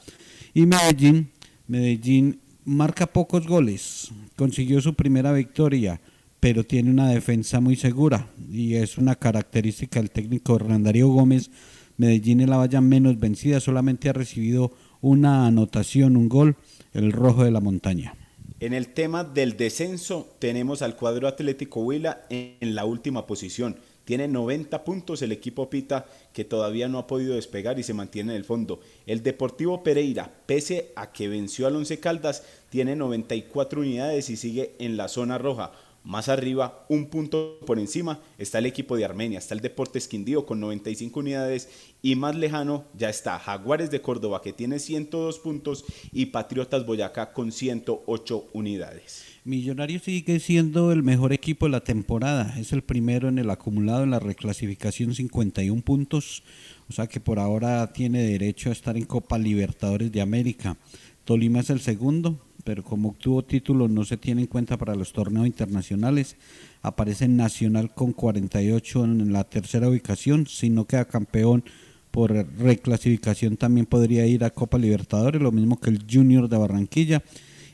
Y 0.54 0.66
Medellín, 0.66 1.32
Medellín 1.68 2.40
marca 2.66 3.08
pocos 3.08 3.48
goles, 3.48 4.12
consiguió 4.36 4.82
su 4.82 4.94
primera 4.94 5.34
victoria, 5.34 6.00
pero 6.40 6.64
tiene 6.64 6.90
una 6.90 7.10
defensa 7.10 7.60
muy 7.60 7.76
segura 7.76 8.28
y 8.52 8.76
es 8.76 8.98
una 8.98 9.16
característica 9.16 10.00
del 10.00 10.12
técnico 10.12 10.56
Hernán 10.56 10.84
Gómez. 10.84 11.52
Medellín 11.98 12.42
es 12.42 12.50
la 12.50 12.58
valla 12.58 12.82
menos 12.82 13.20
vencida, 13.20 13.60
solamente 13.60 14.10
ha 14.10 14.14
recibido 14.14 14.72
una 15.02 15.46
anotación, 15.46 16.18
un 16.18 16.30
gol, 16.30 16.56
el 16.94 17.12
rojo 17.12 17.44
de 17.44 17.52
la 17.52 17.60
montaña. 17.60 18.16
En 18.60 18.74
el 18.74 18.90
tema 18.90 19.24
del 19.24 19.58
descenso 19.58 20.36
tenemos 20.40 20.82
al 20.82 20.96
cuadro 20.96 21.28
Atlético 21.28 21.82
Huila 21.82 22.26
en 22.30 22.76
la 22.76 22.86
última 22.86 23.26
posición 23.26 23.78
tiene 24.12 24.28
90 24.28 24.84
puntos 24.84 25.22
el 25.22 25.32
equipo 25.32 25.70
Pita 25.70 26.06
que 26.34 26.44
todavía 26.44 26.90
no 26.90 26.98
ha 26.98 27.08
podido 27.08 27.36
despegar 27.36 27.80
y 27.80 27.84
se 27.84 27.94
mantiene 27.94 28.34
en 28.34 28.38
el 28.40 28.44
fondo. 28.44 28.82
El 29.06 29.24
Deportivo 29.24 29.84
Pereira, 29.84 30.30
pese 30.46 30.92
a 30.98 31.14
que 31.14 31.30
venció 31.30 31.66
al 31.66 31.78
Once 31.78 31.98
Caldas, 32.02 32.44
tiene 32.70 32.98
94 32.98 33.80
unidades 33.80 34.30
y 34.30 34.36
sigue 34.36 34.76
en 34.80 34.98
la 34.98 35.08
zona 35.08 35.38
roja. 35.38 35.72
Más 36.04 36.28
arriba, 36.28 36.86
un 36.90 37.06
punto 37.06 37.62
por 37.66 37.80
encima, 37.80 38.20
está 38.38 38.58
el 38.60 38.66
equipo 38.66 38.98
de 38.98 39.06
Armenia, 39.06 39.40
está 39.40 39.54
el 39.54 39.62
Deportes 39.62 40.10
Quindío 40.10 40.46
con 40.46 40.60
95 40.60 41.18
unidades 41.18 41.70
y 42.02 42.18
más 42.18 42.36
lejano 42.36 42.84
ya 42.94 43.10
está 43.10 43.40
Jaguares 43.40 43.92
de 43.92 44.02
Córdoba 44.02 44.42
que 44.42 44.52
tiene 44.52 44.80
102 44.80 45.40
puntos 45.40 45.86
y 46.12 46.26
Patriotas 46.26 46.86
Boyacá 46.86 47.32
con 47.32 47.54
108 47.54 48.50
unidades. 48.52 49.31
Millonarios 49.44 50.04
sigue 50.04 50.40
siendo 50.40 50.92
el 50.92 51.02
mejor 51.02 51.34
equipo 51.34 51.66
de 51.66 51.72
la 51.72 51.84
temporada. 51.84 52.54
Es 52.60 52.74
el 52.74 52.84
primero 52.84 53.28
en 53.28 53.40
el 53.40 53.50
acumulado 53.50 54.04
en 54.04 54.12
la 54.12 54.20
reclasificación 54.20 55.16
51 55.16 55.82
puntos. 55.82 56.44
O 56.88 56.94
sea 56.94 57.08
que 57.08 57.20
por 57.20 57.40
ahora 57.40 57.92
tiene 57.92 58.22
derecho 58.22 58.70
a 58.70 58.74
estar 58.74 58.98
en 58.98 59.06
Copa 59.06 59.40
Libertadores 59.40 60.12
de 60.12 60.22
América. 60.22 60.78
Tolima 61.26 61.62
es 61.62 61.72
el 61.72 61.80
segundo, 61.80 62.40
pero 62.64 62.84
como 62.84 63.10
obtuvo 63.10 63.44
título 63.44 63.88
no 63.88 64.06
se 64.06 64.16
tiene 64.16 64.42
en 64.42 64.48
cuenta 64.48 64.78
para 64.78 64.94
los 64.94 65.12
torneos 65.12 65.48
internacionales. 65.48 66.36
Aparece 66.84 67.28
Nacional 67.28 67.96
con 67.96 68.14
48 68.14 69.04
en 69.06 69.34
la 69.34 69.44
tercera 69.46 69.90
ubicación. 69.90 70.46
Si 70.46 70.70
no 70.70 70.86
queda 70.86 71.06
campeón 71.06 71.64
por 72.12 72.32
reclasificación 72.32 73.58
también 73.58 73.88
podría 73.88 74.28
ir 74.28 74.44
a 74.44 74.52
Copa 74.52 74.78
Libertadores, 74.78 75.42
lo 75.42 75.52
mismo 75.52 75.80
que 75.80 75.90
el 75.90 76.06
Junior 76.08 76.48
de 76.48 76.58
Barranquilla 76.58 77.24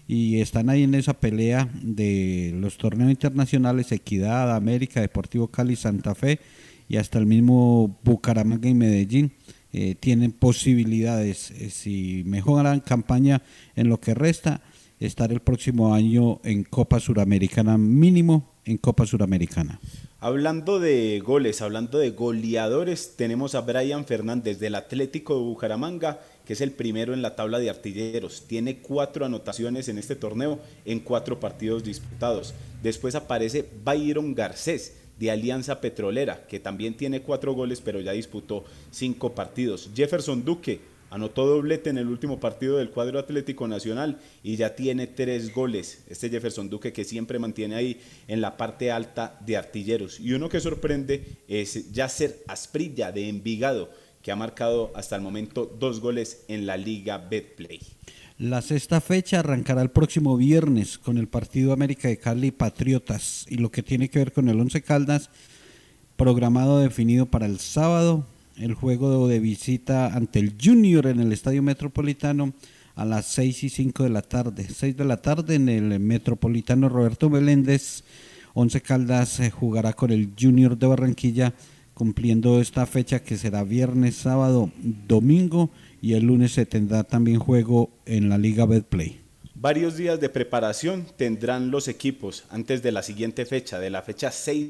y 0.08 0.40
están 0.40 0.70
ahí 0.70 0.84
en 0.84 0.96
esa 0.96 1.14
pelea 1.14 1.70
de 1.82 2.54
los 2.56 2.78
torneos 2.78 3.12
internacionales, 3.12 3.92
Equidad, 3.92 4.56
América, 4.56 5.02
Deportivo 5.02 5.50
Cali, 5.50 5.76
Santa 5.76 6.16
Fe 6.16 6.40
y 6.88 6.96
hasta 6.96 7.20
el 7.20 7.26
mismo 7.26 8.00
Bucaramanga 8.04 8.70
y 8.70 8.74
Medellín. 8.74 9.34
Eh, 9.74 9.96
tienen 10.00 10.32
posibilidades, 10.32 11.52
eh, 11.52 11.70
si 11.70 12.24
mejoran 12.26 12.80
campaña 12.80 13.44
en 13.76 13.90
lo 13.90 14.00
que 14.00 14.14
resta, 14.14 14.62
estar 15.00 15.32
el 15.32 15.42
próximo 15.42 15.94
año 15.94 16.40
en 16.46 16.64
Copa 16.64 17.02
Suramericana, 17.02 17.78
mínimo 17.78 18.54
en 18.64 18.78
Copa 18.78 19.06
Suramericana. 19.06 19.80
Hablando 20.20 20.80
de 20.80 21.20
goles, 21.20 21.62
hablando 21.62 22.00
de 22.00 22.12
goleadores, 22.12 23.16
tenemos 23.18 23.56
a 23.56 23.62
Brian 23.62 24.06
Fernández 24.06 24.58
del 24.60 24.76
Atlético 24.76 25.36
de 25.36 25.42
Bucaramanga 25.42 26.22
que 26.48 26.54
es 26.54 26.62
el 26.62 26.72
primero 26.72 27.14
en 27.14 27.22
la 27.22 27.36
tabla 27.36 27.60
de 27.60 27.70
artilleros. 27.70 28.46
Tiene 28.48 28.78
cuatro 28.78 29.26
anotaciones 29.26 29.90
en 29.90 29.98
este 29.98 30.16
torneo 30.16 30.62
en 30.86 31.02
cuatro 31.02 31.42
partidos 31.42 31.84
disputados. 31.84 32.54
Después 32.82 33.16
aparece 33.16 33.68
Byron 33.84 34.34
Garcés 34.34 34.96
de 35.20 35.30
Alianza 35.30 35.82
Petrolera, 35.82 36.48
que 36.48 36.62
también 36.62 36.96
tiene 36.96 37.22
cuatro 37.22 37.54
goles, 37.54 37.82
pero 37.82 38.00
ya 38.00 38.14
disputó 38.14 38.64
cinco 38.92 39.36
partidos. 39.36 39.90
Jefferson 39.94 40.46
Duque 40.46 40.80
anotó 41.10 41.46
doblete 41.46 41.90
en 41.90 41.98
el 41.98 42.08
último 42.08 42.40
partido 42.40 42.78
del 42.78 42.92
cuadro 42.92 43.20
Atlético 43.20 43.68
Nacional 43.68 44.18
y 44.42 44.56
ya 44.56 44.74
tiene 44.74 45.06
tres 45.06 45.54
goles. 45.54 46.04
Este 46.08 46.30
Jefferson 46.30 46.70
Duque 46.70 46.94
que 46.94 47.04
siempre 47.04 47.40
mantiene 47.40 47.76
ahí 47.76 48.00
en 48.30 48.40
la 48.40 48.56
parte 48.56 48.90
alta 48.90 49.38
de 49.46 49.58
artilleros. 49.58 50.20
Y 50.22 50.32
uno 50.32 50.48
que 50.48 50.62
sorprende 50.62 51.26
es 51.50 51.92
Yacer 51.92 52.42
Asprilla 52.48 53.12
de 53.12 53.28
Envigado 53.28 53.90
que 54.28 54.34
ha 54.34 54.36
marcado 54.36 54.92
hasta 54.94 55.16
el 55.16 55.22
momento 55.22 55.74
dos 55.80 56.02
goles 56.02 56.44
en 56.50 56.66
la 56.66 56.76
Liga 56.76 57.18
Betplay. 57.18 57.80
La 58.38 58.62
sexta 58.62 59.00
fecha 59.00 59.40
arrancará 59.40 59.82
el 59.82 59.90
próximo 59.90 60.36
viernes 60.36 60.98
con 60.98 61.18
el 61.18 61.30
partido 61.30 61.72
América 61.72 62.10
de 62.10 62.18
Cali 62.18 62.52
Patriotas 62.52 63.46
y 63.48 63.56
lo 63.56 63.72
que 63.72 63.84
tiene 63.84 64.10
que 64.10 64.20
ver 64.20 64.34
con 64.34 64.50
el 64.50 64.60
Once 64.60 64.82
Caldas, 64.82 65.30
programado 66.18 66.80
definido 66.80 67.28
para 67.28 67.46
el 67.46 67.58
sábado, 67.60 68.26
el 68.58 68.74
juego 68.74 69.30
de 69.30 69.40
visita 69.40 70.08
ante 70.08 70.40
el 70.40 70.56
Junior 70.62 71.08
en 71.08 71.22
el 71.22 71.32
Estadio 71.32 71.64
Metropolitano 71.64 72.54
a 72.96 73.06
las 73.06 73.28
6 73.28 73.64
y 73.64 73.70
5 73.70 74.04
de 74.04 74.10
la 74.10 74.24
tarde. 74.24 74.68
6 74.68 74.98
de 74.98 75.06
la 75.06 75.22
tarde 75.22 75.56
en 75.56 75.70
el 75.70 76.02
Metropolitano 76.02 76.90
Roberto 76.90 77.30
Meléndez. 77.30 78.04
Once 78.54 78.82
Caldas 78.82 79.40
eh, 79.40 79.52
jugará 79.52 79.94
con 79.94 80.12
el 80.12 80.34
Junior 80.38 80.78
de 80.78 80.88
Barranquilla 80.88 81.54
cumpliendo 81.98 82.62
esta 82.62 82.86
fecha 82.86 83.24
que 83.24 83.38
será 83.38 83.64
viernes, 83.64 84.18
sábado, 84.18 84.70
domingo 85.08 85.72
y 86.00 86.14
el 86.14 86.26
lunes 86.28 86.52
se 86.52 86.68
tendrá 86.68 87.04
también 87.04 87.40
juego 87.40 87.90
en 88.06 88.30
la 88.30 88.38
Liga 88.38 88.68
Betplay. 88.68 89.20
Varios 89.56 89.98
días 89.98 90.20
de 90.20 90.30
preparación 90.30 91.08
tendrán 91.18 91.72
los 91.72 91.88
equipos 91.88 92.46
antes 92.52 92.84
de 92.84 92.92
la 92.92 93.02
siguiente 93.02 93.48
fecha, 93.48 93.80
de 93.80 93.90
la 93.90 94.04
fecha 94.04 94.30
6 94.30 94.70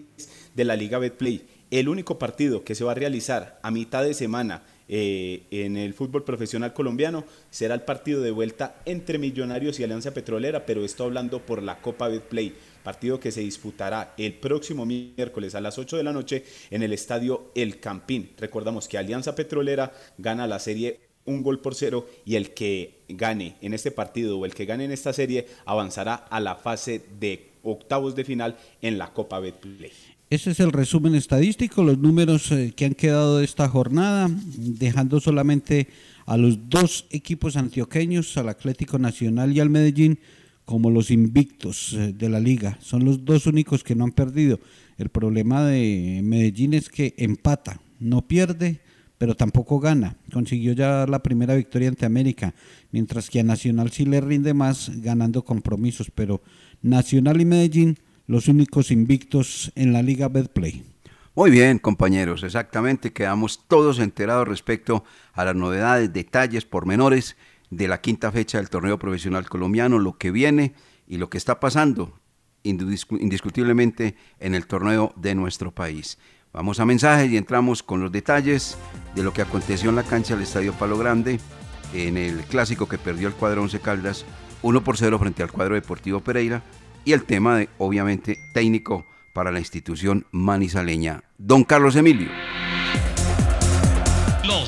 de 0.55 0.63
la 0.63 0.77
Liga 0.77 0.99
Betplay. 0.99 1.45
El 1.69 1.89
único 1.89 2.17
partido 2.17 2.63
que 2.63 2.75
se 2.75 2.85
va 2.85 2.93
a 2.93 2.95
realizar 2.95 3.59
a 3.61 3.71
mitad 3.71 4.05
de 4.05 4.13
semana 4.13 4.63
eh, 4.87 5.43
en 5.51 5.75
el 5.75 5.93
fútbol 5.93 6.23
profesional 6.23 6.71
colombiano 6.71 7.25
será 7.49 7.73
el 7.73 7.81
partido 7.81 8.21
de 8.21 8.31
vuelta 8.31 8.77
entre 8.85 9.17
Millonarios 9.17 9.81
y 9.81 9.83
Alianza 9.83 10.13
Petrolera, 10.13 10.65
pero 10.65 10.85
esto 10.85 11.03
hablando 11.03 11.45
por 11.45 11.61
la 11.61 11.81
Copa 11.81 12.07
Betplay 12.07 12.53
partido 12.87 13.19
que 13.19 13.33
se 13.33 13.41
disputará 13.41 14.13
el 14.17 14.35
próximo 14.35 14.85
miércoles 14.85 15.55
a 15.55 15.59
las 15.59 15.77
8 15.77 15.97
de 15.97 16.03
la 16.03 16.13
noche 16.13 16.45
en 16.71 16.83
el 16.83 16.93
estadio 16.93 17.51
El 17.53 17.81
Campín. 17.81 18.29
Recordamos 18.37 18.87
que 18.87 18.97
Alianza 18.97 19.35
Petrolera 19.35 19.91
gana 20.17 20.47
la 20.47 20.57
serie 20.57 21.01
un 21.25 21.43
gol 21.43 21.59
por 21.59 21.75
cero 21.75 22.07
y 22.23 22.35
el 22.35 22.53
que 22.53 23.01
gane 23.09 23.57
en 23.59 23.73
este 23.73 23.91
partido 23.91 24.39
o 24.39 24.45
el 24.45 24.53
que 24.53 24.63
gane 24.63 24.85
en 24.85 24.93
esta 24.93 25.11
serie 25.11 25.47
avanzará 25.65 26.15
a 26.15 26.39
la 26.39 26.55
fase 26.55 27.03
de 27.19 27.49
octavos 27.61 28.15
de 28.15 28.23
final 28.23 28.55
en 28.81 28.97
la 28.97 29.11
Copa 29.11 29.41
Betplay. 29.41 29.91
Ese 30.29 30.51
es 30.51 30.61
el 30.61 30.71
resumen 30.71 31.13
estadístico, 31.13 31.83
los 31.83 31.97
números 31.97 32.49
eh, 32.53 32.71
que 32.73 32.85
han 32.85 32.93
quedado 32.93 33.39
de 33.39 33.43
esta 33.43 33.67
jornada, 33.67 34.29
dejando 34.29 35.19
solamente 35.19 35.89
a 36.25 36.37
los 36.37 36.69
dos 36.69 37.05
equipos 37.09 37.57
antioqueños, 37.57 38.37
al 38.37 38.47
Atlético 38.47 38.97
Nacional 38.97 39.51
y 39.51 39.59
al 39.59 39.69
Medellín, 39.69 40.19
como 40.67 40.91
los 40.91 41.11
invictos 41.11 41.93
eh, 41.93 42.11
de 42.13 42.27
la 42.27 42.41
liga. 42.41 42.77
Son 42.81 43.05
los 43.05 43.23
dos 43.23 43.47
únicos 43.47 43.85
que 43.85 43.95
no 43.95 44.03
han 44.03 44.11
perdido. 44.11 44.59
El 44.97 45.07
problema 45.07 45.63
de 45.63 46.19
Medellín 46.21 46.73
es 46.73 46.89
que 46.89 47.13
empata, 47.17 47.79
no 48.01 48.27
pierde, 48.27 48.81
pero 49.17 49.33
tampoco 49.33 49.79
gana. 49.79 50.17
Consiguió 50.29 50.73
ya 50.73 51.05
la 51.07 51.23
primera 51.23 51.55
victoria 51.55 51.87
ante 51.87 52.05
América, 52.05 52.53
mientras 52.91 53.29
que 53.29 53.39
a 53.39 53.43
Nacional 53.43 53.91
sí 53.91 54.03
le 54.03 54.19
rinde 54.19 54.53
más 54.53 54.91
ganando 54.97 55.45
compromisos, 55.45 56.11
pero 56.13 56.41
Nacional 56.81 57.39
y 57.39 57.45
Medellín 57.45 57.97
los 58.27 58.49
únicos 58.49 58.91
invictos 58.91 59.71
en 59.75 59.93
la 59.93 60.01
liga 60.01 60.27
Betplay. 60.27 60.83
Muy 61.33 61.49
bien, 61.49 61.79
compañeros, 61.79 62.43
exactamente, 62.43 63.13
quedamos 63.13 63.63
todos 63.69 63.99
enterados 63.99 64.45
respecto 64.45 65.05
a 65.31 65.45
las 65.45 65.55
novedades, 65.55 66.11
detalles, 66.11 66.65
pormenores 66.65 67.37
de 67.69 67.87
la 67.87 68.01
quinta 68.01 68.31
fecha 68.31 68.57
del 68.57 68.69
torneo 68.69 68.97
profesional 68.97 69.49
colombiano, 69.49 69.99
lo 69.99 70.17
que 70.17 70.31
viene 70.31 70.73
y 71.07 71.17
lo 71.17 71.29
que 71.29 71.37
está 71.37 71.59
pasando 71.59 72.19
indiscutiblemente 72.63 74.15
en 74.39 74.55
el 74.55 74.67
torneo 74.67 75.13
de 75.15 75.35
nuestro 75.35 75.73
país. 75.73 76.17
Vamos 76.53 76.79
a 76.79 76.85
mensajes 76.85 77.31
y 77.31 77.37
entramos 77.37 77.83
con 77.83 78.01
los 78.01 78.11
detalles 78.11 78.77
de 79.15 79.23
lo 79.23 79.31
que 79.31 79.41
aconteció 79.41 79.89
en 79.89 79.95
la 79.95 80.03
cancha 80.03 80.33
del 80.33 80.43
Estadio 80.43 80.73
Palo 80.73 80.97
Grande 80.97 81.39
en 81.93 82.17
el 82.17 82.39
clásico 82.43 82.87
que 82.87 82.97
perdió 82.97 83.27
el 83.27 83.33
cuadro 83.33 83.61
Once 83.61 83.79
Caldas 83.79 84.25
1 84.61 84.83
por 84.83 84.97
0 84.97 85.19
frente 85.19 85.43
al 85.43 85.51
cuadro 85.51 85.75
Deportivo 85.75 86.19
Pereira 86.19 86.63
y 87.05 87.13
el 87.13 87.23
tema 87.23 87.57
de 87.57 87.69
obviamente 87.77 88.37
técnico 88.53 89.05
para 89.33 89.51
la 89.51 89.59
institución 89.59 90.25
manizaleña. 90.31 91.23
Don 91.37 91.63
Carlos 91.63 91.95
Emilio. 91.95 92.29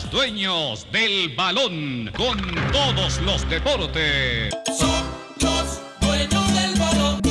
Los 0.09 0.21
dueños 0.21 0.87
del 0.91 1.35
balón 1.35 2.11
con 2.17 2.39
todos 2.71 3.21
los 3.21 3.47
deportes. 3.47 4.51
Son 4.75 4.89
los 5.39 5.81
dueños 6.01 6.53
del 6.53 6.79
balón. 6.79 7.21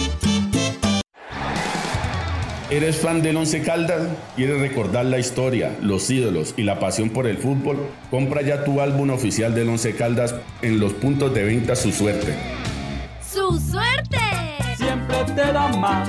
¿Eres 2.71 2.99
fan 2.99 3.21
del 3.21 3.37
Once 3.37 3.61
Caldas? 3.62 4.09
¿Quieres 4.37 4.61
recordar 4.61 5.07
la 5.07 5.19
historia, 5.19 5.77
los 5.83 6.09
ídolos 6.09 6.55
y 6.57 6.62
la 6.62 6.79
pasión 6.79 7.11
por 7.11 7.27
el 7.27 7.38
fútbol? 7.38 7.79
Compra 8.12 8.43
ya 8.43 8.62
tu 8.62 8.81
álbum 8.81 9.11
oficial 9.11 9.57
del 9.57 9.71
Once 9.71 9.97
Caldas 9.97 10.37
en 10.62 10.79
los 10.79 10.93
puntos 10.93 11.35
de 11.35 11.43
venta 11.43 11.75
Su 11.75 11.91
Suerte. 11.91 12.37
¡Su 13.29 13.59
suerte! 13.59 14.19
Siempre 14.77 15.25
te 15.35 15.53
da 15.53 15.69
más 15.79 16.09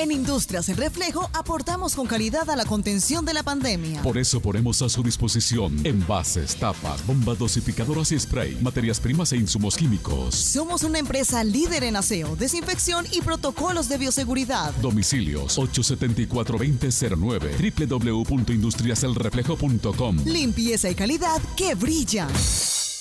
En 0.00 0.10
Industrias 0.10 0.68
El 0.70 0.78
Reflejo 0.78 1.28
aportamos 1.34 1.94
con 1.94 2.06
calidad 2.06 2.48
a 2.48 2.56
la 2.56 2.64
contención 2.64 3.26
de 3.26 3.34
la 3.34 3.42
pandemia. 3.42 4.00
Por 4.00 4.16
eso 4.16 4.40
ponemos 4.40 4.80
a 4.80 4.88
su 4.88 5.02
disposición 5.02 5.78
envases, 5.84 6.56
tapas, 6.56 7.06
bombas 7.06 7.38
dosificadoras 7.38 8.10
y 8.10 8.18
spray, 8.18 8.56
materias 8.62 8.98
primas 8.98 9.30
e 9.34 9.36
insumos 9.36 9.76
químicos. 9.76 10.34
Somos 10.34 10.84
una 10.84 11.00
empresa 11.00 11.44
líder 11.44 11.84
en 11.84 11.96
aseo, 11.96 12.34
desinfección 12.34 13.04
y 13.12 13.20
protocolos 13.20 13.90
de 13.90 13.98
bioseguridad. 13.98 14.72
Domicilios 14.80 15.58
874-2009 15.58 18.24
www.industriaselreflejo.com 18.24 20.16
Limpieza 20.24 20.88
y 20.88 20.94
calidad 20.94 21.42
que 21.58 21.74
brillan. 21.74 22.30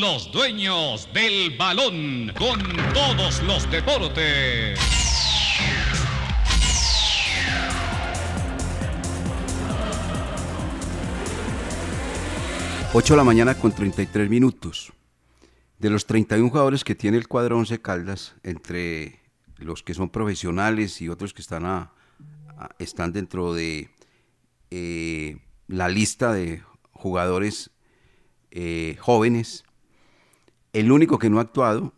Los 0.00 0.32
dueños 0.32 1.06
del 1.12 1.54
balón 1.58 2.32
con 2.38 2.58
todos 2.94 3.42
los 3.42 3.70
deportes. 3.70 4.78
Ocho 12.94 13.12
de 13.12 13.16
la 13.18 13.24
mañana 13.24 13.54
con 13.54 13.72
33 13.72 14.30
minutos. 14.30 14.94
De 15.78 15.90
los 15.90 16.06
31 16.06 16.48
jugadores 16.48 16.84
que 16.84 16.94
tiene 16.94 17.18
el 17.18 17.28
cuadro 17.28 17.58
11 17.58 17.82
Caldas, 17.82 18.34
entre 18.42 19.20
los 19.58 19.82
que 19.82 19.92
son 19.92 20.08
profesionales 20.08 21.02
y 21.02 21.10
otros 21.10 21.34
que 21.34 21.42
están, 21.42 21.90
están 22.78 23.12
dentro 23.12 23.52
de 23.52 23.90
eh, 24.70 25.36
la 25.68 25.90
lista 25.90 26.32
de 26.32 26.62
jugadores 26.92 27.70
eh, 28.52 28.96
jóvenes, 28.98 29.64
el 30.72 30.90
único 30.90 31.18
que 31.18 31.28
no 31.28 31.38
ha 31.38 31.42
actuado 31.42 31.92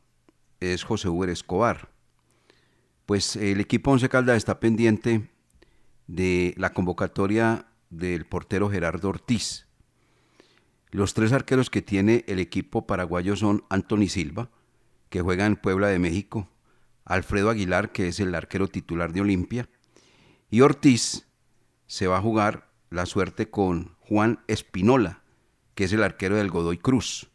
es 0.61 0.83
José 0.83 1.09
Hugo 1.09 1.25
Escobar. 1.25 1.91
Pues 3.07 3.37
el 3.37 3.61
equipo 3.61 3.91
Once 3.91 4.09
Caldas 4.09 4.37
está 4.37 4.61
pendiente 4.61 5.31
de 6.07 6.55
la 6.57 6.73
convocatoria 6.73 7.67
del 7.91 8.27
portero 8.27 8.71
Gerardo 8.71 9.11
Ortiz. 9.11 9.67
Los 10.91 11.15
tres 11.15 11.33
arqueros 11.33 11.71
que 11.71 11.83
tiene 11.83 12.25
el 12.29 12.39
equipo 12.39 12.87
paraguayo 12.87 13.37
son 13.37 13.65
Anthony 13.69 14.09
Silva, 14.09 14.51
que 15.09 15.21
juega 15.21 15.47
en 15.47 15.57
Puebla 15.57 15.89
de 15.89 15.99
México, 15.99 16.49
Alfredo 17.05 17.51
Aguilar, 17.51 17.93
que 17.93 18.09
es 18.09 18.21
el 18.21 18.35
arquero 18.35 18.69
titular 18.69 19.13
de 19.13 19.21
Olimpia, 19.21 19.69
y 20.51 20.63
Ortiz 20.63 21.27
se 21.87 22.07
va 22.07 22.19
a 22.19 22.23
jugar 22.23 22.71
la 22.91 23.07
suerte 23.07 23.51
con 23.51 23.97
Juan 24.01 24.41
Espinola, 24.47 25.23
que 25.75 25.85
es 25.85 25.93
el 25.93 26.03
arquero 26.03 26.37
del 26.37 26.51
Godoy 26.51 26.79
Cruz. 26.79 27.29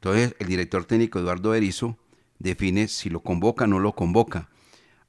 Entonces, 0.00 0.34
el 0.38 0.46
director 0.46 0.86
técnico 0.86 1.18
Eduardo 1.18 1.54
Erizo 1.54 1.98
define 2.38 2.88
si 2.88 3.10
lo 3.10 3.20
convoca 3.20 3.64
o 3.64 3.66
no 3.66 3.80
lo 3.80 3.92
convoca. 3.92 4.48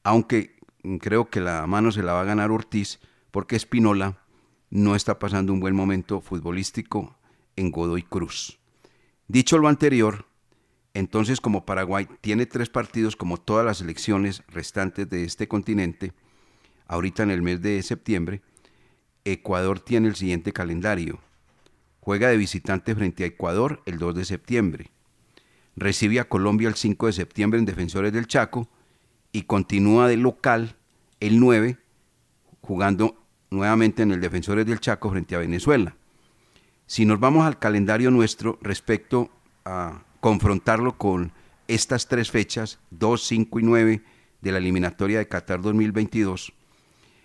Aunque 0.03 0.57
creo 0.99 1.29
que 1.29 1.39
la 1.39 1.65
mano 1.65 1.93
se 1.93 2.03
la 2.03 2.11
va 2.11 2.21
a 2.21 2.25
ganar 2.25 2.51
Ortiz 2.51 2.99
porque 3.31 3.55
Espinola 3.55 4.17
no 4.69 4.97
está 4.97 5.17
pasando 5.17 5.53
un 5.53 5.61
buen 5.61 5.75
momento 5.75 6.19
futbolístico 6.19 7.15
en 7.55 7.71
Godoy 7.71 8.03
Cruz. 8.03 8.59
Dicho 9.29 9.57
lo 9.59 9.69
anterior, 9.69 10.25
entonces 10.93 11.39
como 11.39 11.65
Paraguay 11.65 12.09
tiene 12.19 12.45
tres 12.45 12.67
partidos 12.67 13.15
como 13.15 13.37
todas 13.37 13.65
las 13.65 13.79
elecciones 13.79 14.43
restantes 14.49 15.09
de 15.09 15.23
este 15.23 15.47
continente, 15.47 16.11
ahorita 16.87 17.23
en 17.23 17.31
el 17.31 17.41
mes 17.41 17.61
de 17.61 17.81
septiembre, 17.81 18.41
Ecuador 19.23 19.79
tiene 19.79 20.09
el 20.09 20.15
siguiente 20.15 20.51
calendario. 20.51 21.21
Juega 22.01 22.29
de 22.29 22.37
visitante 22.37 22.95
frente 22.95 23.23
a 23.23 23.27
Ecuador 23.27 23.81
el 23.85 23.99
2 23.99 24.15
de 24.15 24.25
septiembre. 24.25 24.91
Recibe 25.75 26.19
a 26.19 26.27
Colombia 26.27 26.67
el 26.67 26.75
5 26.75 27.07
de 27.07 27.13
septiembre 27.13 27.59
en 27.59 27.65
Defensores 27.65 28.11
del 28.11 28.27
Chaco 28.27 28.67
y 29.31 29.43
continúa 29.43 30.07
de 30.07 30.17
local 30.17 30.75
el 31.19 31.39
9 31.39 31.77
jugando 32.61 33.23
nuevamente 33.51 34.01
en 34.01 34.11
el 34.11 34.19
Defensores 34.19 34.65
del 34.65 34.79
Chaco 34.79 35.11
frente 35.11 35.35
a 35.35 35.39
Venezuela. 35.39 35.95
Si 36.87 37.05
nos 37.05 37.19
vamos 37.19 37.45
al 37.45 37.59
calendario 37.59 38.09
nuestro 38.11 38.57
respecto 38.61 39.29
a 39.63 40.03
confrontarlo 40.19 40.97
con 40.97 41.31
estas 41.67 42.07
tres 42.07 42.31
fechas, 42.31 42.79
2, 42.89 43.23
5 43.23 43.59
y 43.59 43.63
9 43.63 44.03
de 44.41 44.51
la 44.51 44.57
eliminatoria 44.57 45.19
de 45.19 45.27
Qatar 45.27 45.61
2022, 45.61 46.51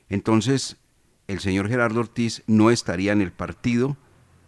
entonces 0.08 0.76
el 1.26 1.40
señor 1.40 1.68
Gerardo 1.68 2.00
Ortiz 2.00 2.42
no 2.46 2.70
estaría 2.70 3.12
en 3.12 3.22
el 3.22 3.32
partido 3.32 3.96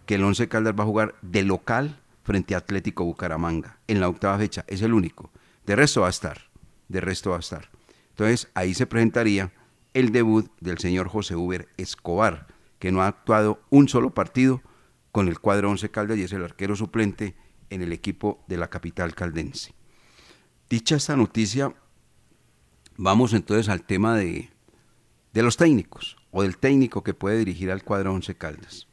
que 0.08 0.14
el 0.14 0.24
Once 0.24 0.48
Caldas 0.48 0.72
va 0.74 0.84
a 0.84 0.86
jugar 0.86 1.16
de 1.20 1.42
local 1.42 2.00
frente 2.22 2.54
a 2.54 2.58
Atlético 2.58 3.04
Bucaramanga 3.04 3.78
en 3.88 4.00
la 4.00 4.08
octava 4.08 4.38
fecha. 4.38 4.64
Es 4.66 4.80
el 4.80 4.94
único. 4.94 5.30
De 5.66 5.76
resto 5.76 6.00
va 6.00 6.06
a 6.06 6.10
estar. 6.10 6.48
De 6.88 7.02
resto 7.02 7.32
va 7.32 7.36
a 7.36 7.40
estar. 7.40 7.68
Entonces 8.12 8.48
ahí 8.54 8.72
se 8.72 8.86
presentaría 8.86 9.52
el 9.92 10.10
debut 10.10 10.50
del 10.60 10.78
señor 10.78 11.08
José 11.08 11.36
Uber 11.36 11.68
Escobar, 11.76 12.46
que 12.78 12.90
no 12.90 13.02
ha 13.02 13.06
actuado 13.06 13.60
un 13.68 13.86
solo 13.90 14.14
partido 14.14 14.62
con 15.12 15.28
el 15.28 15.40
cuadro 15.40 15.68
Once 15.68 15.90
Caldas 15.90 16.16
y 16.16 16.22
es 16.22 16.32
el 16.32 16.42
arquero 16.42 16.74
suplente 16.74 17.34
en 17.68 17.82
el 17.82 17.92
equipo 17.92 18.42
de 18.46 18.56
la 18.56 18.70
capital 18.70 19.14
caldense. 19.14 19.74
Dicha 20.70 20.96
esta 20.96 21.16
noticia, 21.16 21.74
vamos 22.96 23.34
entonces 23.34 23.68
al 23.68 23.82
tema 23.82 24.16
de, 24.16 24.48
de 25.34 25.42
los 25.42 25.58
técnicos 25.58 26.16
o 26.30 26.44
del 26.44 26.56
técnico 26.56 27.04
que 27.04 27.12
puede 27.12 27.36
dirigir 27.36 27.70
al 27.70 27.84
cuadro 27.84 28.14
Once 28.14 28.34
Caldas. 28.34 28.87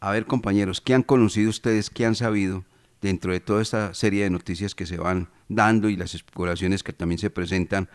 A 0.00 0.10
ver, 0.10 0.26
compañeros, 0.26 0.80
¿qué 0.80 0.94
han 0.94 1.02
conocido 1.02 1.50
ustedes, 1.50 1.90
qué 1.90 2.06
han 2.06 2.14
sabido 2.14 2.64
dentro 3.00 3.32
de 3.32 3.40
toda 3.40 3.62
esta 3.62 3.94
serie 3.94 4.24
de 4.24 4.30
noticias 4.30 4.74
que 4.74 4.86
se 4.86 4.98
van 4.98 5.28
dando 5.48 5.88
y 5.88 5.96
las 5.96 6.14
especulaciones 6.14 6.82
que 6.82 6.92
también 6.92 7.18
se 7.18 7.30
presentan 7.30 7.88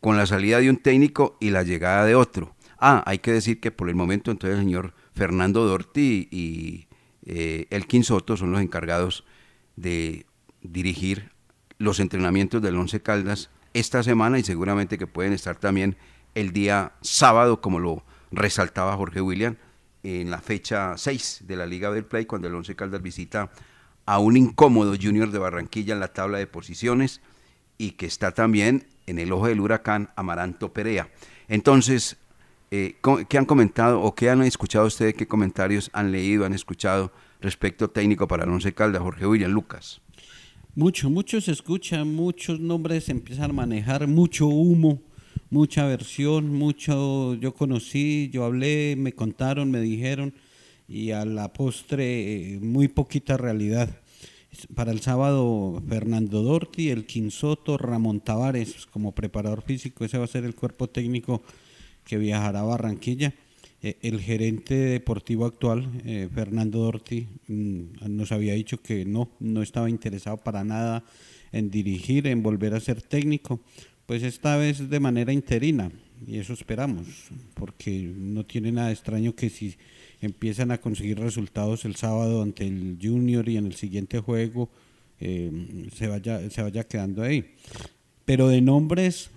con 0.00 0.16
la 0.16 0.26
salida 0.26 0.60
de 0.60 0.70
un 0.70 0.76
técnico 0.76 1.36
y 1.40 1.50
la 1.50 1.62
llegada 1.62 2.04
de 2.04 2.14
otro? 2.14 2.54
Ah, 2.78 3.02
hay 3.06 3.18
que 3.18 3.32
decir 3.32 3.60
que 3.60 3.70
por 3.70 3.88
el 3.88 3.94
momento 3.94 4.30
entonces 4.30 4.58
el 4.58 4.64
señor 4.64 4.94
Fernando 5.14 5.64
Dorti 5.66 6.28
y 6.30 6.88
eh, 7.24 7.66
Elkin 7.70 8.04
Soto 8.04 8.36
son 8.36 8.52
los 8.52 8.60
encargados 8.60 9.24
de 9.76 10.26
dirigir 10.62 11.30
los 11.78 12.00
entrenamientos 12.00 12.62
del 12.62 12.76
Once 12.76 13.00
Caldas 13.00 13.50
esta 13.74 14.02
semana 14.02 14.38
y 14.38 14.42
seguramente 14.42 14.98
que 14.98 15.06
pueden 15.06 15.32
estar 15.32 15.56
también 15.56 15.96
el 16.34 16.52
día 16.52 16.92
sábado, 17.00 17.60
como 17.60 17.78
lo 17.78 18.04
resaltaba 18.30 18.96
Jorge 18.96 19.20
William, 19.20 19.56
en 20.06 20.30
la 20.30 20.40
fecha 20.40 20.96
6 20.96 21.42
de 21.46 21.56
la 21.56 21.66
Liga 21.66 21.90
del 21.90 22.04
Play, 22.04 22.26
cuando 22.26 22.46
el 22.46 22.54
Once 22.54 22.76
Caldas 22.76 23.02
visita 23.02 23.50
a 24.04 24.20
un 24.20 24.36
incómodo 24.36 24.94
Junior 25.00 25.32
de 25.32 25.38
Barranquilla 25.38 25.94
en 25.94 26.00
la 26.00 26.12
tabla 26.12 26.38
de 26.38 26.46
posiciones 26.46 27.20
y 27.76 27.92
que 27.92 28.06
está 28.06 28.30
también 28.30 28.86
en 29.06 29.18
el 29.18 29.32
ojo 29.32 29.48
del 29.48 29.60
huracán 29.60 30.10
Amaranto 30.14 30.72
Perea. 30.72 31.08
Entonces, 31.48 32.16
eh, 32.70 32.94
¿qué 33.28 33.36
han 33.36 33.46
comentado 33.46 34.00
o 34.00 34.14
qué 34.14 34.30
han 34.30 34.42
escuchado 34.42 34.86
ustedes? 34.86 35.14
¿Qué 35.14 35.26
comentarios 35.26 35.90
han 35.92 36.12
leído, 36.12 36.46
han 36.46 36.54
escuchado 36.54 37.12
respecto 37.40 37.90
técnico 37.90 38.28
para 38.28 38.44
el 38.44 38.50
Once 38.50 38.72
Caldas, 38.72 39.02
Jorge 39.02 39.26
William 39.26 39.50
Lucas? 39.50 40.00
Mucho, 40.76 41.10
mucho 41.10 41.40
se 41.40 41.50
escucha, 41.50 42.04
muchos 42.04 42.60
nombres 42.60 43.08
empiezan 43.08 43.50
a 43.50 43.54
manejar, 43.54 44.06
mucho 44.06 44.46
humo, 44.46 45.02
mucha 45.56 45.86
versión, 45.86 46.52
mucho 46.52 47.32
yo 47.36 47.54
conocí, 47.54 48.28
yo 48.30 48.44
hablé, 48.44 48.94
me 48.94 49.14
contaron, 49.14 49.70
me 49.70 49.80
dijeron 49.80 50.34
y 50.86 51.12
a 51.12 51.24
la 51.24 51.54
postre 51.54 52.56
eh, 52.56 52.60
muy 52.60 52.88
poquita 52.88 53.38
realidad. 53.38 53.88
Para 54.74 54.92
el 54.92 55.00
sábado 55.00 55.82
Fernando 55.88 56.42
Dorti, 56.42 56.90
el 56.90 57.06
Quinsoto, 57.06 57.78
Ramón 57.78 58.20
Tavares 58.20 58.84
como 58.84 59.14
preparador 59.14 59.62
físico, 59.62 60.04
ese 60.04 60.18
va 60.18 60.24
a 60.24 60.28
ser 60.28 60.44
el 60.44 60.54
cuerpo 60.54 60.88
técnico 60.88 61.42
que 62.04 62.18
viajará 62.18 62.60
a 62.60 62.64
Barranquilla. 62.64 63.32
Eh, 63.80 63.96
el 64.02 64.20
gerente 64.20 64.74
deportivo 64.74 65.46
actual, 65.46 65.88
eh, 66.04 66.28
Fernando 66.34 66.80
Dorti, 66.80 67.28
mm, 67.48 68.14
nos 68.14 68.30
había 68.30 68.52
dicho 68.52 68.82
que 68.82 69.06
no, 69.06 69.30
no 69.40 69.62
estaba 69.62 69.88
interesado 69.88 70.36
para 70.36 70.64
nada 70.64 71.02
en 71.50 71.70
dirigir, 71.70 72.26
en 72.26 72.42
volver 72.42 72.74
a 72.74 72.80
ser 72.80 73.00
técnico, 73.00 73.60
pues 74.06 74.22
esta 74.22 74.56
vez 74.56 74.88
de 74.88 75.00
manera 75.00 75.32
interina, 75.32 75.90
y 76.26 76.38
eso 76.38 76.52
esperamos, 76.52 77.06
porque 77.54 78.12
no 78.16 78.46
tiene 78.46 78.72
nada 78.72 78.92
extraño 78.92 79.34
que 79.34 79.50
si 79.50 79.76
empiezan 80.20 80.70
a 80.70 80.78
conseguir 80.78 81.18
resultados 81.18 81.84
el 81.84 81.96
sábado 81.96 82.42
ante 82.42 82.66
el 82.66 82.98
Junior 83.02 83.48
y 83.48 83.56
en 83.56 83.66
el 83.66 83.74
siguiente 83.74 84.20
juego 84.20 84.70
eh, 85.20 85.88
se, 85.94 86.06
vaya, 86.06 86.48
se 86.50 86.62
vaya 86.62 86.84
quedando 86.84 87.22
ahí. 87.22 87.54
Pero 88.24 88.48
de 88.48 88.60
nombres 88.60 89.30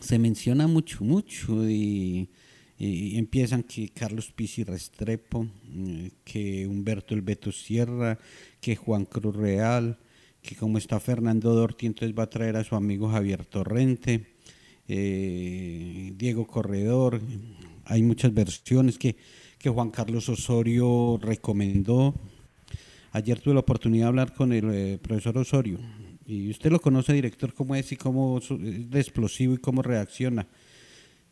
se 0.00 0.18
menciona 0.18 0.66
mucho, 0.66 1.04
mucho 1.04 1.68
y, 1.68 2.28
empiezan 2.78 3.62
que 3.62 3.90
Carlos 3.90 4.32
Pizzi 4.32 4.64
Restrepo, 4.64 5.46
eh, 5.72 6.10
que 6.24 6.66
Humberto 6.66 7.14
El 7.14 7.22
Beto 7.22 7.52
Sierra, 7.52 8.18
que 8.60 8.74
Juan 8.74 9.04
Cruz 9.04 9.36
Real, 9.36 9.98
que 10.42 10.56
como 10.56 10.78
está 10.78 11.00
Fernando 11.00 11.54
Dorti, 11.54 11.86
entonces 11.86 12.16
va 12.18 12.24
a 12.24 12.30
traer 12.30 12.56
a 12.56 12.64
su 12.64 12.74
amigo 12.74 13.08
Javier 13.08 13.46
Torrente, 13.46 14.26
eh, 14.88 16.12
Diego 16.16 16.46
Corredor, 16.46 17.20
hay 17.84 18.02
muchas 18.02 18.34
versiones 18.34 18.98
que 18.98 19.16
que 19.62 19.70
Juan 19.70 19.90
Carlos 19.90 20.28
Osorio 20.28 21.20
recomendó. 21.22 22.14
Ayer 23.12 23.38
tuve 23.38 23.54
la 23.54 23.60
oportunidad 23.60 24.06
de 24.06 24.08
hablar 24.08 24.34
con 24.34 24.52
el 24.52 24.68
eh, 24.72 24.98
profesor 25.00 25.38
Osorio 25.38 25.78
y 26.26 26.50
usted 26.50 26.72
lo 26.72 26.80
conoce, 26.80 27.12
director, 27.12 27.54
cómo 27.54 27.76
es 27.76 27.92
y 27.92 27.96
cómo 27.96 28.38
es 28.38 28.48
de 28.90 29.00
explosivo 29.00 29.54
y 29.54 29.58
cómo 29.58 29.82
reacciona. 29.82 30.48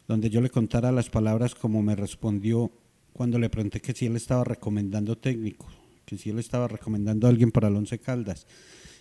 Donde 0.07 0.31
yo 0.31 0.41
le 0.41 0.49
contara 0.49 0.93
las 0.93 1.11
palabras 1.11 1.57
como 1.57 1.83
me 1.83 1.97
respondió 1.97 2.71
cuando 3.13 3.37
le 3.39 3.51
pregunté 3.51 3.81
que 3.81 3.95
si 3.95 4.07
él 4.07 4.15
estaba 4.15 4.45
recomendando 4.45 5.19
técnico, 5.19 5.67
que 6.05 6.17
si 6.17 6.31
él 6.31 6.39
estaba 6.39 6.69
recomendando 6.69 7.27
a 7.27 7.31
alguien 7.31 7.51
para 7.51 7.67
el 7.67 7.75
Once 7.75 7.99
Caldas 7.99 8.47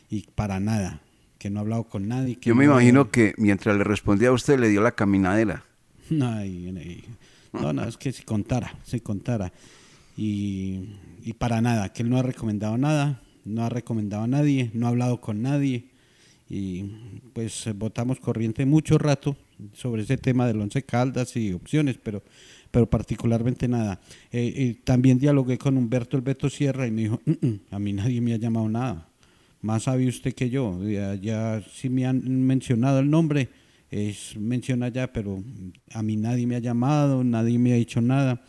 y 0.09 0.25
para 0.35 0.59
nada, 0.59 1.01
que 1.37 1.49
no 1.49 1.59
ha 1.59 1.61
hablado 1.61 1.83
con 1.85 2.07
nadie. 2.07 2.37
yo 2.41 2.55
me 2.55 2.65
imagino 2.65 3.11
que 3.11 3.33
mientras 3.37 3.77
le 3.77 3.83
respondía 3.83 4.29
a 4.29 4.33
usted 4.33 4.59
le 4.59 4.69
dio 4.69 4.81
la 4.81 4.91
caminadera. 4.93 5.63
Ay, 6.21 7.03
no, 7.53 7.73
no, 7.73 7.83
es 7.83 7.97
que 7.97 8.11
si 8.11 8.23
contara, 8.23 8.75
si 8.83 8.99
contara. 8.99 9.51
Y, 10.17 10.83
para 11.37 11.61
nada, 11.61 11.93
que 11.93 12.03
él 12.03 12.09
no 12.09 12.17
ha 12.17 12.23
recomendado 12.23 12.77
nada, 12.77 13.21
no 13.45 13.63
ha 13.63 13.69
recomendado 13.69 14.23
a 14.23 14.27
nadie, 14.27 14.69
no 14.73 14.87
ha 14.87 14.89
hablado 14.89 15.21
con 15.21 15.41
nadie. 15.41 15.85
Y 16.49 16.83
pues 17.33 17.69
votamos 17.75 18.19
corriente 18.19 18.65
mucho 18.65 18.97
rato 18.97 19.37
sobre 19.73 20.01
ese 20.01 20.17
tema 20.17 20.47
del 20.47 20.59
Once 20.59 20.83
Caldas 20.83 21.35
y 21.37 21.53
opciones, 21.53 21.97
pero, 22.01 22.23
pero 22.71 22.89
particularmente 22.89 23.67
nada. 23.67 24.01
Eh, 24.31 24.75
también 24.83 25.19
dialogué 25.19 25.57
con 25.57 25.77
Humberto 25.77 26.17
El 26.17 26.23
Beto 26.23 26.49
Sierra 26.49 26.87
y 26.87 26.91
me 26.91 27.03
dijo, 27.03 27.21
mm, 27.25 27.47
mm, 27.47 27.59
a 27.71 27.79
mí 27.79 27.93
nadie 27.93 28.19
me 28.19 28.33
ha 28.33 28.37
llamado 28.37 28.67
nada. 28.67 29.08
Más 29.61 29.83
sabe 29.83 30.07
usted 30.07 30.33
que 30.33 30.49
yo, 30.49 30.81
ya, 30.87 31.15
ya 31.15 31.61
sí 31.73 31.89
me 31.89 32.05
han 32.05 32.23
mencionado 32.45 32.99
el 32.99 33.09
nombre, 33.09 33.49
es, 33.91 34.37
menciona 34.37 34.89
ya, 34.89 35.11
pero 35.11 35.43
a 35.91 36.01
mí 36.01 36.15
nadie 36.15 36.47
me 36.47 36.55
ha 36.55 36.59
llamado, 36.59 37.23
nadie 37.23 37.57
me 37.59 37.73
ha 37.73 37.75
dicho 37.75 38.01
nada. 38.01 38.41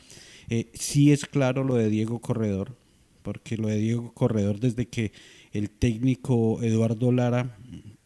Eh, 0.49 0.71
sí 0.75 1.13
es 1.13 1.25
claro 1.25 1.65
lo 1.65 1.75
de 1.75 1.89
Diego 1.89 2.21
Corredor, 2.21 2.77
porque 3.23 3.57
lo 3.57 3.69
de 3.69 3.79
Diego 3.79 4.13
Corredor 4.13 4.61
desde 4.61 4.87
que 4.87 5.13
el 5.53 5.71
técnico 5.71 6.63
Eduardo 6.63 7.11
Lara 7.11 7.57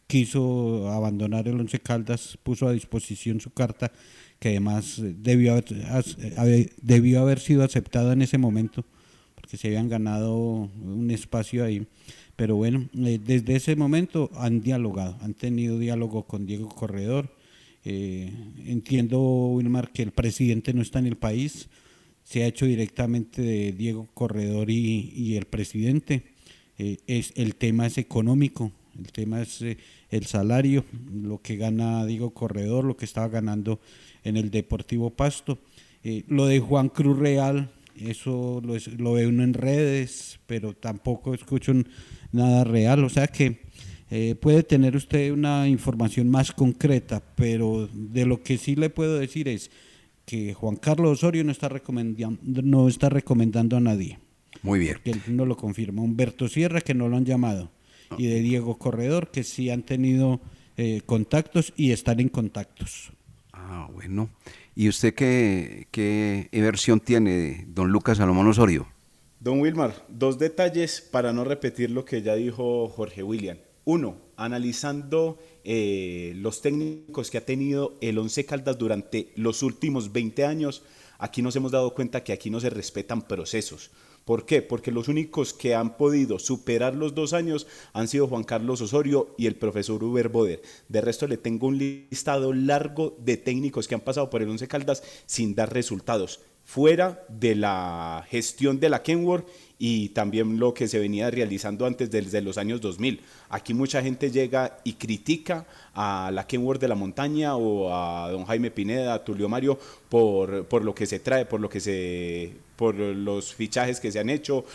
quiso 0.07 0.91
abandonar 0.91 1.47
el 1.47 1.59
Once 1.59 1.79
Caldas, 1.79 2.37
puso 2.41 2.67
a 2.67 2.73
disposición 2.73 3.39
su 3.39 3.51
carta, 3.51 3.91
que 4.39 4.49
además 4.49 5.01
debió 5.01 5.53
haber, 5.53 6.71
debió 6.81 7.21
haber 7.21 7.39
sido 7.39 7.63
aceptada 7.63 8.13
en 8.13 8.21
ese 8.21 8.37
momento, 8.37 8.85
porque 9.33 9.57
se 9.57 9.67
habían 9.67 9.89
ganado 9.89 10.35
un 10.35 11.09
espacio 11.11 11.63
ahí. 11.63 11.87
Pero 12.35 12.57
bueno, 12.57 12.89
eh, 12.97 13.19
desde 13.23 13.55
ese 13.55 13.75
momento 13.75 14.29
han 14.35 14.61
dialogado, 14.61 15.17
han 15.21 15.33
tenido 15.33 15.79
diálogo 15.79 16.23
con 16.23 16.45
Diego 16.45 16.67
Corredor. 16.67 17.29
Eh, 17.85 18.31
entiendo, 18.65 19.19
Wilmar, 19.19 19.91
que 19.91 20.01
el 20.01 20.11
presidente 20.11 20.73
no 20.73 20.81
está 20.81 20.99
en 20.99 21.05
el 21.05 21.15
país, 21.15 21.69
se 22.23 22.43
ha 22.43 22.47
hecho 22.47 22.65
directamente 22.65 23.41
de 23.41 23.71
Diego 23.71 24.09
Corredor 24.13 24.69
y, 24.69 25.37
el 25.37 25.45
presidente. 25.45 26.23
Eh, 26.77 26.97
es, 27.07 27.31
el 27.35 27.55
tema 27.55 27.85
es 27.85 27.97
económico, 27.97 28.71
el 28.99 29.11
tema 29.11 29.41
es 29.41 29.63
el 30.09 30.25
salario, 30.25 30.83
lo 31.13 31.41
que 31.41 31.55
gana 31.55 32.05
Diego 32.05 32.31
Corredor, 32.31 32.83
lo 32.83 32.97
que 32.97 33.05
estaba 33.05 33.29
ganando 33.29 33.79
en 34.23 34.35
el 34.35 34.51
Deportivo 34.51 35.11
Pasto. 35.11 35.59
lo 36.27 36.47
de 36.47 36.59
Juan 36.59 36.89
Cruz 36.89 37.17
Real, 37.17 37.71
eso 37.95 38.61
lo, 38.65 38.75
lo, 38.97 39.13
ve 39.13 39.27
uno 39.27 39.43
en 39.43 39.53
redes, 39.53 40.39
pero 40.47 40.73
tampoco 40.73 41.33
escucho 41.33 41.71
nada 42.35 42.63
real. 42.63 43.03
O 43.03 43.09
sea 43.09 43.27
que 43.27 43.65
eh, 44.09 44.35
puede 44.35 44.63
tener 44.63 44.95
usted 44.95 45.31
una 45.31 45.67
información 45.67 46.29
más 46.29 46.51
concreta, 46.51 47.23
pero 47.35 47.89
de 47.91 48.25
lo 48.25 48.43
que 48.43 48.57
sí 48.57 48.75
le 48.75 48.89
puedo 48.89 49.17
decir 49.17 49.47
es 49.47 49.71
que 50.25 50.53
Juan 50.53 50.75
Carlos 50.75 51.19
Osorio 51.19 51.43
no 51.43 51.51
está 51.51 51.69
recomendando, 51.69 52.39
no 52.61 52.87
está 52.87 53.09
recomendando 53.09 53.77
a 53.77 53.79
nadie. 53.79 54.19
Muy 54.61 54.79
bien. 54.79 54.97
Que 55.03 55.11
él 55.11 55.21
no 55.27 55.45
lo 55.45 55.57
confirma. 55.57 56.01
Humberto 56.01 56.47
Sierra, 56.47 56.81
que 56.81 56.93
no 56.93 57.07
lo 57.09 57.17
han 57.17 57.25
llamado. 57.25 57.71
Y 58.17 58.27
de 58.27 58.39
Diego 58.41 58.77
Corredor, 58.77 59.31
que 59.31 59.43
sí 59.43 59.69
han 59.69 59.83
tenido 59.83 60.39
eh, 60.77 61.01
contactos 61.05 61.73
y 61.75 61.91
están 61.91 62.19
en 62.19 62.29
contactos. 62.29 63.11
Ah, 63.53 63.89
bueno. 63.91 64.29
¿Y 64.75 64.89
usted 64.89 65.13
qué, 65.13 65.87
qué 65.91 66.49
versión 66.51 66.99
tiene, 66.99 67.65
don 67.67 67.89
Lucas 67.89 68.17
Salomón 68.17 68.47
Osorio? 68.47 68.87
Don 69.39 69.59
Wilmar, 69.59 70.05
dos 70.07 70.39
detalles 70.39 71.01
para 71.01 71.33
no 71.33 71.43
repetir 71.43 71.91
lo 71.91 72.05
que 72.05 72.21
ya 72.21 72.35
dijo 72.35 72.87
Jorge 72.87 73.21
William. 73.21 73.57
Uno, 73.83 74.17
analizando 74.37 75.37
eh, 75.63 76.33
los 76.37 76.61
técnicos 76.61 77.29
que 77.29 77.37
ha 77.37 77.45
tenido 77.45 77.95
el 78.01 78.17
Once 78.17 78.45
Caldas 78.45 78.77
durante 78.77 79.33
los 79.35 79.61
últimos 79.61 80.11
20 80.13 80.45
años, 80.45 80.83
aquí 81.19 81.41
nos 81.41 81.55
hemos 81.55 81.71
dado 81.71 81.93
cuenta 81.93 82.23
que 82.23 82.33
aquí 82.33 82.49
no 82.49 82.59
se 82.59 82.69
respetan 82.69 83.21
procesos. 83.21 83.91
¿Por 84.23 84.47
qué? 84.47 84.63
Porque 84.63 84.91
los 84.91 85.09
únicos 85.09 85.53
que 85.53 85.75
han 85.75 85.97
podido 85.97 86.39
superar 86.39 86.95
los 86.95 87.13
dos 87.13 87.33
años 87.33 87.67
han 87.93 88.07
sido 88.07 88.27
Juan 88.27 88.43
Carlos 88.43 88.81
Osorio 88.81 89.35
y 89.37 89.45
el 89.45 89.55
profesor 89.55 90.03
Uber 90.03 90.29
Boder. 90.29 90.63
De 90.89 91.01
resto 91.01 91.27
le 91.27 91.37
tengo 91.37 91.67
un 91.67 91.77
listado 91.77 92.51
largo 92.53 93.15
de 93.19 93.37
técnicos 93.37 93.87
que 93.87 93.93
han 93.93 94.01
pasado 94.01 94.31
por 94.31 94.41
el 94.41 94.49
Once 94.49 94.67
Caldas 94.67 95.03
sin 95.27 95.53
dar 95.53 95.71
resultados 95.71 96.39
fuera 96.65 97.23
de 97.29 97.55
la 97.55 98.25
gestión 98.27 98.79
de 98.79 98.89
la 98.89 99.03
Kenworth 99.03 99.47
y 99.77 100.09
también 100.09 100.59
lo 100.59 100.73
que 100.73 100.87
se 100.87 100.99
venía 100.99 101.29
realizando 101.29 101.85
antes 101.85 102.09
desde 102.09 102.41
los 102.41 102.57
años 102.57 102.81
2000. 102.81 103.21
Aquí 103.49 103.73
mucha 103.73 104.01
gente 104.01 104.31
llega 104.31 104.79
y 104.83 104.93
critica 104.93 105.67
a 105.93 106.31
la 106.33 106.47
Kenworth 106.47 106.81
de 106.81 106.87
la 106.87 106.95
montaña 106.95 107.55
o 107.55 107.93
a 107.93 108.31
don 108.31 108.45
Jaime 108.45 108.71
Pineda, 108.71 109.13
a 109.13 109.23
Tulio 109.23 109.47
Mario 109.47 109.77
por, 110.09 110.65
por 110.65 110.83
lo 110.83 110.95
que 110.95 111.05
se 111.05 111.19
trae, 111.19 111.45
por 111.45 111.61
lo 111.61 111.69
que 111.69 111.79
se 111.79 112.53
por 112.75 112.95
los 112.95 113.53
fichajes 113.53 113.99
que 113.99 114.11
se 114.11 114.19
han 114.19 114.29
hecho, 114.29 114.65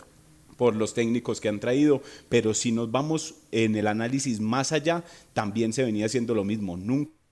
por 0.56 0.76
los 0.76 0.94
técnicos 0.94 1.40
que 1.40 1.48
han 1.48 1.60
traído, 1.60 2.02
pero 2.28 2.54
si 2.54 2.70
nos 2.72 2.90
vamos 2.90 3.34
en 3.50 3.76
el 3.76 3.86
análisis 3.86 4.40
más 4.40 4.72
allá, 4.72 5.04
también 5.32 5.72
se 5.72 5.84
venía 5.84 6.06
haciendo 6.06 6.34
lo 6.34 6.44
mismo. 6.44 6.76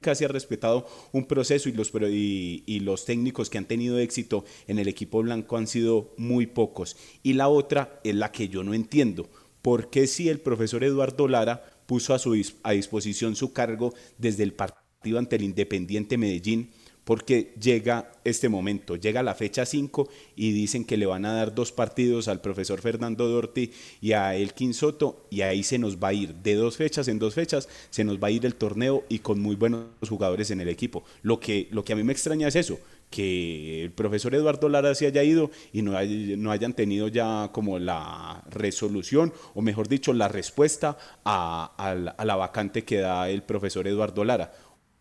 Casi 0.01 0.25
ha 0.25 0.29
respetado 0.29 0.87
un 1.13 1.27
proceso 1.27 1.69
y 1.69 1.73
los, 1.73 1.93
y, 1.95 2.81
los 2.81 3.05
técnicos 3.05 3.51
que 3.51 3.59
han 3.59 3.67
tenido 3.67 3.99
éxito 3.99 4.45
en 4.67 4.79
el 4.79 4.89
equipo 4.89 5.23
blanco 5.23 5.57
han 5.57 5.67
sido 5.67 6.15
muy 6.17 6.47
pocos. 6.47 6.97
Y 7.23 7.35
la 7.35 7.49
otra 7.49 8.01
es 8.05 8.15
la 8.15 8.33
que 8.33 8.49
yo 8.49 8.63
no 8.65 8.75
entiendo. 8.75 9.29
¿Por 9.63 9.91
qué 9.91 10.07
si 10.07 10.29
el 10.29 10.41
profesor 10.41 10.85
Eduardo 10.85 11.29
Lara 11.29 11.65
puso 11.87 12.15
a, 12.15 12.19
su, 12.19 12.41
a 12.63 12.73
disposición 12.73 13.35
su 13.37 13.53
cargo 13.53 13.93
desde 14.19 14.43
el 14.45 14.55
partido 14.55 15.19
ante 15.19 15.37
el 15.37 15.43
Independiente 15.43 16.17
Medellín? 16.17 16.71
Porque 17.09 17.55
llega 17.59 18.13
este 18.23 18.51
momento, 18.51 18.95
llega 18.95 19.23
la 19.23 19.35
fecha 19.35 19.65
5 19.65 20.11
y 20.37 20.53
dicen 20.53 20.85
que 20.85 20.99
le 20.99 21.07
van 21.07 21.25
a 21.25 21.33
dar 21.33 21.55
dos 21.55 21.73
partidos 21.73 22.29
al 22.29 22.43
profesor 22.43 22.83
Fernando 22.83 23.27
Dorti 23.27 23.73
y 24.03 24.13
a 24.13 24.37
Elkin 24.37 24.75
Soto 24.75 25.25
y 25.31 25.41
ahí 25.41 25.63
se 25.63 25.79
nos 25.79 25.97
va 25.97 26.09
a 26.09 26.13
ir 26.13 26.35
de 26.35 26.55
dos 26.55 26.77
fechas 26.77 27.09
en 27.09 27.19
dos 27.19 27.33
fechas, 27.33 27.67
se 27.89 28.05
nos 28.05 28.23
va 28.23 28.29
a 28.29 28.31
ir 28.31 28.45
el 28.45 28.57
torneo 28.57 29.05
y 29.09 29.21
con 29.21 29.41
muy 29.41 29.57
buenos 29.57 29.87
jugadores 30.07 30.51
en 30.51 30.61
el 30.61 30.69
equipo. 30.69 31.03
Lo 31.23 31.41
que, 31.41 31.69
lo 31.71 31.83
que 31.83 31.95
a 31.95 31.97
mí 31.97 32.05
me 32.05 32.13
extraña 32.13 32.47
es 32.47 32.57
eso, 32.57 32.79
que 33.09 33.85
el 33.85 33.91
profesor 33.91 34.35
Eduardo 34.35 34.69
Lara 34.69 34.95
se 34.95 35.07
haya 35.07 35.23
ido 35.25 35.51
y 35.73 35.81
no, 35.81 35.93
no 35.93 36.51
hayan 36.51 36.75
tenido 36.75 37.09
ya 37.09 37.49
como 37.55 37.79
la 37.79 38.45
resolución, 38.51 39.33
o 39.55 39.63
mejor 39.63 39.89
dicho, 39.89 40.13
la 40.13 40.29
respuesta 40.29 40.99
a, 41.25 41.73
a 42.19 42.25
la 42.27 42.37
vacante 42.37 42.85
que 42.85 42.99
da 42.99 43.31
el 43.31 43.43
profesor 43.43 43.89
Eduardo 43.89 44.25
Lara 44.25 44.53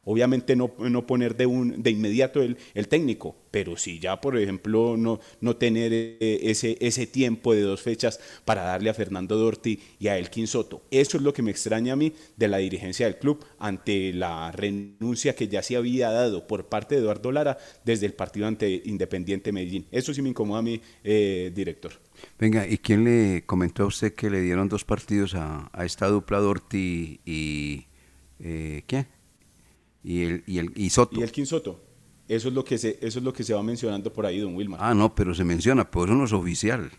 Obviamente 0.10 0.56
no, 0.56 0.72
no 0.80 1.06
poner 1.06 1.36
de, 1.36 1.46
un, 1.46 1.84
de 1.84 1.92
inmediato 1.92 2.42
el, 2.42 2.56
el, 2.74 2.88
técnico, 2.88 3.36
pero 3.52 3.76
sí 3.76 4.00
ya, 4.00 4.22
por 4.22 4.38
ejemplo, 4.38 4.96
no, 4.96 5.20
no 5.42 5.58
tener 5.58 5.92
eh, 5.92 6.40
ese, 6.44 6.78
ese 6.80 7.08
tiempo 7.08 7.54
de 7.54 7.60
dos 7.60 7.82
fechas 7.82 8.22
para 8.46 8.62
darle 8.62 8.90
a 8.90 8.94
Fernando 8.94 9.36
Dorti 9.36 9.82
y 10.00 10.08
a 10.08 10.18
Elkin 10.18 10.48
Soto. 10.48 10.84
Eso 10.92 11.18
es 11.18 11.24
lo 11.24 11.34
que 11.34 11.42
me 11.42 11.52
extraña 11.52 11.92
a 11.92 11.96
mí 11.98 12.14
de 12.38 12.48
la 12.48 12.60
dirigencia 12.60 13.06
del 13.06 13.18
club 13.18 13.44
ante 13.60 14.14
la 14.14 14.50
renuncia 14.54 15.36
que 15.36 15.50
ya 15.50 15.62
se 15.62 15.76
había 15.76 16.10
dado 16.10 16.48
por 16.48 16.68
parte 16.68 16.96
de 16.96 17.02
Eduardo 17.02 17.34
Lara 17.34 17.58
desde 17.84 18.06
el 18.06 18.14
partido 18.14 18.48
ante 18.48 18.82
Independiente 18.86 19.52
Medellín. 19.52 19.88
Eso 19.92 20.14
sí 20.14 20.22
me 20.22 20.30
incomoda 20.30 20.60
a 20.60 20.64
mí, 20.64 20.80
eh, 21.04 21.52
director. 21.54 21.92
Venga, 22.40 22.66
¿y 22.66 22.78
quién 22.78 23.04
le 23.04 23.44
comentó 23.46 23.84
a 23.84 23.88
usted 23.88 24.14
que 24.14 24.30
le 24.30 24.40
dieron 24.40 24.70
dos 24.70 24.86
partidos 24.86 25.36
a, 25.36 25.70
esta 25.84 26.08
dupla 26.08 26.40
Dorti 26.40 27.20
y... 27.26 27.88
Eh, 28.40 28.84
¿Qué? 28.86 29.17
Y 30.08 30.24
el, 30.24 30.44
y 30.48 30.58
el 30.60 30.72
y 30.74 30.90
Soto. 30.90 31.20
Y 31.20 31.24
el 31.24 31.32
Quinsoto. 31.34 31.82
Eso 32.30 32.48
es 32.48 32.54
lo 32.54 32.64
que 32.64 32.78
se, 32.78 32.98
eso 33.02 33.20
es 33.20 33.26
lo 33.26 33.34
que 33.34 33.44
se 33.44 33.54
va 33.54 33.62
mencionando 33.62 34.12
por 34.14 34.26
ahí, 34.26 34.40
don 34.40 34.56
Wilmar. 34.56 34.80
Ah, 34.82 34.94
no, 34.94 35.14
pero 35.14 35.34
se 35.34 35.44
menciona, 35.44 35.90
pero 35.90 36.06
eso 36.06 36.16
no 36.16 36.24
es 36.24 36.32
oficial. 36.32 36.92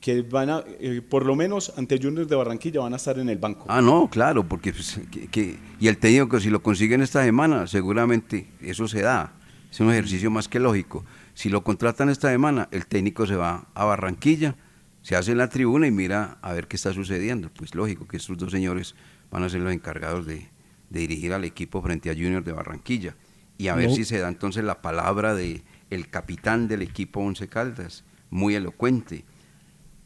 Que 0.00 0.22
van 0.22 0.50
a, 0.50 0.64
eh, 0.78 1.02
por 1.02 1.26
lo 1.26 1.34
menos 1.34 1.72
ante 1.76 1.98
Juniors 2.00 2.28
de 2.28 2.36
Barranquilla 2.36 2.80
van 2.80 2.92
a 2.92 2.96
estar 2.96 3.18
en 3.18 3.28
el 3.28 3.38
banco. 3.38 3.66
Ah, 3.68 3.80
no, 3.80 4.08
claro, 4.08 4.48
porque 4.48 4.72
pues, 4.72 5.00
que, 5.32 5.58
y 5.80 5.88
el 5.88 5.98
técnico 5.98 6.28
que 6.28 6.40
si 6.40 6.48
lo 6.48 6.62
consiguen 6.62 7.02
esta 7.02 7.24
semana, 7.24 7.66
seguramente 7.66 8.46
eso 8.60 8.86
se 8.86 9.02
da. 9.02 9.34
Es 9.68 9.80
un 9.80 9.90
ejercicio 9.90 10.30
más 10.30 10.46
que 10.46 10.60
lógico. 10.60 11.04
Si 11.34 11.48
lo 11.48 11.64
contratan 11.64 12.08
esta 12.08 12.30
semana, 12.30 12.68
el 12.70 12.86
técnico 12.86 13.26
se 13.26 13.34
va 13.34 13.66
a 13.74 13.84
Barranquilla, 13.84 14.56
se 15.02 15.16
hace 15.16 15.32
en 15.32 15.38
la 15.38 15.48
tribuna 15.48 15.88
y 15.88 15.90
mira 15.90 16.38
a 16.40 16.52
ver 16.52 16.68
qué 16.68 16.76
está 16.76 16.92
sucediendo. 16.92 17.50
Pues 17.52 17.74
lógico 17.74 18.06
que 18.06 18.16
estos 18.16 18.38
dos 18.38 18.52
señores 18.52 18.94
van 19.30 19.42
a 19.42 19.48
ser 19.48 19.60
los 19.60 19.72
encargados 19.72 20.24
de, 20.24 20.48
de 20.90 21.00
dirigir 21.00 21.32
al 21.32 21.44
equipo 21.44 21.82
frente 21.82 22.10
a 22.10 22.14
Junior 22.14 22.44
de 22.44 22.52
Barranquilla 22.52 23.16
y 23.58 23.68
a 23.68 23.74
ver 23.74 23.90
si 23.90 24.04
se 24.04 24.18
da 24.18 24.28
entonces 24.28 24.64
la 24.64 24.80
palabra 24.80 25.34
de 25.34 25.62
el 25.90 26.08
capitán 26.08 26.68
del 26.68 26.82
equipo 26.82 27.20
Once 27.20 27.48
Caldas, 27.48 28.04
muy 28.30 28.54
elocuente, 28.54 29.24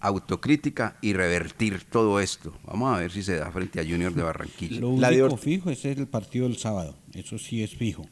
autocrítica 0.00 0.96
y 1.02 1.12
revertir 1.12 1.84
todo 1.84 2.18
esto. 2.18 2.56
Vamos 2.64 2.94
a 2.94 2.98
ver 2.98 3.12
si 3.12 3.22
se 3.22 3.36
da 3.36 3.50
frente 3.52 3.78
a 3.78 3.84
Junior 3.84 4.14
de 4.14 4.22
Barranquilla. 4.22 4.80
Lo 4.80 4.90
único 4.90 5.36
fijo 5.36 5.70
es 5.70 5.84
el 5.84 6.08
partido 6.08 6.48
del 6.48 6.56
sábado, 6.56 6.96
eso 7.14 7.38
sí 7.38 7.62
es 7.62 7.74
fijo. 7.74 8.06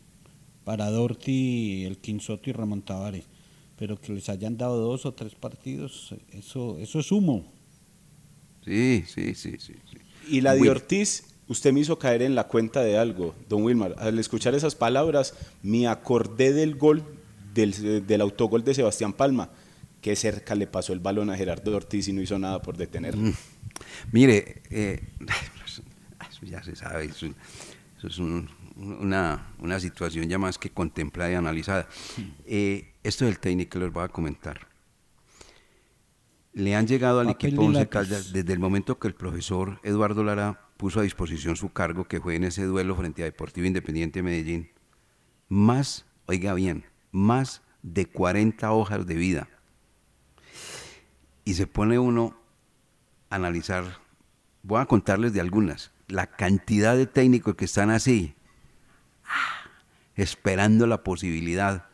Para 0.65 0.91
Dorti, 0.91 1.85
el 1.85 1.99
Quinsoto 1.99 2.51
y 2.51 2.53
Ramón 2.53 2.83
Tavares. 2.83 3.25
Pero 3.77 3.99
que 3.99 4.13
les 4.13 4.29
hayan 4.29 4.59
dado 4.59 4.77
dos 4.77 5.07
o 5.07 5.15
tres 5.15 5.35
partidos, 5.35 6.15
eso, 6.33 6.77
eso 6.79 7.01
es 7.01 7.11
humo. 7.11 7.51
Sí, 8.63 9.05
sí, 9.07 9.35
sí, 9.35 9.57
sí. 9.59 9.73
Y 10.29 10.43
la 10.43 10.55
de 10.55 10.69
Ortiz 10.69 11.30
usted 11.51 11.73
me 11.73 11.81
hizo 11.81 11.99
caer 11.99 12.23
en 12.23 12.37
la 12.37 12.47
cuenta 12.47 12.81
de 12.81 12.97
algo, 12.97 13.35
don 13.49 13.65
Wilmar. 13.65 13.97
Al 13.99 14.21
escuchar 14.21 14.55
esas 14.55 14.77
palabras, 14.77 15.35
me 15.65 15.89
acordé 15.89 16.53
del 16.53 16.77
gol, 16.77 17.03
del, 17.53 18.21
autogol 18.21 18.63
de 18.63 18.73
Sebastián 18.73 19.13
Palma, 19.13 19.51
que 20.01 20.15
cerca 20.15 20.55
le 20.55 20.69
pasó 20.69 20.93
el 20.93 21.01
balón 21.01 21.29
a 21.29 21.37
Gerardo 21.37 21.75
Ortiz 21.75 22.07
y 22.07 22.13
no 22.13 22.23
hizo 22.23 22.39
nada 22.39 22.63
por 22.63 22.77
detenerlo. 22.77 23.23
Mm. 23.23 23.35
Mire, 24.13 24.63
eh, 24.71 25.03
eso 25.67 25.83
ya 26.43 26.63
se 26.63 26.77
sabe, 26.77 27.07
eso, 27.07 27.27
es 28.05 28.19
una, 28.19 29.45
situación 29.81 30.29
ya 30.29 30.39
más 30.39 30.57
que 30.57 30.71
contemplada 30.71 31.33
y 31.33 31.35
analizada. 31.35 31.89
Eh, 32.47 32.93
esto 33.03 33.25
del 33.25 33.41
técnico 33.41 33.81
les 33.81 33.93
voy 33.93 34.05
a 34.05 34.09
comentar. 34.09 34.69
Le 36.53 36.77
han 36.77 36.87
llegado 36.87 37.19
al 37.19 37.31
equipo 37.31 37.63
Once 37.63 37.89
Caldas 37.89 38.33
desde 38.33 38.53
el 38.53 38.61
momento 38.61 39.01
que 39.01 39.09
el 39.09 39.15
profesor 39.15 39.81
Eduardo 39.83 40.23
Lara 40.23 40.70
puso 40.81 41.01
a 41.01 41.03
disposición 41.03 41.57
su 41.57 41.75
cargo, 41.75 42.05
que 42.05 42.23
fue 42.23 42.37
en 42.37 42.45
ese 42.45 42.65
duelo 42.65 42.97
frente 42.97 43.21
a 43.21 43.27
Deportivo 43.27 43.67
Independiente 43.67 44.21
de 44.21 44.23
Medellín, 44.23 44.71
más, 45.51 46.07
oiga 46.25 46.55
bien, 46.55 46.87
más 47.13 47.61
de 47.83 48.07
40 48.07 48.73
hojas 48.73 49.07
de 49.07 49.15
vida. 49.15 49.49
Y 51.45 51.53
se 51.53 51.67
pone 51.67 51.99
uno 51.99 52.35
a 53.29 53.37
analizar, 53.37 53.99
voy 54.63 54.81
a 54.81 54.87
contarles 54.87 55.35
de 55.35 55.43
algunas, 55.43 55.93
la 56.09 56.29
cantidad 56.29 56.97
de 56.97 57.05
técnicos 57.05 57.57
que 57.57 57.67
están 57.67 57.91
así, 57.91 58.35
esperando 60.15 60.87
la 60.87 61.05
posibilidad 61.05 61.91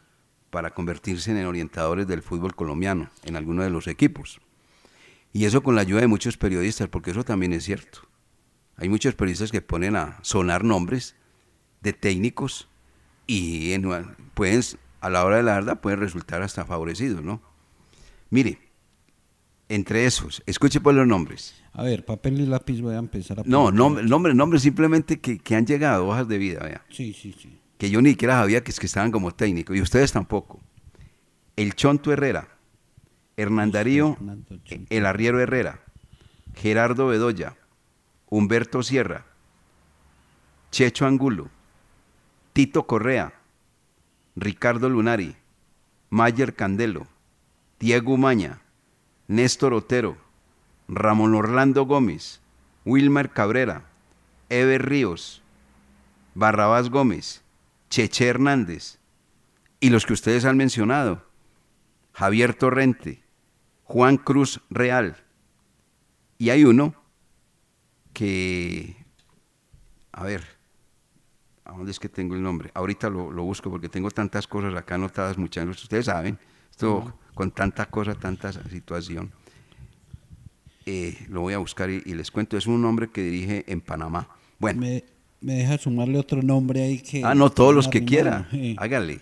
para 0.50 0.70
convertirse 0.74 1.32
en 1.32 1.44
orientadores 1.44 2.06
del 2.06 2.22
fútbol 2.22 2.54
colombiano 2.54 3.10
en 3.24 3.34
alguno 3.34 3.64
de 3.64 3.70
los 3.70 3.88
equipos. 3.88 4.40
Y 5.32 5.44
eso 5.44 5.64
con 5.64 5.74
la 5.74 5.80
ayuda 5.80 6.02
de 6.02 6.06
muchos 6.06 6.36
periodistas, 6.36 6.88
porque 6.88 7.10
eso 7.10 7.24
también 7.24 7.52
es 7.52 7.64
cierto. 7.64 8.06
Hay 8.76 8.88
muchos 8.88 9.14
periodistas 9.14 9.50
que 9.50 9.62
ponen 9.62 9.96
a 9.96 10.18
sonar 10.22 10.64
nombres 10.64 11.16
de 11.80 11.92
técnicos 11.92 12.68
y 13.26 13.76
pueden, 14.34 14.62
a 15.00 15.10
la 15.10 15.24
hora 15.24 15.38
de 15.38 15.42
la 15.42 15.54
verdad 15.54 15.80
pueden 15.80 16.00
resultar 16.00 16.42
hasta 16.42 16.64
favorecidos, 16.64 17.22
¿no? 17.22 17.40
Mire, 18.30 18.58
entre 19.68 20.04
esos, 20.04 20.42
escuche 20.46 20.80
por 20.80 20.94
los 20.94 21.06
nombres. 21.06 21.62
A 21.72 21.82
ver, 21.82 22.04
papel 22.04 22.40
y 22.40 22.46
lápiz 22.46 22.80
voy 22.80 22.94
a 22.94 22.98
empezar 22.98 23.40
a... 23.40 23.42
No, 23.46 23.70
nombres, 23.70 24.08
nombres, 24.08 24.34
nombres 24.34 24.62
simplemente 24.62 25.20
que, 25.20 25.54
han 25.54 25.66
llegado, 25.66 26.06
hojas 26.06 26.28
de 26.28 26.38
vida, 26.38 26.60
vea. 26.60 26.84
Sí, 26.90 27.12
sí, 27.12 27.34
sí. 27.38 27.58
Que 27.78 27.90
yo 27.90 28.00
ni 28.00 28.10
siquiera 28.10 28.34
sabía 28.34 28.62
que, 28.62 28.70
es 28.70 28.80
que 28.80 28.86
estaban 28.86 29.10
como 29.10 29.34
técnicos, 29.34 29.76
y 29.76 29.80
ustedes 29.80 30.12
tampoco. 30.12 30.60
El 31.56 31.74
Chonto 31.74 32.12
Herrera, 32.12 32.48
Hernán 33.36 33.70
Darío, 33.70 34.16
el 34.88 35.06
Arriero 35.06 35.40
Herrera, 35.40 35.80
Gerardo 36.54 37.08
Bedoya, 37.08 37.56
Humberto 38.28 38.82
Sierra, 38.82 39.24
Checho 40.72 41.06
Angulo, 41.06 41.48
Tito 42.52 42.86
Correa, 42.86 43.34
Ricardo 44.34 44.88
Lunari, 44.88 45.36
Mayer 46.10 46.54
Candelo, 46.54 47.06
Diego 47.78 48.16
Maña, 48.16 48.62
Néstor 49.28 49.74
Otero, 49.74 50.16
Ramón 50.88 51.34
Orlando 51.36 51.84
Gómez, 51.86 52.40
Wilmer 52.84 53.30
Cabrera, 53.30 53.84
Eber 54.48 54.88
Ríos, 54.88 55.42
Barrabás 56.34 56.90
Gómez, 56.90 57.42
Cheche 57.90 58.26
Hernández 58.26 58.98
y 59.78 59.90
los 59.90 60.04
que 60.04 60.14
ustedes 60.14 60.44
han 60.44 60.56
mencionado, 60.56 61.24
Javier 62.12 62.54
Torrente, 62.54 63.22
Juan 63.84 64.16
Cruz 64.16 64.60
Real. 64.68 65.16
Y 66.38 66.50
hay 66.50 66.64
uno 66.64 66.94
que, 68.16 68.96
a 70.10 70.24
ver, 70.24 70.42
¿a 71.66 71.72
dónde 71.72 71.90
es 71.90 72.00
que 72.00 72.08
tengo 72.08 72.34
el 72.34 72.42
nombre? 72.42 72.70
Ahorita 72.72 73.10
lo, 73.10 73.30
lo 73.30 73.42
busco 73.42 73.70
porque 73.70 73.90
tengo 73.90 74.10
tantas 74.10 74.46
cosas 74.46 74.74
acá 74.74 74.94
anotadas, 74.94 75.36
muchachos. 75.36 75.82
Ustedes 75.82 76.06
saben, 76.06 76.38
esto 76.70 77.12
con 77.34 77.50
tanta 77.50 77.84
cosa, 77.90 78.14
tanta 78.14 78.54
situación. 78.70 79.30
Eh, 80.86 81.26
lo 81.28 81.42
voy 81.42 81.52
a 81.52 81.58
buscar 81.58 81.90
y, 81.90 82.02
y 82.06 82.14
les 82.14 82.30
cuento. 82.30 82.56
Es 82.56 82.66
un 82.66 82.82
hombre 82.86 83.10
que 83.10 83.22
dirige 83.22 83.70
en 83.70 83.82
Panamá. 83.82 84.30
Bueno. 84.58 84.80
Me, 84.80 85.04
me 85.42 85.52
deja 85.56 85.76
sumarle 85.76 86.18
otro 86.18 86.40
nombre 86.40 86.84
ahí 86.84 87.00
que... 87.00 87.22
Ah, 87.22 87.34
no, 87.34 87.50
todos 87.50 87.74
los 87.74 87.86
que 87.86 88.02
quiera. 88.02 88.48
Sí. 88.50 88.76
Hágale. 88.78 89.20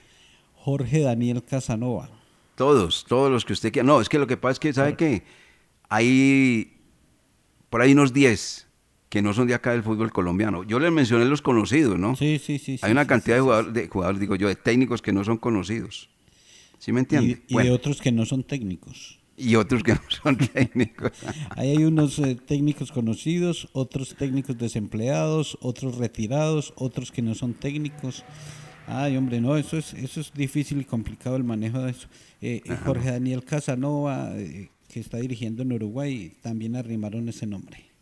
Jorge 0.54 1.00
Daniel 1.00 1.42
Casanova. 1.42 2.08
Todos, 2.54 3.04
todos 3.08 3.28
los 3.28 3.44
que 3.44 3.54
usted 3.54 3.72
quiera. 3.72 3.86
No, 3.86 4.00
es 4.00 4.08
que 4.08 4.20
lo 4.20 4.28
que 4.28 4.36
pasa 4.36 4.52
es 4.52 4.60
que, 4.60 4.72
¿sabe 4.72 4.96
qué? 4.96 5.24
Hay 5.88 6.76
por 7.70 7.82
ahí 7.82 7.90
unos 7.90 8.12
10 8.12 8.63
que 9.14 9.22
no 9.22 9.32
son 9.32 9.46
de 9.46 9.54
acá 9.54 9.70
del 9.70 9.84
fútbol 9.84 10.10
colombiano. 10.10 10.64
Yo 10.64 10.80
les 10.80 10.90
mencioné 10.90 11.24
los 11.26 11.40
conocidos, 11.40 11.96
¿no? 12.00 12.16
Sí, 12.16 12.40
sí, 12.44 12.58
sí. 12.58 12.80
Hay 12.82 12.90
una 12.90 13.06
cantidad 13.06 13.36
de, 13.36 13.42
jugadores, 13.42 13.72
de 13.72 13.86
jugadores, 13.86 14.20
digo 14.20 14.34
yo, 14.34 14.48
de 14.48 14.56
técnicos 14.56 15.02
que 15.02 15.12
no 15.12 15.22
son 15.22 15.36
conocidos. 15.36 16.10
¿Sí 16.80 16.90
me 16.90 16.98
Y, 16.98 17.02
entiende? 17.02 17.42
y 17.46 17.54
Bueno, 17.54 17.70
de 17.70 17.76
otros 17.76 18.00
que 18.00 18.10
no 18.10 18.26
son 18.26 18.42
técnicos. 18.42 19.20
y 19.36 19.54
otros 19.54 19.84
que 19.84 19.92
no 19.92 20.00
son 20.08 20.36
técnicos. 20.36 21.12
Ahí 21.50 21.70
hay 21.76 21.84
unos 21.84 22.18
eh, 22.18 22.34
técnicos 22.34 22.90
conocidos, 22.90 23.68
otros 23.72 24.16
técnicos 24.16 24.58
desempleados, 24.58 25.58
otros 25.60 25.96
retirados, 25.96 26.72
otros 26.74 27.12
que 27.12 27.22
no 27.22 27.36
son 27.36 27.54
técnicos. 27.54 28.24
Ay, 28.88 29.16
hombre, 29.16 29.40
no, 29.40 29.56
eso 29.56 29.78
es, 29.78 29.94
eso 29.94 30.20
es 30.22 30.32
difícil 30.34 30.80
y 30.80 30.84
complicado 30.84 31.36
el 31.36 31.44
manejo 31.44 31.78
de 31.78 31.92
eso. 31.92 32.08
Eh, 32.42 32.62
eh. 32.64 32.76
Jorge 32.84 33.12
Daniel 33.12 33.44
Casanova, 33.44 34.32
eh, 34.34 34.70
que 34.88 34.98
está 34.98 35.18
dirigiendo 35.18 35.62
en 35.62 35.72
Uruguay, 35.72 36.32
también 36.42 36.74
arrimaron 36.74 37.28
ese 37.28 37.46
nombre. 37.46 37.93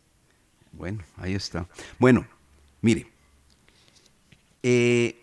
Bueno, 0.73 1.03
ahí 1.17 1.35
está. 1.35 1.67
Bueno, 1.99 2.27
mire, 2.81 3.07
eh, 4.63 5.23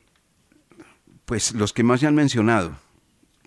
pues 1.25 1.53
los 1.53 1.73
que 1.73 1.83
más 1.83 1.99
se 1.99 2.07
han 2.07 2.15
mencionado, 2.15 2.71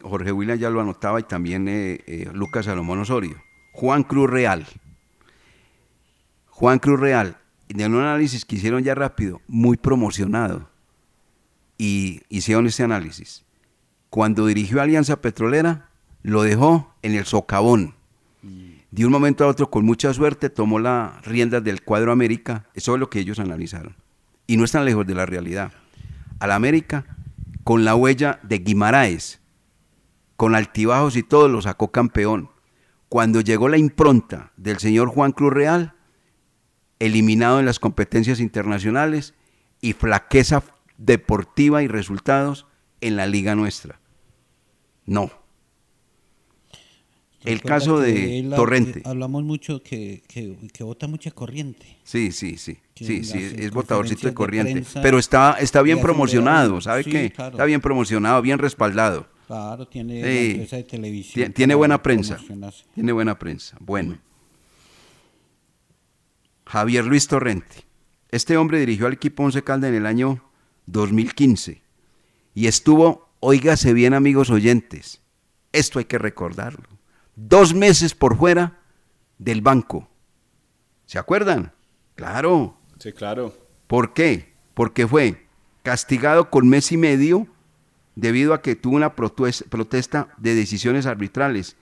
Jorge 0.02 0.32
William 0.32 0.58
ya 0.58 0.70
lo 0.70 0.80
anotaba 0.80 1.20
y 1.20 1.24
también 1.24 1.68
eh, 1.68 2.00
eh, 2.06 2.28
Lucas 2.32 2.66
Salomón 2.66 3.00
Osorio, 3.00 3.40
Juan 3.72 4.02
Cruz 4.02 4.28
Real. 4.28 4.66
Juan 6.48 6.78
Cruz 6.78 7.00
Real, 7.00 7.38
de 7.68 7.86
un 7.86 7.96
análisis 7.96 8.44
que 8.44 8.56
hicieron 8.56 8.82
ya 8.82 8.94
rápido, 8.94 9.40
muy 9.48 9.76
promocionado, 9.76 10.68
y 11.78 12.22
hicieron 12.28 12.66
este 12.66 12.84
análisis. 12.84 13.44
Cuando 14.10 14.46
dirigió 14.46 14.80
Alianza 14.80 15.20
Petrolera, 15.20 15.88
lo 16.22 16.42
dejó 16.42 16.94
en 17.02 17.14
el 17.14 17.24
socavón. 17.24 17.94
De 18.92 19.06
un 19.06 19.10
momento 19.10 19.44
a 19.44 19.48
otro, 19.48 19.70
con 19.70 19.86
mucha 19.86 20.12
suerte, 20.12 20.50
tomó 20.50 20.78
las 20.78 21.24
riendas 21.24 21.64
del 21.64 21.82
cuadro 21.82 22.12
América. 22.12 22.68
Eso 22.74 22.94
es 22.94 23.00
lo 23.00 23.08
que 23.08 23.20
ellos 23.20 23.38
analizaron. 23.38 23.96
Y 24.46 24.58
no 24.58 24.64
están 24.64 24.84
lejos 24.84 25.06
de 25.06 25.14
la 25.14 25.24
realidad. 25.24 25.72
Al 26.40 26.52
América, 26.52 27.06
con 27.64 27.86
la 27.86 27.94
huella 27.94 28.38
de 28.42 28.58
Guimaraes, 28.58 29.40
con 30.36 30.54
altibajos 30.54 31.16
y 31.16 31.22
todo, 31.22 31.48
lo 31.48 31.62
sacó 31.62 31.90
campeón. 31.90 32.50
Cuando 33.08 33.40
llegó 33.40 33.70
la 33.70 33.78
impronta 33.78 34.52
del 34.58 34.78
señor 34.78 35.08
Juan 35.08 35.32
Cruz 35.32 35.54
Real, 35.54 35.94
eliminado 36.98 37.60
en 37.60 37.66
las 37.66 37.78
competencias 37.78 38.40
internacionales 38.40 39.32
y 39.80 39.94
flaqueza 39.94 40.62
deportiva 40.98 41.82
y 41.82 41.88
resultados 41.88 42.66
en 43.00 43.16
la 43.16 43.26
liga 43.26 43.54
nuestra. 43.54 44.00
No. 45.06 45.41
El 47.44 47.60
caso 47.62 47.98
de 47.98 48.48
Torrente. 48.54 49.00
eh, 49.00 49.02
hablamos 49.04 49.42
mucho 49.44 49.82
que, 49.82 50.22
que, 50.28 50.56
que 50.72 50.84
bota 50.84 51.06
mucha 51.08 51.30
corriente. 51.32 51.98
Sí, 52.04 52.30
sí, 52.32 52.56
sí. 52.56 52.78
que 52.94 53.04
Sí, 53.04 53.24
sí, 53.24 53.38
es 53.58 53.70
botadorcito 53.72 54.28
de 54.28 54.34
corriente. 54.34 54.84
Pero 55.02 55.18
está, 55.18 55.56
está 55.60 55.82
bien 55.82 56.00
promocionado. 56.00 56.80
¿sabe 56.80 57.02
Sí, 57.04 57.10
qué? 57.10 57.30
claro. 57.32 57.52
Está 57.52 57.64
bien 57.64 57.80
promocionado, 57.80 58.40
bien 58.42 58.58
respaldado. 58.58 59.26
Claro, 59.48 59.86
tiene 59.88 60.14
Sí. 60.14 60.20
la 60.22 60.50
empresa 60.52 60.76
de 60.76 60.84
televisión. 60.84 61.48
Tie- 61.50 61.54
Tiene 61.54 61.74
buena 61.74 62.02
prensa. 62.02 62.38
Tiene 62.94 63.12
buena 63.12 63.38
prensa. 63.38 63.76
Bueno. 63.80 64.18
Javier 66.66 67.04
Luis 67.04 67.26
Torrente. 67.26 67.84
Este 68.30 68.56
hombre 68.56 68.80
dirigió 68.80 69.06
al 69.06 69.12
equipo 69.12 69.42
Once 69.42 69.62
Calda 69.62 69.88
en 69.88 69.94
el 69.94 70.06
año 70.06 70.42
2015 70.86 71.82
y 72.54 72.66
estuvo, 72.66 73.28
óigase 73.40 73.92
bien 73.92 74.14
amigos 74.14 74.48
oyentes, 74.50 75.20
esto 75.72 75.98
hay 75.98 76.06
que 76.06 76.18
recordarlo, 76.18 76.88
dos 77.34 77.74
meses 77.74 78.14
por 78.14 78.36
fuera 78.36 78.80
del 79.38 79.60
banco. 79.60 80.08
¿Se 81.06 81.18
acuerdan? 81.18 81.72
Claro. 82.14 82.76
Sí, 82.98 83.12
claro. 83.12 83.54
¿Por 83.86 84.12
qué? 84.14 84.54
Porque 84.74 85.06
fue 85.06 85.46
castigado 85.82 86.50
con 86.50 86.68
mes 86.68 86.92
y 86.92 86.96
medio 86.96 87.48
debido 88.14 88.54
a 88.54 88.62
que 88.62 88.76
tuvo 88.76 88.96
una 88.96 89.14
protesta 89.14 90.28
de 90.36 90.54
decisiones 90.54 91.06
arbitrales, 91.06 91.76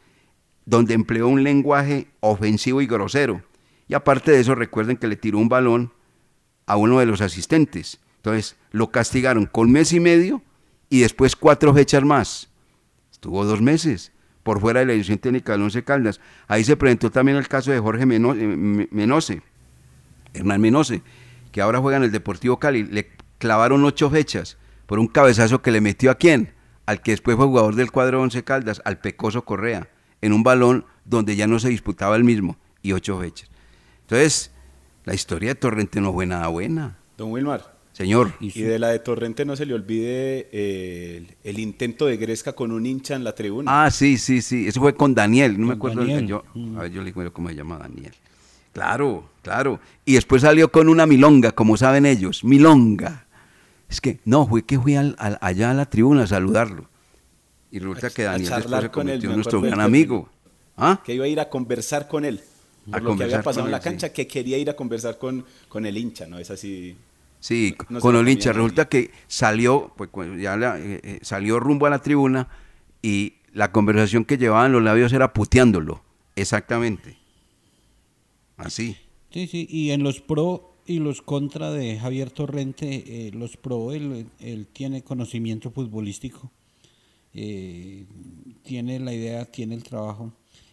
donde 0.65 0.95
empleó 0.95 1.29
un 1.29 1.43
lenguaje 1.43 2.09
ofensivo 2.21 2.81
y 2.81 2.87
grosero. 2.87 3.43
Y 3.89 3.95
aparte 3.95 4.31
de 4.31 4.41
eso, 4.41 4.55
recuerden 4.55 4.97
que 4.97 5.09
le 5.09 5.17
tiró 5.17 5.39
un 5.39 5.49
balón 5.49 5.93
a 6.67 6.77
uno 6.77 7.01
de 7.01 7.07
los 7.07 7.21
asistentes. 7.21 8.01
Entonces, 8.17 8.57
lo 8.71 8.91
castigaron 8.91 9.47
con 9.47 9.71
mes 9.73 9.93
y 9.93 10.01
medio 10.01 10.43
y 10.89 11.01
después 11.01 11.35
cuatro 11.35 11.75
fechas 11.75 12.05
más. 12.05 12.51
Estuvo 13.11 13.45
dos 13.45 13.61
meses 13.61 14.13
por 14.43 14.61
fuera 14.61 14.81
de 14.81 14.87
la 14.87 14.93
edición 14.93 15.19
técnica 15.19 15.53
del 15.53 15.63
Once 15.63 15.83
Caldas. 15.85 16.21
Ahí 16.49 16.65
se 16.65 16.77
presentó 16.77 17.11
también 17.11 17.37
el 17.37 17.49
caso 17.49 17.71
de 17.71 17.79
Jorge 17.79 18.03
eh, 18.03 18.07
Me- 18.07 18.89
Menose, 18.91 19.43
Hernán 20.35 20.61
Menose, 20.61 21.03
que 21.53 21.61
ahora 21.61 21.79
juega 21.81 21.97
en 21.99 22.05
el 22.05 22.13
Deportivo 22.13 22.59
Cali. 22.59 22.85
Le 22.85 23.11
clavaron 23.39 23.85
ocho 23.85 24.11
fechas 24.11 24.57
por 24.87 24.99
un 24.99 25.07
cabezazo 25.09 25.63
que 25.63 25.71
le 25.71 25.81
metió 25.81 26.11
a 26.11 26.15
quién? 26.17 26.53
Al 26.87 27.03
que 27.03 27.13
después 27.13 27.37
fue 27.37 27.47
jugador 27.47 27.75
del 27.77 27.91
cuadro 27.93 28.21
Once 28.23 28.43
Caldas, 28.43 28.83
al 28.85 28.99
Pecoso 28.99 29.45
Correa, 29.45 29.89
en 30.21 30.33
un 30.33 30.43
balón 30.43 30.85
donde 31.05 31.37
ya 31.37 31.47
no 31.47 31.59
se 31.59 31.69
disputaba 31.69 32.17
el 32.17 32.25
mismo, 32.25 32.57
y 32.83 32.93
ocho 32.93 33.19
fechas. 33.21 33.51
Entonces, 34.03 34.51
la 35.05 35.15
historia 35.15 35.51
de 35.51 35.55
Torrente 35.55 36.01
no 36.01 36.13
fue 36.13 36.27
nada 36.27 36.49
buena. 36.49 36.97
Don 37.17 37.31
Wilmar. 37.31 37.79
Señor. 38.01 38.33
Y 38.41 38.63
de 38.63 38.79
la 38.79 38.89
de 38.89 38.99
Torrente 38.99 39.45
no 39.45 39.57
se 39.57 39.67
le 39.67 39.75
olvide 39.75 40.49
eh, 40.53 41.17
el, 41.19 41.37
el 41.45 41.59
intento 41.59 42.07
de 42.07 42.17
Gresca 42.17 42.55
con 42.55 42.73
un 42.73 42.87
hincha 42.87 43.15
en 43.15 43.25
la 43.25 43.35
tribuna. 43.35 43.85
Ah, 43.85 43.91
sí, 43.91 44.17
sí, 44.17 44.41
sí. 44.41 44.67
Eso 44.69 44.81
fue 44.81 44.95
con 44.95 45.15
Daniel. 45.15 45.61
No 45.61 45.67
me 45.67 45.75
acuerdo. 45.75 46.01
el- 46.01 46.09
Daniel. 46.09 46.27
Yo, 46.27 46.43
a 46.79 46.83
ver, 46.83 46.93
yo 46.93 47.03
le 47.03 47.13
digo 47.13 47.31
cómo 47.33 47.51
se 47.51 47.57
llama 47.57 47.77
Daniel. 47.77 48.15
Claro, 48.73 49.29
claro. 49.43 49.81
Y 50.07 50.15
después 50.15 50.41
salió 50.43 50.73
con 50.73 50.89
una 50.89 51.05
milonga, 51.05 51.53
como 51.53 51.77
saben 51.77 52.07
ellos. 52.07 52.43
Milonga. 52.43 53.27
Es 53.89 54.01
que, 54.01 54.21
no, 54.25 54.47
fue 54.47 54.63
que 54.65 54.79
fui 54.81 54.95
al- 54.97 55.17
al- 55.19 55.37
allá 55.43 55.73
a 55.73 55.75
la 55.75 55.85
tribuna 55.87 56.23
a 56.23 56.27
saludarlo. 56.27 56.89
Y 57.71 57.81
resulta 57.81 58.09
que 58.11 58.23
a 58.27 58.33
Daniel 58.33 58.51
después 58.57 58.81
se 58.83 58.91
convirtió 58.91 59.29
en 59.31 59.37
nuestro 59.37 59.61
gran 59.61 59.81
amigo. 59.81 60.29
¿Ah? 60.77 61.03
Que 61.05 61.15
iba 61.15 61.27
a 61.27 61.29
ir 61.29 61.39
a 61.41 61.49
conversar 61.51 62.09
con 62.09 62.25
él. 62.25 62.41
A 62.89 62.93
Por 62.93 63.03
lo 63.03 63.17
que 63.19 63.25
había 63.25 63.43
pasado 63.43 63.67
en 63.67 63.73
la 63.73 63.79
sí. 63.79 63.85
cancha, 63.85 64.11
que 64.11 64.27
quería 64.27 64.57
ir 64.57 64.71
a 64.71 64.75
conversar 64.75 65.19
con, 65.19 65.45
con 65.69 65.85
el 65.85 65.99
hincha, 65.99 66.27
¿no? 66.27 66.39
Es 66.39 66.51
así. 66.51 66.97
Sí, 67.41 67.75
No 67.89 68.01
con 68.01 68.13
lo 68.13 68.21
Olincha. 68.21 68.51
comía 68.51 68.53
nadie. 68.53 68.63
Resulta 68.69 68.89
que 68.89 69.11
salió, 69.27 69.93
pues 69.97 70.11
ya 70.41 70.57
la- 70.57 70.79
eh, 70.79 71.01
eh, 71.03 71.19
salió 71.23 71.59
rumbo 71.59 71.87
a 71.87 71.91
la 71.91 72.01
tribuna 72.01 72.49
y 73.03 73.35
la 73.53 73.73
conversación 73.73 74.25
que 74.25 74.37
llevaban 74.39 74.73
los 74.73 74.83
labios 74.83 75.13
era 75.13 75.33
puteándolo. 75.33 76.03
Exactamente. 76.37 77.17
Así. 78.57 78.97
Sí, 79.33 79.47
sí, 79.47 79.67
y 79.71 79.91
en 79.91 80.03
los 80.03 80.21
pro 80.21 80.77
y 80.87 80.99
los 80.99 81.23
contra 81.23 81.71
de 81.71 81.99
Javier 81.99 82.31
Torrente, 82.31 83.05
eh, 83.07 83.31
los 83.33 83.57
pro, 83.57 83.93
él, 83.93 84.27
él 84.41 84.67
tiene 84.73 85.03
conocimiento 85.03 85.71
futbolístico, 85.71 86.51
eh, 87.33 88.07
tiene 88.65 88.99
la 88.99 89.13
idea, 89.15 89.45
tiene 89.45 89.77
el 89.77 89.85
trabajo. 89.85 90.33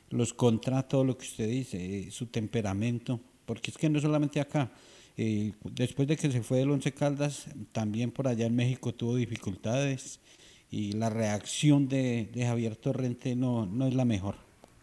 Los 0.10 0.34
contra, 0.34 0.84
todo 0.84 1.04
lo 1.04 1.18
que 1.18 1.26
usted 1.28 1.48
dice, 1.48 2.00
eh, 2.08 2.12
su 2.12 2.28
temperamento, 2.28 3.20
porque 3.46 3.72
es 3.72 3.78
que 3.78 3.90
no 3.90 4.00
solamente 4.00 4.40
acá, 4.40 4.72
eh, 5.18 5.54
después 5.64 6.08
de 6.08 6.16
que 6.18 6.32
se 6.32 6.44
fue 6.44 6.60
del 6.60 6.70
Once 6.72 6.92
Caldas, 6.94 7.48
también 7.72 8.12
por 8.12 8.28
allá 8.28 8.46
en 8.46 8.56
México 8.56 8.94
tuvo 8.94 9.16
dificultades 9.16 10.20
y 10.70 10.94
la 10.94 11.10
reacción 11.10 11.88
de, 11.88 12.30
de 12.34 12.46
Javier 12.46 12.76
Torrente 12.76 13.36
no, 13.36 13.66
no 13.66 13.88
es 13.88 13.96
la 13.96 14.06
mejor. 14.06 14.36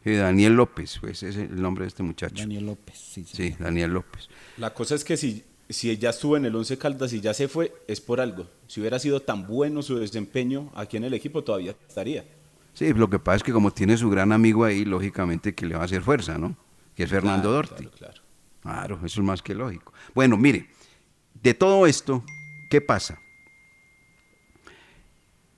Sí, 0.03 0.13
Daniel 0.13 0.55
López, 0.55 0.99
pues 1.01 1.23
ese 1.23 1.45
es 1.45 1.51
el 1.51 1.63
nombre 1.63 1.85
de 1.85 1.89
este 1.89 2.03
muchacho. 2.03 2.35
Daniel 2.37 2.67
López, 2.67 2.99
sí. 2.99 3.25
Sí, 3.31 3.55
Daniel 3.59 3.93
López. 3.93 4.29
La 4.59 4.75
cosa 4.75 4.95
es 4.97 5.05
que 5.05 5.17
si, 5.17 5.45
si 5.69 5.97
ya 5.97 6.11
estuvo 6.11 6.37
en 6.37 6.45
el 6.45 6.55
Once 6.55 6.77
Caldas 6.77 7.13
y 7.15 7.21
ya 7.21 7.33
se 7.33 7.49
fue, 7.49 7.73
es 7.89 8.01
por 8.03 8.21
algo. 8.21 8.47
Si 8.67 8.81
hubiera 8.81 8.99
sido 8.99 9.21
tan 9.21 9.47
bueno 9.47 9.83
su 9.83 9.99
desempeño 9.99 10.71
aquí 10.75 10.99
en 10.99 11.05
el 11.05 11.15
equipo, 11.15 11.43
todavía 11.43 11.75
estaría. 11.89 12.25
Sí, 12.75 12.93
lo 12.93 13.09
que 13.09 13.19
pasa 13.19 13.37
es 13.37 13.43
que 13.45 13.53
como 13.53 13.71
tiene 13.71 13.97
su 13.97 14.11
gran 14.11 14.33
amigo 14.33 14.65
ahí, 14.65 14.85
lógicamente 14.85 15.55
que 15.55 15.65
le 15.65 15.75
va 15.77 15.83
a 15.83 15.85
hacer 15.85 16.03
fuerza, 16.03 16.37
¿no? 16.39 16.57
Que 16.95 17.05
es 17.05 17.11
Fernando 17.11 17.49
Claro, 17.51 17.55
Dorti. 17.69 17.85
claro, 17.87 17.97
claro. 17.97 18.23
Claro, 18.65 18.99
eso 19.05 19.21
es 19.21 19.27
más 19.27 19.43
que 19.43 19.55
lógico. 19.55 19.93
Bueno, 20.15 20.39
mire, 20.39 20.71
de 21.35 21.53
todo 21.53 21.87
esto, 21.87 22.25
¿qué 22.71 22.81
pasa? 22.81 23.19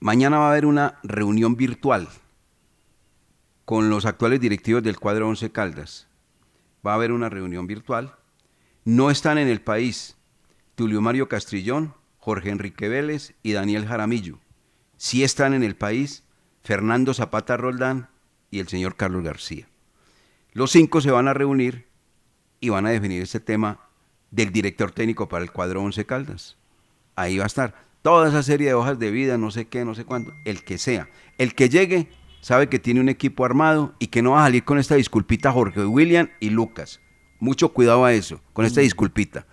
Mañana 0.00 0.38
va 0.38 0.48
a 0.48 0.50
haber 0.50 0.66
una 0.66 0.98
reunión 1.04 1.54
virtual 1.54 2.08
con 3.64 3.90
los 3.90 4.06
actuales 4.06 4.40
directivos 4.40 4.82
del 4.82 4.98
cuadro 4.98 5.28
11 5.28 5.52
Caldas. 5.52 6.08
Va 6.84 6.92
a 6.92 6.94
haber 6.96 7.12
una 7.12 7.28
reunión 7.28 7.68
virtual. 7.68 8.16
No 8.84 9.12
están 9.12 9.38
en 9.38 9.46
el 9.46 9.60
país 9.60 10.16
Tulio 10.74 11.00
Mario 11.00 11.28
Castrillón, 11.28 11.94
Jorge 12.18 12.50
Enrique 12.50 12.88
Vélez 12.88 13.34
y 13.44 13.52
Daniel 13.52 13.86
Jaramillo. 13.86 14.40
Sí 14.96 15.22
están 15.22 15.54
en 15.54 15.62
el 15.62 15.76
país 15.76 16.24
Fernando 16.64 17.14
Zapata 17.14 17.56
Roldán 17.56 18.08
y 18.50 18.58
el 18.58 18.66
señor 18.66 18.96
Carlos 18.96 19.22
García. 19.22 19.68
Los 20.52 20.72
cinco 20.72 21.00
se 21.00 21.12
van 21.12 21.28
a 21.28 21.34
reunir 21.34 21.86
y 22.60 22.68
van 22.68 22.86
a 22.86 22.90
definir 22.90 23.22
este 23.22 23.40
tema 23.40 23.80
del 24.30 24.52
director 24.52 24.90
técnico 24.90 25.28
para 25.28 25.44
el 25.44 25.52
cuadro 25.52 25.82
11 25.82 26.04
Caldas. 26.04 26.56
Ahí 27.14 27.38
va 27.38 27.44
a 27.44 27.46
estar 27.46 27.74
toda 28.02 28.28
esa 28.28 28.42
serie 28.42 28.68
de 28.68 28.74
hojas 28.74 28.98
de 28.98 29.10
vida, 29.10 29.38
no 29.38 29.50
sé 29.50 29.66
qué, 29.66 29.84
no 29.84 29.94
sé 29.94 30.04
cuándo, 30.04 30.32
el 30.44 30.62
que 30.62 30.78
sea. 30.78 31.08
El 31.38 31.54
que 31.54 31.68
llegue 31.68 32.08
sabe 32.40 32.68
que 32.68 32.78
tiene 32.78 33.00
un 33.00 33.08
equipo 33.08 33.44
armado 33.44 33.94
y 33.98 34.06
que 34.06 34.22
no 34.22 34.32
va 34.32 34.42
a 34.42 34.46
salir 34.46 34.64
con 34.64 34.78
esta 34.78 34.94
disculpita 34.94 35.50
Jorge, 35.50 35.84
William 35.84 36.28
y 36.38 36.50
Lucas. 36.50 37.00
Mucho 37.40 37.70
cuidado 37.70 38.04
a 38.04 38.12
eso, 38.12 38.40
con 38.52 38.64
esta 38.64 38.80
mm. 38.80 38.84
disculpita. 38.84 39.46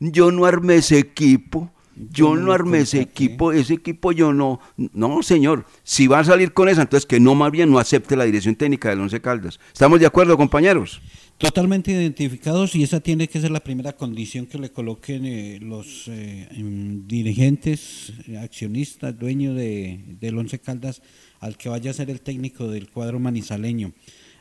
Yo 0.00 0.30
no 0.30 0.46
armé 0.46 0.76
ese 0.76 0.98
equipo, 0.98 1.70
yo 2.10 2.36
no 2.36 2.52
armé 2.52 2.78
ese 2.78 3.00
equipo, 3.00 3.52
ese 3.52 3.74
equipo 3.74 4.12
yo 4.12 4.32
no. 4.32 4.60
No, 4.76 5.22
señor, 5.22 5.66
si 5.82 6.06
va 6.06 6.20
a 6.20 6.24
salir 6.24 6.52
con 6.52 6.68
esa, 6.68 6.82
entonces 6.82 7.06
que 7.06 7.20
no 7.20 7.34
más 7.34 7.50
bien 7.50 7.70
no 7.70 7.78
acepte 7.78 8.16
la 8.16 8.24
dirección 8.24 8.54
técnica 8.54 8.88
del 8.88 9.00
Once 9.00 9.20
Caldas. 9.20 9.58
¿Estamos 9.72 10.00
de 10.00 10.06
acuerdo, 10.06 10.36
compañeros? 10.36 11.02
Totalmente 11.38 11.92
identificados 11.92 12.74
y 12.74 12.82
esa 12.82 12.98
tiene 12.98 13.28
que 13.28 13.40
ser 13.40 13.52
la 13.52 13.60
primera 13.60 13.92
condición 13.92 14.46
que 14.46 14.58
le 14.58 14.72
coloquen 14.72 15.24
eh, 15.24 15.60
los 15.62 16.08
eh, 16.08 16.48
em, 16.50 17.06
dirigentes, 17.06 18.12
accionistas, 18.42 19.16
dueños 19.16 19.54
de, 19.54 20.16
del 20.18 20.36
Once 20.36 20.58
Caldas 20.58 21.00
al 21.38 21.56
que 21.56 21.68
vaya 21.68 21.92
a 21.92 21.94
ser 21.94 22.10
el 22.10 22.22
técnico 22.22 22.66
del 22.66 22.90
cuadro 22.90 23.20
manizaleño. 23.20 23.92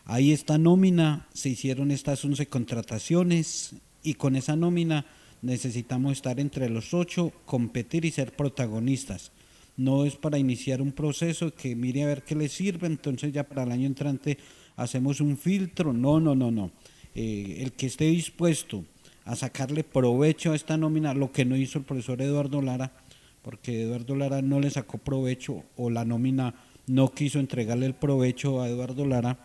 Ahí 0.06 0.32
está 0.32 0.58
nómina, 0.58 1.28
se 1.36 1.50
hicieron 1.50 1.92
estas 1.92 2.26
11 2.26 2.48
contrataciones 2.48 3.76
y 4.02 4.16
con 4.16 4.36
esa 4.36 4.56
nómina 4.56 5.06
necesitamos 5.44 6.14
estar 6.14 6.40
entre 6.40 6.68
los 6.68 6.96
ocho, 6.96 7.32
competir 7.46 8.06
y 8.06 8.12
ser 8.12 8.36
protagonistas. 8.36 9.32
No 9.78 10.06
es 10.06 10.16
para 10.16 10.38
iniciar 10.38 10.82
un 10.82 10.92
proceso 10.92 11.54
que 11.54 11.76
mire 11.76 12.04
a 12.04 12.08
ver 12.08 12.24
qué 12.24 12.36
le 12.36 12.50
sirve, 12.50 12.88
entonces 12.88 13.32
ya 13.32 13.44
para 13.44 13.64
el 13.64 13.72
año 13.72 13.86
entrante 13.88 14.38
hacemos 14.76 15.22
un 15.22 15.38
filtro. 15.38 15.94
No, 15.94 16.20
no, 16.20 16.36
no, 16.36 16.52
no. 16.52 16.72
Eh, 17.16 17.60
el 17.62 17.72
que 17.74 17.86
esté 17.88 18.06
dispuesto 18.06 18.86
a 19.26 19.36
sacarle 19.36 19.84
provecho 19.84 20.52
a 20.52 20.56
esta 20.56 20.78
nómina, 20.78 21.14
lo 21.14 21.32
que 21.32 21.46
no 21.46 21.56
hizo 21.56 21.80
el 21.80 21.86
profesor 21.86 22.22
Eduardo 22.22 22.62
Lara, 22.62 22.94
porque 23.42 23.84
Eduardo 23.84 24.16
Lara 24.16 24.42
no 24.42 24.60
le 24.60 24.70
sacó 24.70 24.98
provecho 24.98 25.64
o 25.76 25.90
la 25.90 26.06
nómina 26.06 26.54
no 26.88 27.12
quiso 27.12 27.40
entregarle 27.40 27.86
el 27.86 27.94
provecho 27.94 28.62
a 28.62 28.70
Eduardo 28.70 29.06
Lara, 29.06 29.38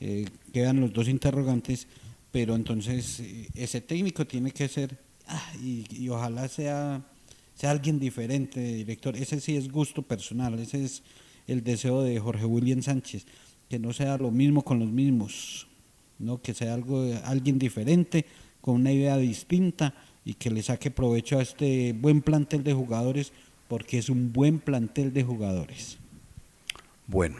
eh, 0.00 0.26
quedan 0.52 0.80
los 0.80 0.92
dos 0.92 1.08
interrogantes, 1.08 1.86
pero 2.30 2.54
entonces 2.54 3.20
eh, 3.20 3.48
ese 3.54 3.80
técnico 3.80 4.26
tiene 4.26 4.50
que 4.50 4.68
ser, 4.68 4.98
ah, 5.26 5.52
y, 5.62 6.08
ojalá 6.08 6.48
sea, 6.48 7.02
sea 7.54 7.70
alguien 7.70 7.98
diferente, 7.98 8.60
director, 8.60 9.16
ese 9.16 9.40
sí 9.40 9.56
es 9.56 9.70
gusto 9.70 10.02
personal, 10.02 10.58
ese 10.58 10.84
es 10.84 11.02
el 11.46 11.62
deseo 11.62 12.02
de 12.02 12.18
Jorge 12.18 12.44
William 12.44 12.82
Sánchez, 12.82 13.26
que 13.68 13.78
no 13.78 13.92
sea 13.92 14.16
lo 14.18 14.30
mismo 14.30 14.62
con 14.62 14.78
los 14.78 14.90
mismos, 14.90 15.66
¿no? 16.18 16.40
que 16.40 16.54
sea 16.54 16.74
algo, 16.74 17.04
alguien 17.24 17.58
diferente, 17.58 18.26
con 18.60 18.76
una 18.76 18.92
idea 18.92 19.16
distinta 19.16 19.94
y 20.24 20.34
que 20.34 20.50
le 20.50 20.62
saque 20.62 20.90
provecho 20.90 21.38
a 21.38 21.42
este 21.42 21.92
buen 21.92 22.22
plantel 22.22 22.62
de 22.62 22.74
jugadores, 22.74 23.32
porque 23.68 23.98
es 23.98 24.08
un 24.08 24.32
buen 24.32 24.58
plantel 24.58 25.12
de 25.12 25.24
jugadores. 25.24 25.98
Bueno, 27.06 27.36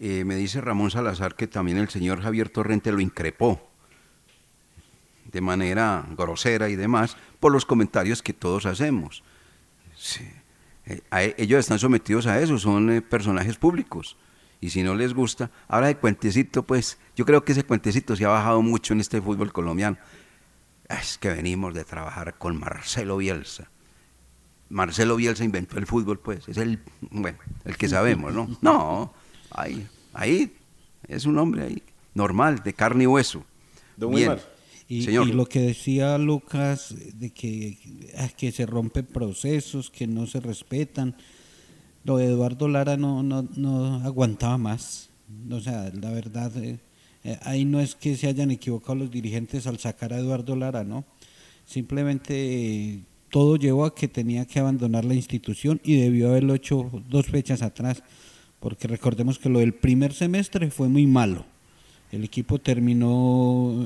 eh, 0.00 0.24
me 0.24 0.36
dice 0.36 0.60
Ramón 0.60 0.90
Salazar 0.90 1.34
que 1.34 1.46
también 1.46 1.78
el 1.78 1.88
señor 1.88 2.20
Javier 2.22 2.48
Torrente 2.48 2.92
lo 2.92 3.00
increpó 3.00 3.65
de 5.32 5.40
manera 5.40 6.06
grosera 6.16 6.68
y 6.68 6.76
demás 6.76 7.16
por 7.40 7.52
los 7.52 7.64
comentarios 7.64 8.22
que 8.22 8.32
todos 8.32 8.66
hacemos. 8.66 9.22
Eh, 10.86 11.02
e, 11.10 11.34
ellos 11.38 11.60
están 11.60 11.78
sometidos 11.78 12.26
a 12.26 12.40
eso, 12.40 12.58
son 12.58 12.90
eh, 12.90 13.02
personajes 13.02 13.56
públicos. 13.56 14.16
Y 14.60 14.70
si 14.70 14.82
no 14.82 14.94
les 14.94 15.12
gusta, 15.12 15.50
ahora 15.68 15.88
de 15.88 15.96
cuentecito, 15.96 16.62
pues 16.62 16.98
yo 17.14 17.26
creo 17.26 17.44
que 17.44 17.52
ese 17.52 17.64
cuentecito 17.64 18.16
se 18.16 18.24
ha 18.24 18.28
bajado 18.28 18.62
mucho 18.62 18.94
en 18.94 19.00
este 19.00 19.20
fútbol 19.20 19.52
colombiano. 19.52 19.98
Es 20.88 21.18
que 21.18 21.28
venimos 21.28 21.74
de 21.74 21.84
trabajar 21.84 22.38
con 22.38 22.58
Marcelo 22.58 23.18
Bielsa. 23.18 23.68
Marcelo 24.68 25.16
Bielsa 25.16 25.44
inventó 25.44 25.78
el 25.78 25.86
fútbol, 25.86 26.18
pues, 26.18 26.48
es 26.48 26.56
el, 26.56 26.80
bueno, 27.10 27.38
el 27.64 27.76
que 27.76 27.88
sabemos, 27.88 28.32
¿no? 28.32 28.48
No, 28.62 29.12
ahí, 29.50 29.86
ahí, 30.12 30.56
es 31.06 31.26
un 31.26 31.38
hombre 31.38 31.64
ahí, 31.64 31.82
normal, 32.14 32.62
de 32.64 32.72
carne 32.72 33.04
y 33.04 33.06
hueso. 33.06 33.44
Bien. 33.96 34.36
Y, 34.88 35.02
Señor. 35.02 35.28
y, 35.28 35.32
lo 35.32 35.46
que 35.46 35.60
decía 35.60 36.16
Lucas, 36.18 36.94
de 37.14 37.30
que, 37.30 37.78
ah, 38.18 38.28
que 38.28 38.52
se 38.52 38.66
rompen 38.66 39.06
procesos, 39.06 39.90
que 39.90 40.06
no 40.06 40.26
se 40.26 40.40
respetan, 40.40 41.16
lo 42.04 42.18
de 42.18 42.26
Eduardo 42.26 42.68
Lara 42.68 42.96
no, 42.96 43.22
no, 43.22 43.48
no 43.56 43.96
aguantaba 44.04 44.58
más. 44.58 45.10
O 45.50 45.60
sea, 45.60 45.90
la 46.00 46.10
verdad, 46.10 46.56
eh, 46.56 46.78
eh, 47.24 47.38
ahí 47.42 47.64
no 47.64 47.80
es 47.80 47.96
que 47.96 48.16
se 48.16 48.28
hayan 48.28 48.52
equivocado 48.52 48.94
los 48.94 49.10
dirigentes 49.10 49.66
al 49.66 49.78
sacar 49.78 50.12
a 50.12 50.18
Eduardo 50.18 50.54
Lara, 50.54 50.84
¿no? 50.84 51.04
Simplemente 51.64 53.00
todo 53.30 53.56
llevó 53.56 53.84
a 53.84 53.94
que 53.94 54.06
tenía 54.06 54.46
que 54.46 54.60
abandonar 54.60 55.04
la 55.04 55.14
institución 55.14 55.80
y 55.82 55.96
debió 55.96 56.28
haberlo 56.28 56.54
hecho 56.54 56.88
dos 57.08 57.26
fechas 57.26 57.62
atrás, 57.62 58.04
porque 58.60 58.86
recordemos 58.86 59.40
que 59.40 59.48
lo 59.48 59.58
del 59.58 59.74
primer 59.74 60.12
semestre 60.12 60.70
fue 60.70 60.88
muy 60.88 61.06
malo. 61.06 61.44
El 62.12 62.22
equipo 62.22 62.60
terminó 62.60 63.85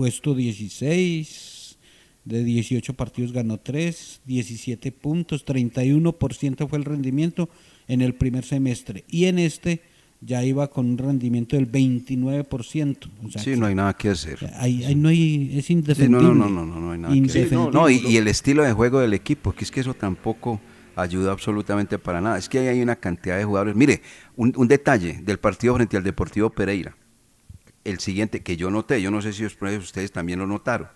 puesto 0.00 0.34
16, 0.34 1.76
de 2.24 2.42
18 2.42 2.94
partidos 2.94 3.34
ganó 3.34 3.58
3, 3.58 4.22
17 4.24 4.92
puntos, 4.92 5.44
31% 5.44 6.66
fue 6.70 6.78
el 6.78 6.86
rendimiento 6.86 7.50
en 7.86 8.00
el 8.00 8.14
primer 8.14 8.46
semestre. 8.46 9.04
Y 9.10 9.26
en 9.26 9.38
este 9.38 9.82
ya 10.22 10.42
iba 10.42 10.70
con 10.70 10.86
un 10.86 10.96
rendimiento 10.96 11.54
del 11.56 11.70
29%. 11.70 13.10
sí, 13.36 13.56
no 13.56 13.66
hay 13.66 13.74
nada 13.74 13.92
que 13.92 14.08
hacer. 14.08 14.38
Ahí, 14.54 14.94
no 14.96 15.10
hay, 15.10 15.52
es 15.58 15.68
indefendible. 15.68 16.28
no, 16.28 16.34
no, 16.34 16.48
no, 16.48 16.64
no, 16.64 16.80
no, 16.80 16.92
hay 16.92 16.98
nada 16.98 17.14
que 17.14 17.42
hacer. 17.42 17.52
No, 17.52 17.90
y, 17.90 18.16
el 18.16 18.26
estilo 18.26 18.62
de 18.62 18.72
juego 18.72 19.00
del 19.00 19.12
equipo, 19.12 19.52
que 19.52 19.64
es 19.64 19.70
que 19.70 19.80
eso 19.80 19.92
tampoco 19.92 20.62
ayuda 20.96 21.30
absolutamente 21.30 21.98
para 21.98 22.22
nada. 22.22 22.38
Es 22.38 22.48
que 22.48 22.58
ahí 22.58 22.68
hay 22.68 22.80
una 22.80 22.96
cantidad 22.96 23.36
de 23.36 23.44
jugadores. 23.44 23.76
Mire, 23.76 24.00
un, 24.34 24.54
un 24.56 24.66
detalle 24.66 25.20
del 25.22 25.38
partido 25.38 25.74
frente 25.74 25.98
al 25.98 26.04
Deportivo 26.04 26.48
Pereira. 26.48 26.96
El 27.84 27.98
siguiente 28.00 28.42
que 28.42 28.56
yo 28.56 28.70
noté, 28.70 29.00
yo 29.00 29.10
no 29.10 29.22
sé 29.22 29.32
si 29.32 29.44
ustedes 29.46 30.12
también 30.12 30.38
lo 30.38 30.46
notaron. 30.46 30.88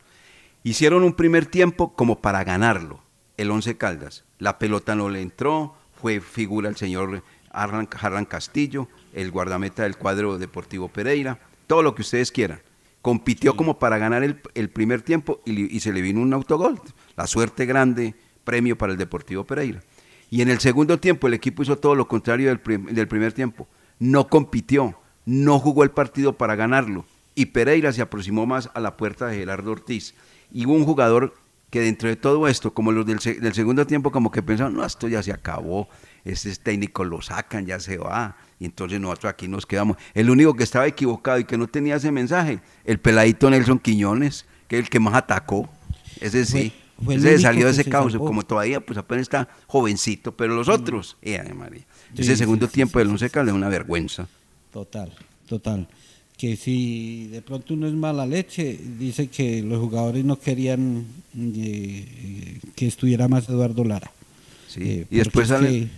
Hicieron 0.62 1.05
un 1.05 1.14
primer 1.14 1.47
tiempo 1.47 1.95
como 1.95 2.20
para 2.20 2.43
ganarlo, 2.45 3.03
el 3.37 3.51
Once 3.51 3.76
Caldas. 3.76 4.24
La 4.39 4.59
pelota 4.59 4.95
no 4.95 5.09
le 5.09 5.20
entró, 5.20 5.76
fue 5.93 6.20
figura 6.20 6.68
el 6.68 6.76
señor 6.76 7.22
Harlan 7.51 8.24
Castillo, 8.26 8.89
el 9.12 9.30
guardameta 9.30 9.85
del 9.85 9.97
cuadro 9.97 10.39
Deportivo 10.39 10.89
Pereira, 10.89 11.39
todo 11.66 11.82
lo 11.82 11.95
que 11.95 12.03
ustedes 12.03 12.32
quieran. 12.32 12.61
Compitió 13.03 13.57
como 13.57 13.78
para 13.78 13.99
ganar 13.99 14.22
el, 14.22 14.70
primer 14.70 15.03
tiempo 15.03 15.43
y, 15.45 15.78
se 15.80 15.93
le 15.93 16.01
vino 16.01 16.20
un 16.20 16.32
autogol. 16.32 16.80
La 17.16 17.26
suerte 17.26 17.66
grande, 17.66 18.14
premio 18.45 18.78
para 18.78 18.93
el 18.93 18.99
Deportivo 18.99 19.45
Pereira. 19.45 19.82
Y 20.30 20.41
en 20.41 20.49
el 20.49 20.59
segundo 20.61 20.99
tiempo 20.99 21.26
el 21.26 21.35
equipo 21.35 21.62
hizo 21.62 21.76
todo 21.76 21.95
lo 21.95 22.09
contrario 22.09 22.49
del, 22.49 22.87
del 22.87 23.09
primer 23.09 23.35
tiempo. 23.35 23.68
No 23.99 24.28
compitió, 24.28 24.99
no 25.27 25.59
jugó 25.59 25.85
el 25.85 25.91
partido 25.91 26.37
para 26.37 26.57
ganarlo. 26.57 27.05
Y 27.35 27.47
Pereira 27.47 27.93
se 27.93 28.03
aproximó 28.03 28.47
más 28.47 28.70
a 28.75 28.81
la 28.81 28.97
puerta 28.97 29.27
de 29.27 29.37
Gerardo 29.37 29.72
Ortiz. 29.72 30.14
Y 30.53 30.66
hubo 30.66 30.75
un 30.75 30.85
jugador 30.85 31.35
que 31.75 31.81
dentro 31.81 32.09
de 32.09 32.14
todo 32.14 32.47
esto, 32.47 32.72
como 32.72 32.93
los 32.93 33.05
del, 33.05 33.18
del 33.18 33.53
segundo 33.53 33.85
tiempo, 33.85 34.12
como 34.12 34.31
que 34.31 34.43
pensaron, 34.43 34.75
no, 34.75 34.85
esto 34.85 35.09
ya 35.09 35.25
se 35.25 35.33
acabó, 35.33 35.89
este 36.25 36.55
técnico 36.55 37.05
lo 37.05 37.20
sacan, 37.20 37.66
ya 37.66 37.81
se 37.81 37.99
va, 37.99 38.37
y 38.61 38.66
entonces 38.66 39.01
nosotros 39.01 39.33
aquí 39.33 39.49
nos 39.49 39.66
quedamos. 39.66 39.97
El 40.14 40.31
único 40.31 40.55
que 40.55 40.62
estaba 40.62 40.87
equivocado 40.87 41.41
y 41.41 41.45
que 41.45 41.59
no 41.59 41.66
tenía 41.66 41.97
ese 41.97 42.12
mensaje, 42.12 42.61
el 42.85 43.01
peladito 43.01 43.51
Nelson 43.51 43.81
Quiñones, 43.81 44.47
que 44.68 44.79
es 44.79 44.85
el 44.85 44.89
que 44.89 45.01
más 45.01 45.14
atacó, 45.14 45.68
ese 46.20 46.45
sí. 46.45 46.72
ese 47.09 47.41
salió 47.41 47.64
de 47.64 47.72
ese 47.72 47.85
caos, 47.87 48.16
como 48.16 48.45
todavía 48.45 48.79
pues 48.81 48.97
apenas 48.97 49.22
está 49.22 49.49
jovencito, 49.66 50.37
pero 50.37 50.55
los 50.55 50.68
otros, 50.68 51.16
eh, 51.22 51.43
María. 51.55 51.83
ese 52.16 52.37
segundo 52.37 52.68
tiempo 52.68 53.01
del 53.01 53.09
Once 53.09 53.29
Caldas 53.31 53.53
es 53.53 53.57
una 53.57 53.68
vergüenza. 53.68 54.29
Total, 54.75 55.09
total. 55.49 55.87
Que 56.37 56.57
si 56.57 57.29
de 57.29 57.43
pronto 57.43 57.75
uno 57.75 57.87
es 57.87 57.95
mala 57.95 58.27
leche, 58.27 58.77
dice 58.99 59.29
que 59.29 59.62
los 59.62 59.79
jugadores 59.79 60.25
no 60.25 60.41
querían 60.41 61.07
eh, 61.39 62.59
que 62.75 62.89
estuviera 62.89 63.29
más 63.29 63.49
Eduardo 63.49 63.85
Lara. 63.85 64.11
Sí, 64.66 64.81
eh, 64.83 65.07
y 65.09 65.18
después 65.18 65.47
sale 65.47 65.89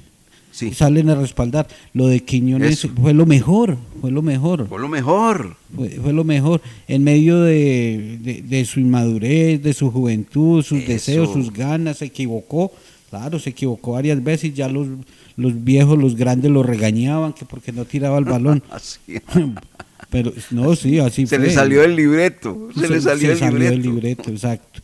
salen 0.75 1.09
a 1.09 1.15
respaldar. 1.15 1.67
Lo 1.95 2.07
de 2.09 2.21
Quiñones 2.21 2.87
fue 3.01 3.15
lo 3.15 3.25
mejor, 3.25 3.79
fue 4.03 4.11
lo 4.11 4.21
mejor. 4.21 4.69
Fue 4.69 4.79
lo 4.79 4.89
mejor. 4.89 5.57
Fue, 5.75 6.13
lo 6.13 6.25
mejor. 6.25 6.61
En 6.87 7.03
medio 7.03 7.41
de, 7.41 8.67
su 8.71 8.81
inmadurez, 8.81 9.63
de 9.63 9.73
su 9.73 9.91
juventud, 9.91 10.63
sus 10.63 10.87
deseos, 10.87 11.33
sus 11.33 11.51
ganas, 11.51 11.99
se 11.99 12.07
equivocó, 12.07 12.73
Claro, 13.11 13.39
se 13.39 13.51
equivocó 13.51 13.93
varias 13.93 14.23
veces, 14.23 14.53
ya 14.55 14.69
los, 14.69 14.89
los 15.37 15.65
viejos, 15.65 15.99
los 15.99 16.17
grandes 16.17 16.51
lo 16.51 16.63
regañaban 16.63 17.33
que 17.33 17.45
porque 17.45 17.73
no 17.73 17.85
tiraba 17.85 18.19
el 18.19 18.25
balón. 18.25 18.63
Así. 18.71 19.01
Pero 20.11 20.33
no, 20.51 20.77
sí, 20.77 20.99
así 21.01 21.27
Se 21.27 21.37
fue. 21.37 21.47
le 21.47 21.53
salió 21.53 21.83
el 21.83 21.97
libreto, 21.97 22.69
se, 22.79 22.89
le 22.89 23.01
salió, 23.01 23.33
el, 23.33 23.41
libreto. 23.41 23.73
el 23.75 23.83
libreto, 23.83 24.31
exacto. 24.31 24.81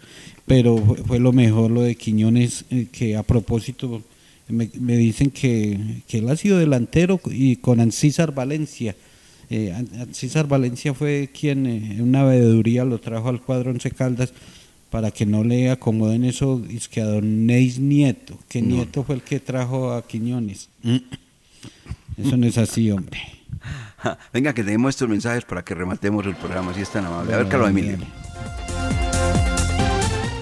Pero 0.46 0.76
fue, 0.78 0.96
fue 0.96 1.18
lo 1.20 1.32
mejor 1.32 1.70
lo 1.70 1.82
de 1.82 1.94
Quiñones, 1.94 2.64
eh, 2.70 2.88
que 2.90 3.14
a 3.14 3.22
propósito 3.22 4.02
me, 4.48 4.68
me 4.80 4.96
dicen 4.96 5.30
que, 5.30 6.02
que 6.08 6.18
él 6.18 6.28
ha 6.28 6.36
sido 6.36 6.58
delantero 6.58 7.20
y 7.26 7.56
con 7.56 7.80
Ancísar 7.80 8.34
Valencia. 8.34 8.96
Eh, 9.50 9.72
Ancísar 10.00 10.48
Valencia 10.48 10.94
fue 10.94 11.30
quien 11.38 11.66
eh, 11.66 11.92
en 11.92 12.02
una 12.02 12.24
veeduría 12.24 12.84
lo 12.84 12.98
trajo 12.98 13.28
al 13.28 13.40
cuadro 13.42 13.70
Once 13.70 13.90
Caldas 13.90 14.32
para 14.93 15.11
que 15.11 15.24
no 15.24 15.43
le 15.43 15.70
acomoden 15.70 16.22
eso, 16.22 16.62
es 16.70 16.86
que 16.86 17.01
a 17.01 17.07
don 17.07 17.47
Neis 17.47 17.78
Nieto, 17.78 18.38
que 18.47 18.61
No. 18.61 18.76
Nieto 18.76 19.03
fue 19.03 19.14
el 19.14 19.22
que 19.22 19.40
trajo 19.40 19.95
a 19.95 20.07
Quiñones. 20.07 20.68
Mm. 20.82 20.99
Eso 22.18 22.36
no 22.36 22.47
es 22.47 22.59
así, 22.59 22.90
hombre. 22.90 23.18
Venga, 24.34 24.53
que 24.53 24.62
tenemos 24.62 24.90
estos 24.90 25.09
mensajes 25.09 25.47
para 25.47 25.64
que 25.64 25.74
rematemos 25.74 26.26
el 26.26 26.36
programa, 26.36 26.74
si 26.74 26.82
es 26.82 26.90
tan 26.90 27.07
amable. 27.07 27.32
A 27.32 27.38
ver, 27.38 27.49
Carlos 27.49 27.70
Emilio. 27.70 27.97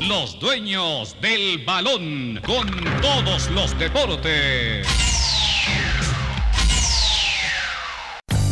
Los 0.08 0.40
dueños 0.40 1.16
del 1.22 1.64
balón 1.64 2.40
con 2.44 2.68
todos 3.00 3.48
los 3.52 3.78
deportes. 3.78 4.84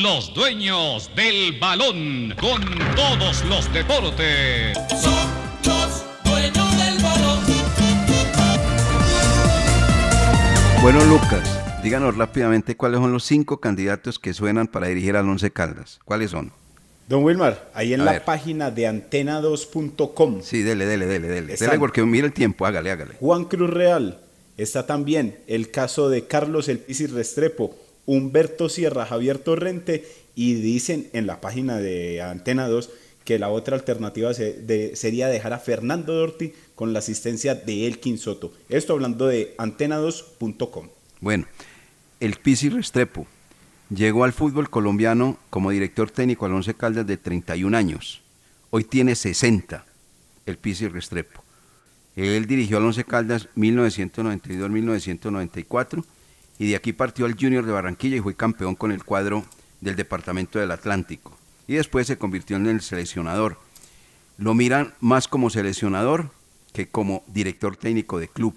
Los 0.00 0.32
dueños 0.34 1.10
del 1.14 1.58
balón 1.58 2.34
con 2.40 2.62
todos 2.96 3.44
los 3.44 3.72
deportes. 3.72 4.76
Los 5.64 6.04
dueños 6.24 6.78
del 6.78 7.02
balón. 7.02 7.40
Bueno, 10.82 11.04
Lucas, 11.04 11.82
díganos 11.82 12.16
rápidamente 12.16 12.76
cuáles 12.76 13.00
son 13.00 13.12
los 13.12 13.24
cinco 13.24 13.60
candidatos 13.60 14.18
que 14.18 14.32
suenan 14.32 14.68
para 14.68 14.86
dirigir 14.86 15.16
al 15.16 15.28
Once 15.28 15.50
Caldas. 15.50 16.00
¿Cuáles 16.04 16.30
son? 16.30 16.52
Don 17.08 17.24
Wilmar, 17.24 17.70
ahí 17.74 17.92
en 17.92 18.02
A 18.02 18.04
la 18.04 18.12
ver. 18.12 18.24
página 18.24 18.70
de 18.70 18.88
antena2.com. 18.88 20.42
Sí, 20.42 20.62
dele, 20.62 20.86
dele, 20.86 21.06
dele, 21.06 21.28
dele. 21.28 21.52
Están- 21.54 21.68
Dele 21.70 21.78
porque 21.80 22.02
mira 22.04 22.26
el 22.26 22.32
tiempo, 22.32 22.64
hágale, 22.64 22.90
hágale. 22.90 23.14
Juan 23.20 23.44
Cruz 23.44 23.68
Real. 23.70 24.20
Está 24.56 24.86
también 24.86 25.38
el 25.46 25.70
caso 25.70 26.08
de 26.10 26.26
Carlos 26.26 26.68
El 26.68 26.78
Pisi 26.78 27.06
Restrepo, 27.06 27.74
Humberto 28.06 28.68
Sierra, 28.68 29.06
Javier 29.06 29.38
Torrente 29.38 30.06
y 30.34 30.54
dicen 30.54 31.08
en 31.12 31.26
la 31.26 31.40
página 31.40 31.78
de 31.78 32.22
Antena 32.22 32.68
2 32.68 32.90
que 33.24 33.38
la 33.38 33.50
otra 33.50 33.76
alternativa 33.76 34.32
sería 34.34 35.28
dejar 35.28 35.52
a 35.52 35.58
Fernando 35.58 36.14
Dorti 36.14 36.52
con 36.74 36.92
la 36.92 36.98
asistencia 37.00 37.54
de 37.54 37.86
Elkin 37.86 38.18
Soto. 38.18 38.52
Esto 38.68 38.94
hablando 38.94 39.26
de 39.26 39.54
antena2.com. 39.58 40.88
Bueno, 41.20 41.46
el 42.18 42.36
Pisi 42.36 42.70
Restrepo 42.70 43.26
llegó 43.94 44.24
al 44.24 44.32
fútbol 44.32 44.70
colombiano 44.70 45.38
como 45.50 45.70
director 45.70 46.10
técnico 46.10 46.46
al 46.46 46.54
Once 46.54 46.74
Caldas 46.74 47.06
de 47.06 47.18
31 47.18 47.76
años. 47.76 48.22
Hoy 48.70 48.84
tiene 48.84 49.14
60, 49.14 49.84
el 50.46 50.56
Pisi 50.56 50.88
Restrepo. 50.88 51.44
Él 52.16 52.46
dirigió 52.46 52.78
al 52.78 52.86
Once 52.86 53.04
Caldas 53.04 53.48
1992-1994 53.56 56.04
y 56.60 56.68
de 56.68 56.76
aquí 56.76 56.92
partió 56.92 57.24
al 57.24 57.38
Junior 57.40 57.64
de 57.64 57.72
Barranquilla 57.72 58.18
y 58.18 58.20
fue 58.20 58.36
campeón 58.36 58.74
con 58.74 58.92
el 58.92 59.02
cuadro 59.02 59.46
del 59.80 59.96
Departamento 59.96 60.58
del 60.58 60.72
Atlántico. 60.72 61.34
Y 61.66 61.76
después 61.76 62.06
se 62.06 62.18
convirtió 62.18 62.58
en 62.58 62.66
el 62.66 62.82
seleccionador. 62.82 63.58
Lo 64.36 64.52
miran 64.52 64.92
más 65.00 65.26
como 65.26 65.48
seleccionador 65.48 66.30
que 66.74 66.86
como 66.86 67.24
director 67.28 67.78
técnico 67.78 68.18
de 68.18 68.28
club 68.28 68.54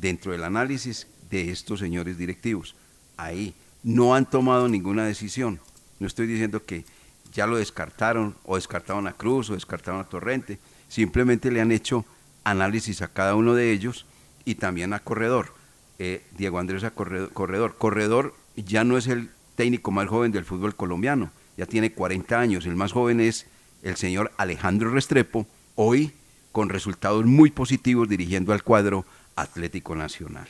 dentro 0.00 0.32
del 0.32 0.44
análisis 0.44 1.08
de 1.28 1.50
estos 1.50 1.80
señores 1.80 2.16
directivos. 2.16 2.74
Ahí 3.18 3.54
no 3.82 4.14
han 4.14 4.24
tomado 4.24 4.66
ninguna 4.66 5.04
decisión. 5.04 5.60
No 5.98 6.06
estoy 6.06 6.26
diciendo 6.26 6.64
que 6.64 6.86
ya 7.34 7.46
lo 7.46 7.58
descartaron 7.58 8.34
o 8.44 8.56
descartaron 8.56 9.06
a 9.08 9.12
Cruz 9.12 9.50
o 9.50 9.54
descartaron 9.54 10.00
a 10.00 10.08
Torrente. 10.08 10.58
Simplemente 10.88 11.50
le 11.50 11.60
han 11.60 11.70
hecho 11.70 12.06
análisis 12.44 13.02
a 13.02 13.08
cada 13.08 13.34
uno 13.34 13.54
de 13.54 13.72
ellos 13.72 14.06
y 14.46 14.54
también 14.54 14.94
a 14.94 15.00
Corredor. 15.00 15.55
Eh, 15.98 16.22
Diego 16.36 16.58
Andrés 16.58 16.84
a 16.84 16.90
Corredor, 16.90 17.32
Corredor. 17.32 17.76
Corredor 17.76 18.34
ya 18.56 18.84
no 18.84 18.98
es 18.98 19.06
el 19.06 19.30
técnico 19.54 19.90
más 19.90 20.08
joven 20.08 20.32
del 20.32 20.44
fútbol 20.44 20.76
colombiano, 20.76 21.30
ya 21.56 21.66
tiene 21.66 21.92
40 21.92 22.38
años. 22.38 22.66
El 22.66 22.76
más 22.76 22.92
joven 22.92 23.20
es 23.20 23.46
el 23.82 23.96
señor 23.96 24.32
Alejandro 24.36 24.90
Restrepo, 24.90 25.46
hoy 25.74 26.12
con 26.52 26.68
resultados 26.68 27.24
muy 27.26 27.50
positivos 27.50 28.08
dirigiendo 28.08 28.52
al 28.52 28.62
cuadro 28.62 29.04
Atlético 29.36 29.94
Nacional. 29.94 30.46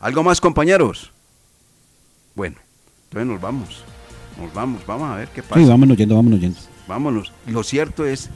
¿Algo 0.00 0.22
más, 0.22 0.40
compañeros? 0.40 1.12
Bueno, 2.34 2.56
entonces 3.04 3.26
nos 3.26 3.40
vamos. 3.40 3.84
Nos 4.38 4.52
vamos, 4.54 4.86
vamos 4.86 5.10
a 5.10 5.16
ver 5.16 5.28
qué 5.28 5.42
pasa. 5.42 5.60
Sí, 5.60 5.66
vámonos 5.66 5.96
yendo, 5.96 6.14
vámonos 6.14 6.40
yendo. 6.40 6.58
Vámonos. 6.86 7.32
Lo 7.46 7.62
cierto 7.62 8.06
es 8.06 8.30